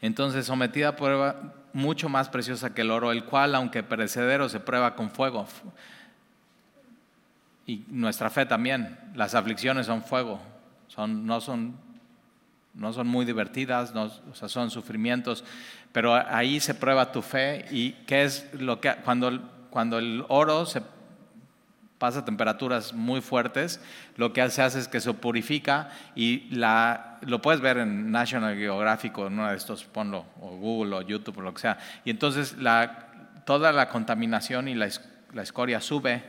Entonces, 0.00 0.46
sometida 0.46 0.88
a 0.88 0.96
prueba 0.96 1.54
mucho 1.72 2.08
más 2.08 2.28
preciosa 2.28 2.72
que 2.72 2.82
el 2.82 2.90
oro, 2.90 3.12
el 3.12 3.24
cual, 3.24 3.54
aunque 3.54 3.82
perecedero, 3.82 4.48
se 4.48 4.60
prueba 4.60 4.94
con 4.94 5.10
fuego. 5.10 5.46
Y 7.66 7.84
nuestra 7.88 8.30
fe 8.30 8.46
también. 8.46 8.98
Las 9.14 9.34
aflicciones 9.34 9.86
son 9.86 10.02
fuego, 10.02 10.40
son, 10.88 11.26
no, 11.26 11.40
son, 11.40 11.76
no 12.74 12.92
son 12.92 13.06
muy 13.06 13.24
divertidas, 13.24 13.94
no, 13.94 14.04
o 14.30 14.34
sea, 14.34 14.48
son 14.48 14.70
sufrimientos, 14.70 15.44
pero 15.92 16.14
ahí 16.14 16.60
se 16.60 16.74
prueba 16.74 17.12
tu 17.12 17.22
fe 17.22 17.64
y 17.70 17.92
qué 18.06 18.24
es 18.24 18.52
lo 18.54 18.80
que 18.80 18.94
cuando, 19.04 19.40
cuando 19.70 19.98
el 19.98 20.24
oro 20.28 20.66
se 20.66 20.82
pasa 22.04 22.22
temperaturas 22.22 22.92
muy 22.92 23.22
fuertes, 23.22 23.80
lo 24.18 24.34
que 24.34 24.46
se 24.50 24.60
hace 24.60 24.78
es 24.78 24.88
que 24.88 25.00
se 25.00 25.14
purifica 25.14 25.88
y 26.14 26.54
la, 26.54 27.16
lo 27.22 27.40
puedes 27.40 27.62
ver 27.62 27.78
en 27.78 28.10
National 28.10 28.56
Geographic 28.56 29.16
o 29.16 29.26
en 29.26 29.32
uno 29.32 29.48
de 29.48 29.56
estos, 29.56 29.84
ponlo, 29.84 30.26
o 30.38 30.50
Google 30.50 30.96
o 30.96 31.00
YouTube 31.00 31.38
o 31.38 31.40
lo 31.40 31.54
que 31.54 31.62
sea. 31.62 31.78
Y 32.04 32.10
entonces 32.10 32.58
la, 32.58 33.06
toda 33.46 33.72
la 33.72 33.88
contaminación 33.88 34.68
y 34.68 34.74
la, 34.74 34.90
escoria 35.40 35.80
sube 35.80 36.22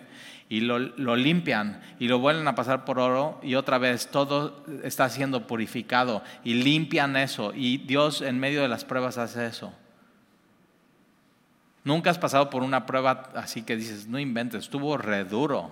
y 0.47 0.61
lo, 0.61 0.79
limpian 1.17 1.81
y 1.99 2.07
lo 2.07 2.19
vuelven 2.19 2.47
a 2.47 2.55
pasar 2.55 2.85
por 2.85 2.97
oro 2.97 3.37
y 3.43 3.55
otra 3.55 3.77
vez 3.77 4.07
todo 4.07 4.63
está 4.81 5.09
siendo 5.09 5.45
purificado 5.45 6.23
y 6.45 6.53
limpian 6.53 7.17
eso 7.17 7.51
y 7.53 7.79
Dios 7.79 8.21
en 8.21 8.39
medio 8.39 8.61
de 8.61 8.69
las 8.69 8.85
pruebas 8.85 9.17
hace 9.17 9.45
eso. 9.45 9.73
Nunca 11.85 12.09
has 12.09 12.17
pasado 12.17 12.49
por 12.49 12.63
una 12.63 12.85
prueba 12.87 13.29
así 13.35 13.61
que 13.61 13.77
dices, 13.77 14.07
no 14.07 14.19
inventes, 14.19 14.63
estuvo 14.63 14.97
re 14.97 15.23
duro. 15.23 15.71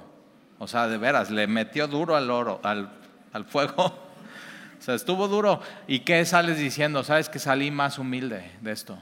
O 0.60 0.68
sea, 0.68 0.88
de 0.88 0.98
veras, 0.98 1.32
le 1.32 1.48
metió 1.48 1.88
duro 1.88 2.16
al 2.16 2.30
oro, 2.30 2.62
al, 2.64 2.90
al 3.34 3.46
fuego. 3.46 3.86
o 4.80 4.82
sea, 4.82 4.94
estuvo 4.94 5.28
duro. 5.28 5.60
¿Y 5.88 6.02
qué 6.02 6.24
sales 6.24 6.60
diciendo? 6.60 7.04
Sabes 7.04 7.30
que 7.30 7.40
salí 7.40 7.72
más 7.72 7.98
humilde 7.98 8.52
de 8.62 8.72
esto. 8.72 8.98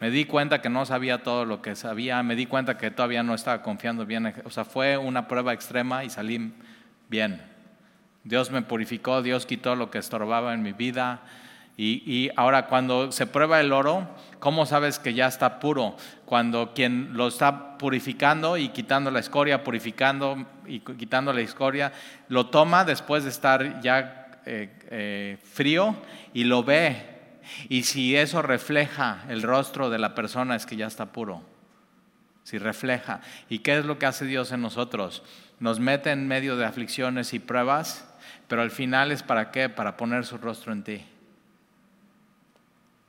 Me 0.00 0.10
di 0.10 0.24
cuenta 0.24 0.62
que 0.62 0.70
no 0.70 0.86
sabía 0.86 1.22
todo 1.22 1.44
lo 1.44 1.60
que 1.60 1.76
sabía, 1.76 2.22
me 2.22 2.36
di 2.36 2.46
cuenta 2.46 2.78
que 2.78 2.90
todavía 2.90 3.22
no 3.22 3.34
estaba 3.34 3.62
confiando 3.62 4.06
bien. 4.06 4.34
O 4.44 4.50
sea, 4.50 4.64
fue 4.64 4.96
una 4.96 5.28
prueba 5.28 5.52
extrema 5.52 6.04
y 6.04 6.10
salí 6.10 6.54
bien. 7.08 7.42
Dios 8.24 8.50
me 8.50 8.62
purificó, 8.62 9.20
Dios 9.20 9.44
quitó 9.44 9.76
lo 9.76 9.90
que 9.90 9.98
estorbaba 9.98 10.54
en 10.54 10.62
mi 10.62 10.72
vida. 10.72 11.20
Y, 11.78 12.30
ahora 12.36 12.68
cuando 12.68 13.12
se 13.12 13.26
prueba 13.26 13.60
el 13.60 13.70
oro, 13.70 14.08
¿cómo 14.38 14.64
sabes 14.64 14.98
que 14.98 15.12
ya 15.12 15.26
está 15.26 15.58
puro? 15.58 15.94
Cuando 16.24 16.72
quien 16.74 17.10
lo 17.12 17.28
está 17.28 17.76
purificando 17.76 18.56
y 18.56 18.70
quitando 18.70 19.10
la 19.10 19.20
escoria, 19.20 19.62
purificando 19.62 20.46
y 20.66 20.80
quitando 20.80 21.34
la 21.34 21.42
escoria, 21.42 21.92
lo 22.28 22.46
toma 22.46 22.86
después 22.86 23.24
de 23.24 23.30
estar 23.30 23.82
ya 23.82 24.40
eh, 24.46 24.70
eh, 24.90 25.38
frío 25.52 25.94
y 26.32 26.44
lo 26.44 26.64
ve. 26.64 27.14
Y 27.68 27.82
si 27.82 28.16
eso 28.16 28.40
refleja 28.40 29.24
el 29.28 29.42
rostro 29.42 29.90
de 29.90 29.98
la 29.98 30.14
persona 30.14 30.56
es 30.56 30.64
que 30.64 30.76
ya 30.76 30.86
está 30.86 31.12
puro. 31.12 31.42
Si 32.42 32.56
refleja. 32.56 33.20
¿Y 33.50 33.58
qué 33.58 33.76
es 33.76 33.84
lo 33.84 33.98
que 33.98 34.06
hace 34.06 34.24
Dios 34.24 34.50
en 34.50 34.62
nosotros? 34.62 35.22
Nos 35.60 35.78
mete 35.78 36.10
en 36.10 36.26
medio 36.26 36.56
de 36.56 36.64
aflicciones 36.64 37.34
y 37.34 37.38
pruebas, 37.38 38.08
pero 38.48 38.62
al 38.62 38.70
final 38.70 39.12
es 39.12 39.22
para 39.22 39.50
qué? 39.50 39.68
Para 39.68 39.98
poner 39.98 40.24
su 40.24 40.38
rostro 40.38 40.72
en 40.72 40.82
ti 40.82 41.04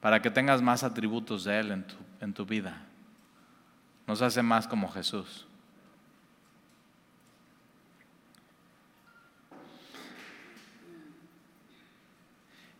para 0.01 0.21
que 0.21 0.29
tengas 0.29 0.61
más 0.61 0.83
atributos 0.83 1.43
de 1.43 1.59
Él 1.59 1.71
en 1.71 1.83
tu, 1.83 1.95
en 2.21 2.33
tu 2.33 2.45
vida. 2.45 2.81
Nos 4.05 4.21
hace 4.21 4.41
más 4.41 4.67
como 4.67 4.89
Jesús. 4.89 5.45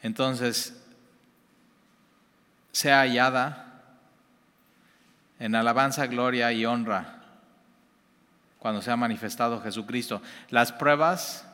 Entonces, 0.02 0.82
sea 2.72 3.00
hallada 3.00 3.82
en 5.40 5.56
alabanza, 5.56 6.08
gloria 6.08 6.52
y 6.52 6.66
honra 6.66 7.24
cuando 8.60 8.82
sea 8.82 8.96
manifestado 8.96 9.62
Jesucristo. 9.62 10.22
Las 10.50 10.72
pruebas, 10.72 11.46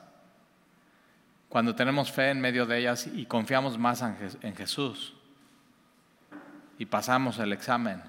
cuando 1.50 1.76
tenemos 1.76 2.12
fe 2.12 2.30
en 2.30 2.42
medio 2.42 2.66
de 2.66 2.80
ellas 2.80 3.08
y 3.08 3.26
confiamos 3.26 3.78
más 3.78 4.02
en 4.02 4.56
Jesús, 4.56 5.14
y 6.84 6.86
pasamos 6.86 7.40
el 7.40 7.54
examen, 7.54 8.04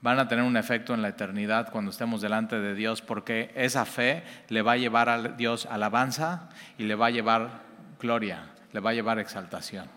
van 0.00 0.18
a 0.18 0.26
tener 0.26 0.46
un 0.46 0.56
efecto 0.56 0.94
en 0.94 1.02
la 1.02 1.08
eternidad 1.08 1.70
cuando 1.70 1.90
estemos 1.90 2.22
delante 2.22 2.58
de 2.58 2.74
Dios, 2.74 3.02
porque 3.02 3.52
esa 3.54 3.84
fe 3.84 4.24
le 4.48 4.62
va 4.62 4.72
a 4.72 4.76
llevar 4.78 5.10
a 5.10 5.18
Dios 5.20 5.66
alabanza 5.66 6.48
y 6.78 6.84
le 6.84 6.94
va 6.94 7.08
a 7.08 7.10
llevar 7.10 7.60
gloria, 8.00 8.46
le 8.72 8.80
va 8.80 8.88
a 8.88 8.94
llevar 8.94 9.18
exaltación. 9.18 9.90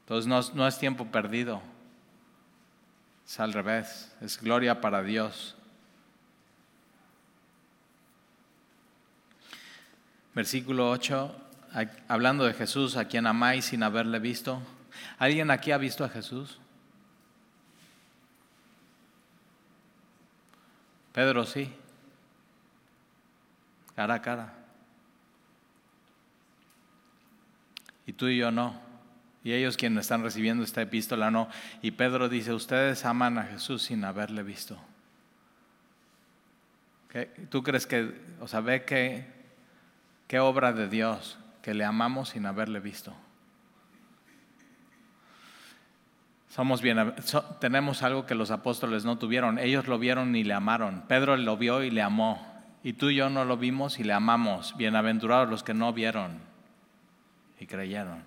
Entonces 0.00 0.26
no, 0.26 0.40
no 0.56 0.66
es 0.66 0.76
tiempo 0.80 1.06
perdido, 1.06 1.62
es 3.24 3.38
al 3.38 3.52
revés, 3.52 4.16
es 4.20 4.40
gloria 4.40 4.80
para 4.80 5.04
Dios. 5.04 5.56
Versículo 10.34 10.90
8 10.90 11.45
hablando 12.08 12.44
de 12.44 12.54
Jesús, 12.54 12.96
a 12.96 13.06
quien 13.06 13.26
amáis 13.26 13.66
sin 13.66 13.82
haberle 13.82 14.18
visto. 14.18 14.62
¿Alguien 15.18 15.50
aquí 15.50 15.72
ha 15.72 15.78
visto 15.78 16.04
a 16.04 16.08
Jesús? 16.08 16.58
Pedro 21.12 21.44
sí, 21.46 21.72
cara 23.94 24.14
a 24.14 24.22
cara. 24.22 24.54
Y 28.06 28.12
tú 28.12 28.28
y 28.28 28.36
yo 28.36 28.50
no. 28.50 28.78
Y 29.42 29.52
ellos 29.52 29.76
quienes 29.76 30.02
están 30.02 30.22
recibiendo 30.22 30.62
esta 30.62 30.82
epístola 30.82 31.30
no. 31.30 31.48
Y 31.80 31.92
Pedro 31.92 32.28
dice, 32.28 32.52
ustedes 32.52 33.04
aman 33.04 33.38
a 33.38 33.44
Jesús 33.44 33.82
sin 33.82 34.04
haberle 34.04 34.42
visto. 34.42 34.78
¿Tú 37.48 37.62
crees 37.62 37.86
que, 37.86 38.12
o 38.40 38.48
sea, 38.48 38.60
ve 38.60 38.84
que, 38.84 39.24
qué 40.26 40.38
obra 40.38 40.72
de 40.72 40.88
Dios? 40.88 41.38
Que 41.66 41.74
le 41.74 41.84
amamos 41.84 42.28
sin 42.28 42.46
haberle 42.46 42.78
visto. 42.78 43.12
Somos 46.48 46.80
bien, 46.80 47.12
tenemos 47.58 48.04
algo 48.04 48.24
que 48.24 48.36
los 48.36 48.52
apóstoles 48.52 49.04
no 49.04 49.18
tuvieron. 49.18 49.58
Ellos 49.58 49.88
lo 49.88 49.98
vieron 49.98 50.36
y 50.36 50.44
le 50.44 50.54
amaron. 50.54 51.02
Pedro 51.08 51.36
lo 51.36 51.56
vio 51.56 51.82
y 51.82 51.90
le 51.90 52.02
amó. 52.02 52.40
Y 52.84 52.92
tú 52.92 53.10
y 53.10 53.16
yo 53.16 53.30
no 53.30 53.44
lo 53.44 53.56
vimos 53.56 53.98
y 53.98 54.04
le 54.04 54.12
amamos. 54.12 54.76
Bienaventurados 54.76 55.50
los 55.50 55.64
que 55.64 55.74
no 55.74 55.92
vieron 55.92 56.38
y 57.58 57.66
creyeron. 57.66 58.22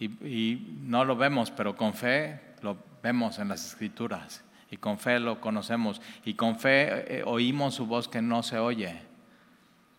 Y, 0.00 0.80
no 0.82 1.04
lo 1.04 1.14
vemos, 1.14 1.52
pero 1.52 1.76
con 1.76 1.94
fe 1.94 2.40
lo 2.60 2.76
vemos 3.04 3.38
en 3.38 3.46
las 3.46 3.64
escrituras. 3.64 4.42
Y 4.68 4.78
con 4.78 4.98
fe 4.98 5.20
lo 5.20 5.40
conocemos. 5.40 6.02
Y 6.24 6.34
con 6.34 6.58
fe 6.58 7.18
eh, 7.18 7.22
oímos 7.24 7.76
su 7.76 7.86
voz 7.86 8.08
que 8.08 8.20
no 8.20 8.42
se 8.42 8.58
oye 8.58 9.07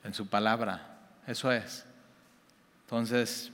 en 0.04 0.14
su 0.14 0.28
palabra. 0.28 0.98
Eso 1.28 1.52
es. 1.52 1.86
Entonces, 2.84 3.52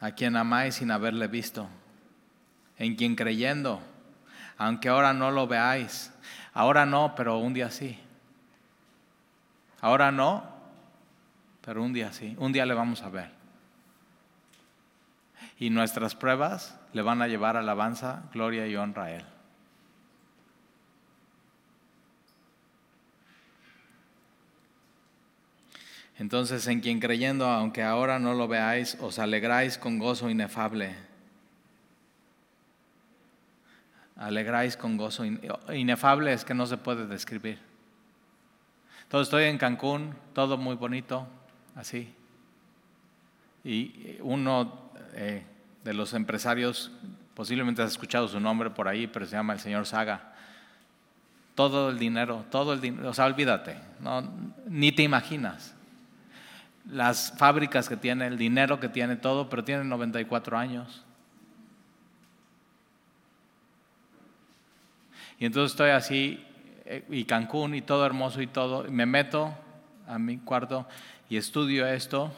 a 0.00 0.10
quien 0.12 0.36
amáis 0.36 0.76
sin 0.76 0.90
haberle 0.90 1.28
visto, 1.28 1.68
en 2.78 2.96
quien 2.96 3.14
creyendo, 3.14 3.80
aunque 4.56 4.88
ahora 4.88 5.12
no 5.12 5.30
lo 5.30 5.46
veáis, 5.46 6.12
ahora 6.54 6.86
no, 6.86 7.14
pero 7.14 7.38
un 7.38 7.54
día 7.54 7.70
sí. 7.70 7.98
Ahora 9.80 10.10
no, 10.10 10.44
pero 11.60 11.82
un 11.82 11.92
día 11.92 12.12
sí, 12.12 12.34
un 12.38 12.52
día 12.52 12.66
le 12.66 12.74
vamos 12.74 13.02
a 13.02 13.10
ver. 13.10 13.30
Y 15.58 15.70
nuestras 15.70 16.14
pruebas 16.14 16.78
le 16.92 17.02
van 17.02 17.22
a 17.22 17.28
llevar 17.28 17.56
alabanza, 17.56 18.22
gloria 18.32 18.66
y 18.66 18.76
honra 18.76 19.04
a 19.04 19.12
Él. 19.12 19.24
Entonces, 26.20 26.66
en 26.66 26.80
quien 26.80 27.00
creyendo, 27.00 27.46
aunque 27.46 27.82
ahora 27.82 28.18
no 28.18 28.34
lo 28.34 28.46
veáis, 28.46 28.94
os 29.00 29.18
alegráis 29.18 29.78
con 29.78 29.98
gozo 29.98 30.28
inefable. 30.28 30.94
Alegráis 34.16 34.76
con 34.76 34.98
gozo 34.98 35.24
inefable 35.72 36.34
es 36.34 36.44
que 36.44 36.52
no 36.52 36.66
se 36.66 36.76
puede 36.76 37.06
describir. 37.06 37.58
Entonces 39.04 39.28
estoy 39.28 39.44
en 39.44 39.56
Cancún, 39.56 40.14
todo 40.34 40.58
muy 40.58 40.76
bonito, 40.76 41.26
así. 41.74 42.12
Y 43.64 44.18
uno 44.20 44.90
eh, 45.14 45.42
de 45.82 45.94
los 45.94 46.12
empresarios, 46.12 46.92
posiblemente 47.32 47.80
has 47.80 47.92
escuchado 47.92 48.28
su 48.28 48.38
nombre 48.40 48.68
por 48.68 48.88
ahí, 48.88 49.06
pero 49.06 49.24
se 49.24 49.32
llama 49.32 49.54
el 49.54 49.60
señor 49.60 49.86
Saga. 49.86 50.34
Todo 51.54 51.88
el 51.88 51.98
dinero, 51.98 52.44
todo 52.50 52.74
el 52.74 52.80
dinero, 52.82 53.08
o 53.08 53.14
sea, 53.14 53.24
olvídate, 53.24 53.78
no, 54.00 54.30
ni 54.66 54.92
te 54.92 55.02
imaginas 55.02 55.79
las 56.88 57.32
fábricas 57.36 57.88
que 57.88 57.96
tiene, 57.96 58.26
el 58.26 58.38
dinero 58.38 58.80
que 58.80 58.88
tiene, 58.88 59.16
todo, 59.16 59.48
pero 59.48 59.64
tiene 59.64 59.84
94 59.84 60.56
años. 60.56 61.04
Y 65.38 65.46
entonces 65.46 65.72
estoy 65.72 65.90
así, 65.90 66.44
eh, 66.84 67.04
y 67.08 67.24
Cancún 67.24 67.74
y 67.74 67.82
todo 67.82 68.04
hermoso 68.04 68.42
y 68.42 68.46
todo, 68.46 68.86
y 68.86 68.90
me 68.90 69.06
meto 69.06 69.54
a 70.06 70.18
mi 70.18 70.38
cuarto 70.38 70.86
y 71.28 71.36
estudio 71.36 71.86
esto, 71.86 72.32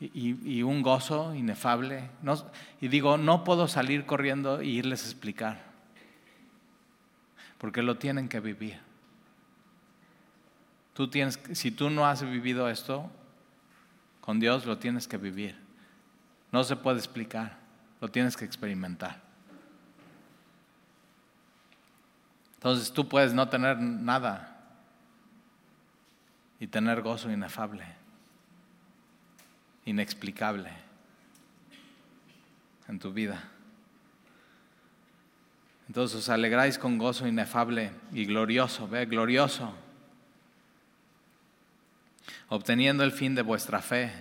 y, 0.00 0.62
un 0.62 0.82
gozo 0.82 1.32
inefable. 1.32 2.10
y 2.80 2.88
digo, 2.88 3.16
no 3.18 3.44
puedo 3.44 3.68
salir 3.68 4.04
corriendo 4.04 4.60
e 4.60 4.66
irles 4.66 5.04
a 5.04 5.06
explicar, 5.06 5.62
porque 7.58 7.82
lo 7.82 7.96
tienen 7.96 8.28
que 8.28 8.40
vivir. 8.40 8.78
Tú 10.94 11.08
tienes, 11.08 11.38
si 11.52 11.70
tú 11.70 11.88
no 11.88 12.04
has 12.04 12.22
vivido 12.22 12.68
esto, 12.68 13.10
con 14.22 14.40
Dios 14.40 14.64
lo 14.64 14.78
tienes 14.78 15.06
que 15.06 15.18
vivir. 15.18 15.58
No 16.52 16.64
se 16.64 16.76
puede 16.76 16.98
explicar, 16.98 17.58
lo 18.00 18.08
tienes 18.08 18.36
que 18.36 18.44
experimentar. 18.44 19.20
Entonces 22.54 22.92
tú 22.92 23.08
puedes 23.08 23.34
no 23.34 23.48
tener 23.48 23.78
nada 23.78 24.60
y 26.60 26.68
tener 26.68 27.02
gozo 27.02 27.30
inefable, 27.30 27.84
inexplicable 29.84 30.70
en 32.86 33.00
tu 33.00 33.12
vida. 33.12 33.42
Entonces 35.88 36.18
os 36.18 36.28
alegráis 36.28 36.78
con 36.78 36.96
gozo 36.96 37.26
inefable 37.26 37.90
y 38.12 38.24
glorioso, 38.24 38.86
ve, 38.86 39.04
glorioso 39.06 39.74
obteniendo 42.48 43.04
el 43.04 43.12
fin 43.12 43.34
de 43.34 43.42
vuestra 43.42 43.80
fe. 43.80 44.12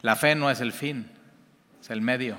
La 0.00 0.16
fe 0.16 0.34
no 0.34 0.50
es 0.50 0.60
el 0.60 0.72
fin, 0.72 1.10
es 1.80 1.90
el 1.90 2.00
medio. 2.00 2.36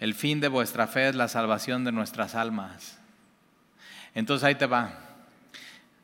El 0.00 0.14
fin 0.14 0.40
de 0.40 0.48
vuestra 0.48 0.86
fe 0.86 1.08
es 1.08 1.14
la 1.14 1.28
salvación 1.28 1.84
de 1.84 1.92
nuestras 1.92 2.34
almas. 2.34 2.98
Entonces 4.14 4.44
ahí 4.44 4.54
te 4.54 4.66
va. 4.66 4.92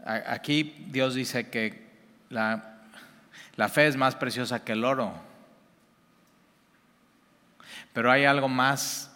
Aquí 0.04 0.86
Dios 0.88 1.14
dice 1.14 1.48
que 1.48 1.84
la, 2.28 2.80
fe 3.68 3.86
es 3.86 3.96
más 3.96 4.14
preciosa 4.16 4.64
que 4.64 4.72
el 4.72 4.84
oro. 4.84 5.14
Pero 7.92 8.10
hay 8.10 8.24
algo 8.24 8.48
más 8.48 9.10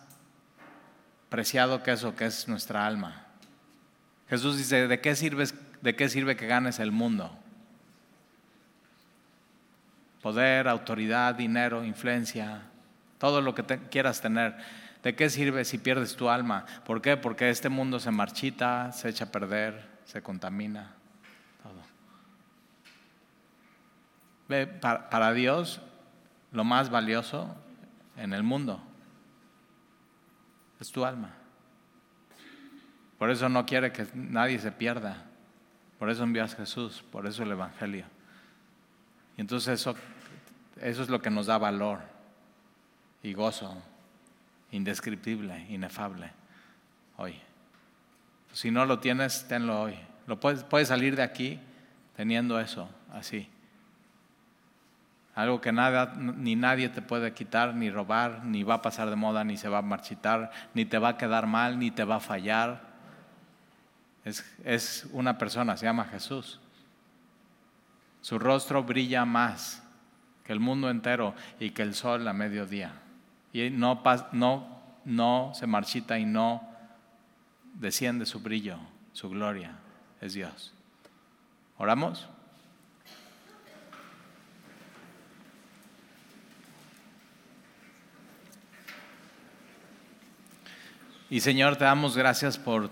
preciado 1.28 1.82
que 1.82 1.92
eso, 1.92 2.16
que 2.16 2.26
es 2.26 2.48
nuestra 2.48 2.86
alma. 2.86 3.26
Jesús 4.28 4.56
dice, 4.56 4.88
¿de 4.88 5.00
qué, 5.00 5.14
sirves, 5.14 5.54
¿de 5.80 5.94
qué 5.94 6.08
sirve 6.08 6.36
que 6.36 6.46
ganes 6.46 6.78
el 6.78 6.92
mundo? 6.92 7.37
Poder, 10.22 10.68
autoridad, 10.68 11.34
dinero, 11.34 11.84
influencia, 11.84 12.62
todo 13.18 13.40
lo 13.40 13.54
que 13.54 13.64
quieras 13.90 14.20
tener. 14.20 14.56
¿De 15.02 15.14
qué 15.14 15.30
sirve 15.30 15.64
si 15.64 15.78
pierdes 15.78 16.16
tu 16.16 16.28
alma? 16.28 16.66
¿Por 16.84 17.00
qué? 17.00 17.16
Porque 17.16 17.50
este 17.50 17.68
mundo 17.68 18.00
se 18.00 18.10
marchita, 18.10 18.92
se 18.92 19.08
echa 19.08 19.26
a 19.26 19.32
perder, 19.32 19.88
se 20.04 20.22
contamina, 20.22 20.90
todo. 21.62 21.80
Ve, 24.48 24.66
para, 24.66 25.08
para 25.08 25.32
Dios, 25.32 25.80
lo 26.52 26.64
más 26.64 26.90
valioso 26.90 27.54
en 28.16 28.32
el 28.32 28.42
mundo 28.42 28.82
es 30.80 30.90
tu 30.90 31.04
alma. 31.04 31.30
Por 33.18 33.30
eso 33.30 33.48
no 33.48 33.66
quiere 33.66 33.92
que 33.92 34.06
nadie 34.14 34.58
se 34.58 34.70
pierda. 34.70 35.24
Por 35.98 36.10
eso 36.10 36.22
envías 36.22 36.54
a 36.54 36.58
Jesús, 36.58 37.04
por 37.10 37.26
eso 37.26 37.42
el 37.42 37.50
Evangelio. 37.50 38.04
Y 39.38 39.40
entonces 39.40 39.80
eso, 39.80 39.94
eso 40.80 41.02
es 41.02 41.08
lo 41.08 41.22
que 41.22 41.30
nos 41.30 41.46
da 41.46 41.56
valor 41.58 42.00
y 43.22 43.32
gozo 43.32 43.80
indescriptible, 44.72 45.64
inefable 45.70 46.32
hoy. 47.16 47.40
Si 48.52 48.72
no 48.72 48.84
lo 48.84 48.98
tienes, 48.98 49.46
tenlo 49.46 49.80
hoy. 49.80 49.94
Lo 50.26 50.40
puedes, 50.40 50.64
puedes 50.64 50.88
salir 50.88 51.14
de 51.14 51.22
aquí 51.22 51.60
teniendo 52.16 52.58
eso, 52.58 52.90
así. 53.12 53.48
Algo 55.36 55.60
que 55.60 55.70
nada, 55.70 56.14
ni 56.16 56.56
nadie 56.56 56.88
te 56.88 57.00
puede 57.00 57.32
quitar, 57.32 57.76
ni 57.76 57.90
robar, 57.90 58.44
ni 58.44 58.64
va 58.64 58.74
a 58.74 58.82
pasar 58.82 59.08
de 59.08 59.14
moda, 59.14 59.44
ni 59.44 59.56
se 59.56 59.68
va 59.68 59.78
a 59.78 59.82
marchitar, 59.82 60.50
ni 60.74 60.84
te 60.84 60.98
va 60.98 61.10
a 61.10 61.16
quedar 61.16 61.46
mal, 61.46 61.78
ni 61.78 61.92
te 61.92 62.02
va 62.02 62.16
a 62.16 62.20
fallar. 62.20 62.80
Es, 64.24 64.44
es 64.64 65.06
una 65.12 65.38
persona, 65.38 65.76
se 65.76 65.86
llama 65.86 66.06
Jesús. 66.06 66.58
Su 68.20 68.38
rostro 68.38 68.82
brilla 68.82 69.24
más 69.24 69.82
que 70.44 70.52
el 70.52 70.60
mundo 70.60 70.90
entero 70.90 71.34
y 71.60 71.70
que 71.70 71.82
el 71.82 71.94
sol 71.94 72.26
a 72.26 72.32
mediodía. 72.32 72.92
Y 73.52 73.70
no, 73.70 74.02
no, 74.32 74.80
no 75.04 75.52
se 75.54 75.66
marchita 75.66 76.18
y 76.18 76.24
no 76.24 76.62
desciende 77.74 78.26
su 78.26 78.40
brillo, 78.40 78.78
su 79.12 79.28
gloria. 79.28 79.72
Es 80.20 80.34
Dios. 80.34 80.72
¿Oramos? 81.78 82.28
Y 91.30 91.40
Señor, 91.40 91.76
te 91.76 91.84
damos 91.84 92.16
gracias 92.16 92.56
por, 92.56 92.90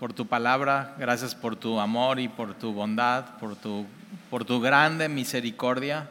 por 0.00 0.12
tu 0.12 0.26
palabra, 0.26 0.96
gracias 0.98 1.36
por 1.36 1.54
tu 1.54 1.78
amor 1.78 2.18
y 2.18 2.26
por 2.26 2.54
tu 2.54 2.72
bondad, 2.72 3.38
por 3.38 3.54
tu 3.54 3.86
por 4.36 4.44
tu 4.44 4.60
grande 4.60 5.08
misericordia 5.08 6.10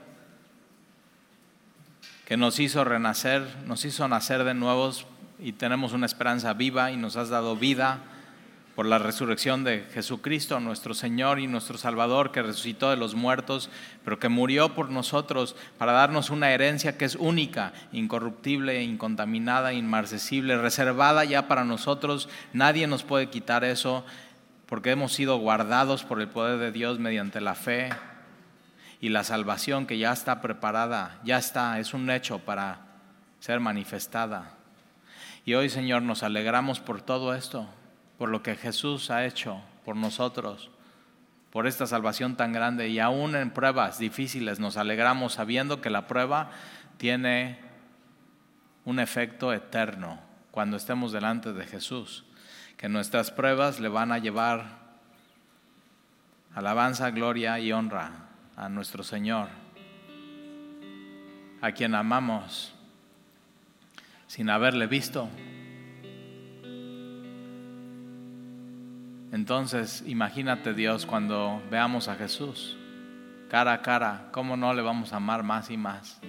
que 2.25 2.37
nos 2.37 2.59
hizo 2.59 2.83
renacer, 2.83 3.45
nos 3.67 3.85
hizo 3.85 4.07
nacer 4.07 4.43
de 4.45 4.55
nuevos 4.55 5.05
y 5.37 5.51
tenemos 5.51 5.93
una 5.93 6.07
esperanza 6.07 6.51
viva 6.53 6.89
y 6.89 6.97
nos 6.97 7.17
has 7.17 7.29
dado 7.29 7.55
vida 7.55 7.99
por 8.75 8.87
la 8.87 8.97
resurrección 8.97 9.63
de 9.63 9.85
Jesucristo, 9.93 10.59
nuestro 10.59 10.95
Señor 10.95 11.39
y 11.39 11.45
nuestro 11.45 11.77
Salvador, 11.77 12.31
que 12.31 12.41
resucitó 12.41 12.89
de 12.89 12.97
los 12.97 13.13
muertos, 13.13 13.69
pero 14.03 14.17
que 14.17 14.27
murió 14.27 14.73
por 14.73 14.89
nosotros 14.89 15.55
para 15.77 15.91
darnos 15.91 16.31
una 16.31 16.49
herencia 16.49 16.97
que 16.97 17.05
es 17.05 17.13
única, 17.17 17.73
incorruptible, 17.91 18.81
incontaminada, 18.81 19.71
inmarcesible, 19.71 20.57
reservada 20.57 21.25
ya 21.25 21.47
para 21.47 21.63
nosotros. 21.63 22.27
Nadie 22.53 22.87
nos 22.87 23.03
puede 23.03 23.29
quitar 23.29 23.63
eso 23.63 24.03
porque 24.65 24.89
hemos 24.89 25.13
sido 25.13 25.37
guardados 25.37 26.03
por 26.03 26.19
el 26.19 26.27
poder 26.27 26.57
de 26.57 26.71
Dios 26.71 26.97
mediante 26.97 27.39
la 27.39 27.53
fe 27.53 27.91
y 29.01 29.09
la 29.09 29.23
salvación 29.23 29.85
que 29.85 29.97
ya 29.97 30.11
está 30.11 30.41
preparada, 30.41 31.19
ya 31.23 31.37
está, 31.37 31.79
es 31.79 31.93
un 31.93 32.09
hecho 32.09 32.39
para 32.39 32.79
ser 33.39 33.59
manifestada. 33.59 34.51
Y 35.45 35.53
hoy, 35.53 35.69
Señor, 35.69 36.01
nos 36.01 36.23
alegramos 36.23 36.79
por 36.79 37.01
todo 37.01 37.35
esto, 37.35 37.67
por 38.17 38.29
lo 38.29 38.41
que 38.41 38.55
Jesús 38.55 39.11
ha 39.11 39.25
hecho 39.25 39.61
por 39.83 39.95
nosotros, 39.95 40.71
por 41.51 41.67
esta 41.67 41.85
salvación 41.85 42.35
tan 42.35 42.53
grande. 42.53 42.89
Y 42.89 42.99
aún 42.99 43.35
en 43.35 43.51
pruebas 43.51 43.99
difíciles 43.99 44.59
nos 44.59 44.77
alegramos 44.77 45.33
sabiendo 45.33 45.81
que 45.81 45.89
la 45.89 46.07
prueba 46.07 46.49
tiene 46.97 47.59
un 48.85 48.99
efecto 48.99 49.53
eterno 49.53 50.19
cuando 50.51 50.77
estemos 50.77 51.11
delante 51.11 51.53
de 51.53 51.65
Jesús 51.65 52.25
que 52.77 52.89
nuestras 52.89 53.31
pruebas 53.31 53.79
le 53.79 53.87
van 53.87 54.11
a 54.11 54.17
llevar 54.17 54.65
alabanza, 56.53 57.09
gloria 57.11 57.59
y 57.59 57.71
honra 57.71 58.24
a 58.55 58.69
nuestro 58.69 59.03
Señor, 59.03 59.49
a 61.61 61.71
quien 61.71 61.95
amamos 61.95 62.73
sin 64.27 64.49
haberle 64.49 64.87
visto. 64.87 65.29
Entonces, 69.31 70.03
imagínate 70.07 70.73
Dios 70.73 71.05
cuando 71.05 71.61
veamos 71.69 72.07
a 72.07 72.15
Jesús 72.15 72.77
cara 73.49 73.73
a 73.73 73.81
cara, 73.81 74.29
¿cómo 74.31 74.55
no 74.57 74.73
le 74.73 74.81
vamos 74.81 75.13
a 75.13 75.17
amar 75.17 75.43
más 75.43 75.69
y 75.69 75.77
más? 75.77 76.19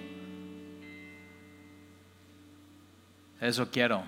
Eso 3.40 3.70
quiero. 3.70 4.02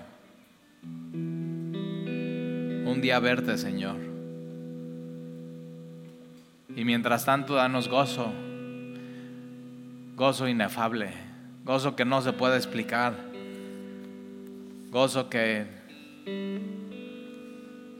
Un 0.82 2.98
día 3.02 3.18
verte, 3.18 3.58
Señor. 3.58 4.17
Y 6.74 6.84
mientras 6.84 7.24
tanto, 7.24 7.54
danos 7.54 7.88
gozo. 7.88 8.32
Gozo 10.14 10.48
inefable. 10.48 11.12
Gozo 11.64 11.96
que 11.96 12.04
no 12.04 12.20
se 12.20 12.32
puede 12.32 12.56
explicar. 12.56 13.14
Gozo 14.90 15.28
que 15.28 15.66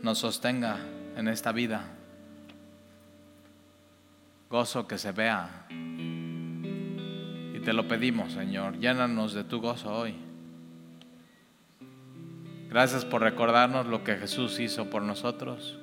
nos 0.03 0.19
sostenga 0.19 0.79
en 1.17 1.29
esta 1.29 1.53
vida. 1.53 1.85
Gozo 4.51 4.87
que 4.87 4.99
se 4.99 5.13
vea. 5.13 5.67
Y 5.71 7.61
te 7.61 7.73
lo 7.73 7.89
pedimos, 7.89 8.33
Señor. 8.33 8.79
Llénanos 8.79 9.33
de 9.33 9.45
tu 9.45 9.61
gozo 9.61 9.93
hoy. 9.93 10.15
Gracias 12.69 13.05
por 13.07 13.23
recordarnos 13.23 13.87
lo 13.87 14.05
que 14.05 14.17
Jesús 14.17 14.61
hizo 14.61 14.91
por 14.91 15.03
nosotros 15.03 15.78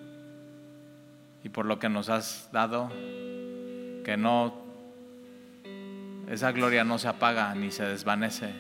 y 1.45 1.49
por 1.49 1.67
lo 1.67 1.77
que 1.77 1.89
nos 1.89 2.09
has 2.09 2.49
dado, 2.51 2.89
que 2.89 4.15
no, 4.17 4.55
esa 6.27 6.51
gloria 6.51 6.83
no 6.83 6.97
se 6.97 7.07
apaga 7.07 7.53
ni 7.53 7.69
se 7.69 7.83
desvanece, 7.83 8.51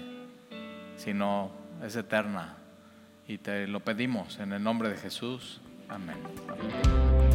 sino 0.95 1.49
es 1.83 1.95
eterna. 1.95 2.57
Y 3.27 3.39
te 3.39 3.65
lo 3.65 3.79
pedimos 3.79 4.37
en 4.37 4.53
el 4.53 4.63
nombre 4.63 4.89
de 4.89 4.97
Jesús. 4.97 5.61
Amén. 5.89 7.34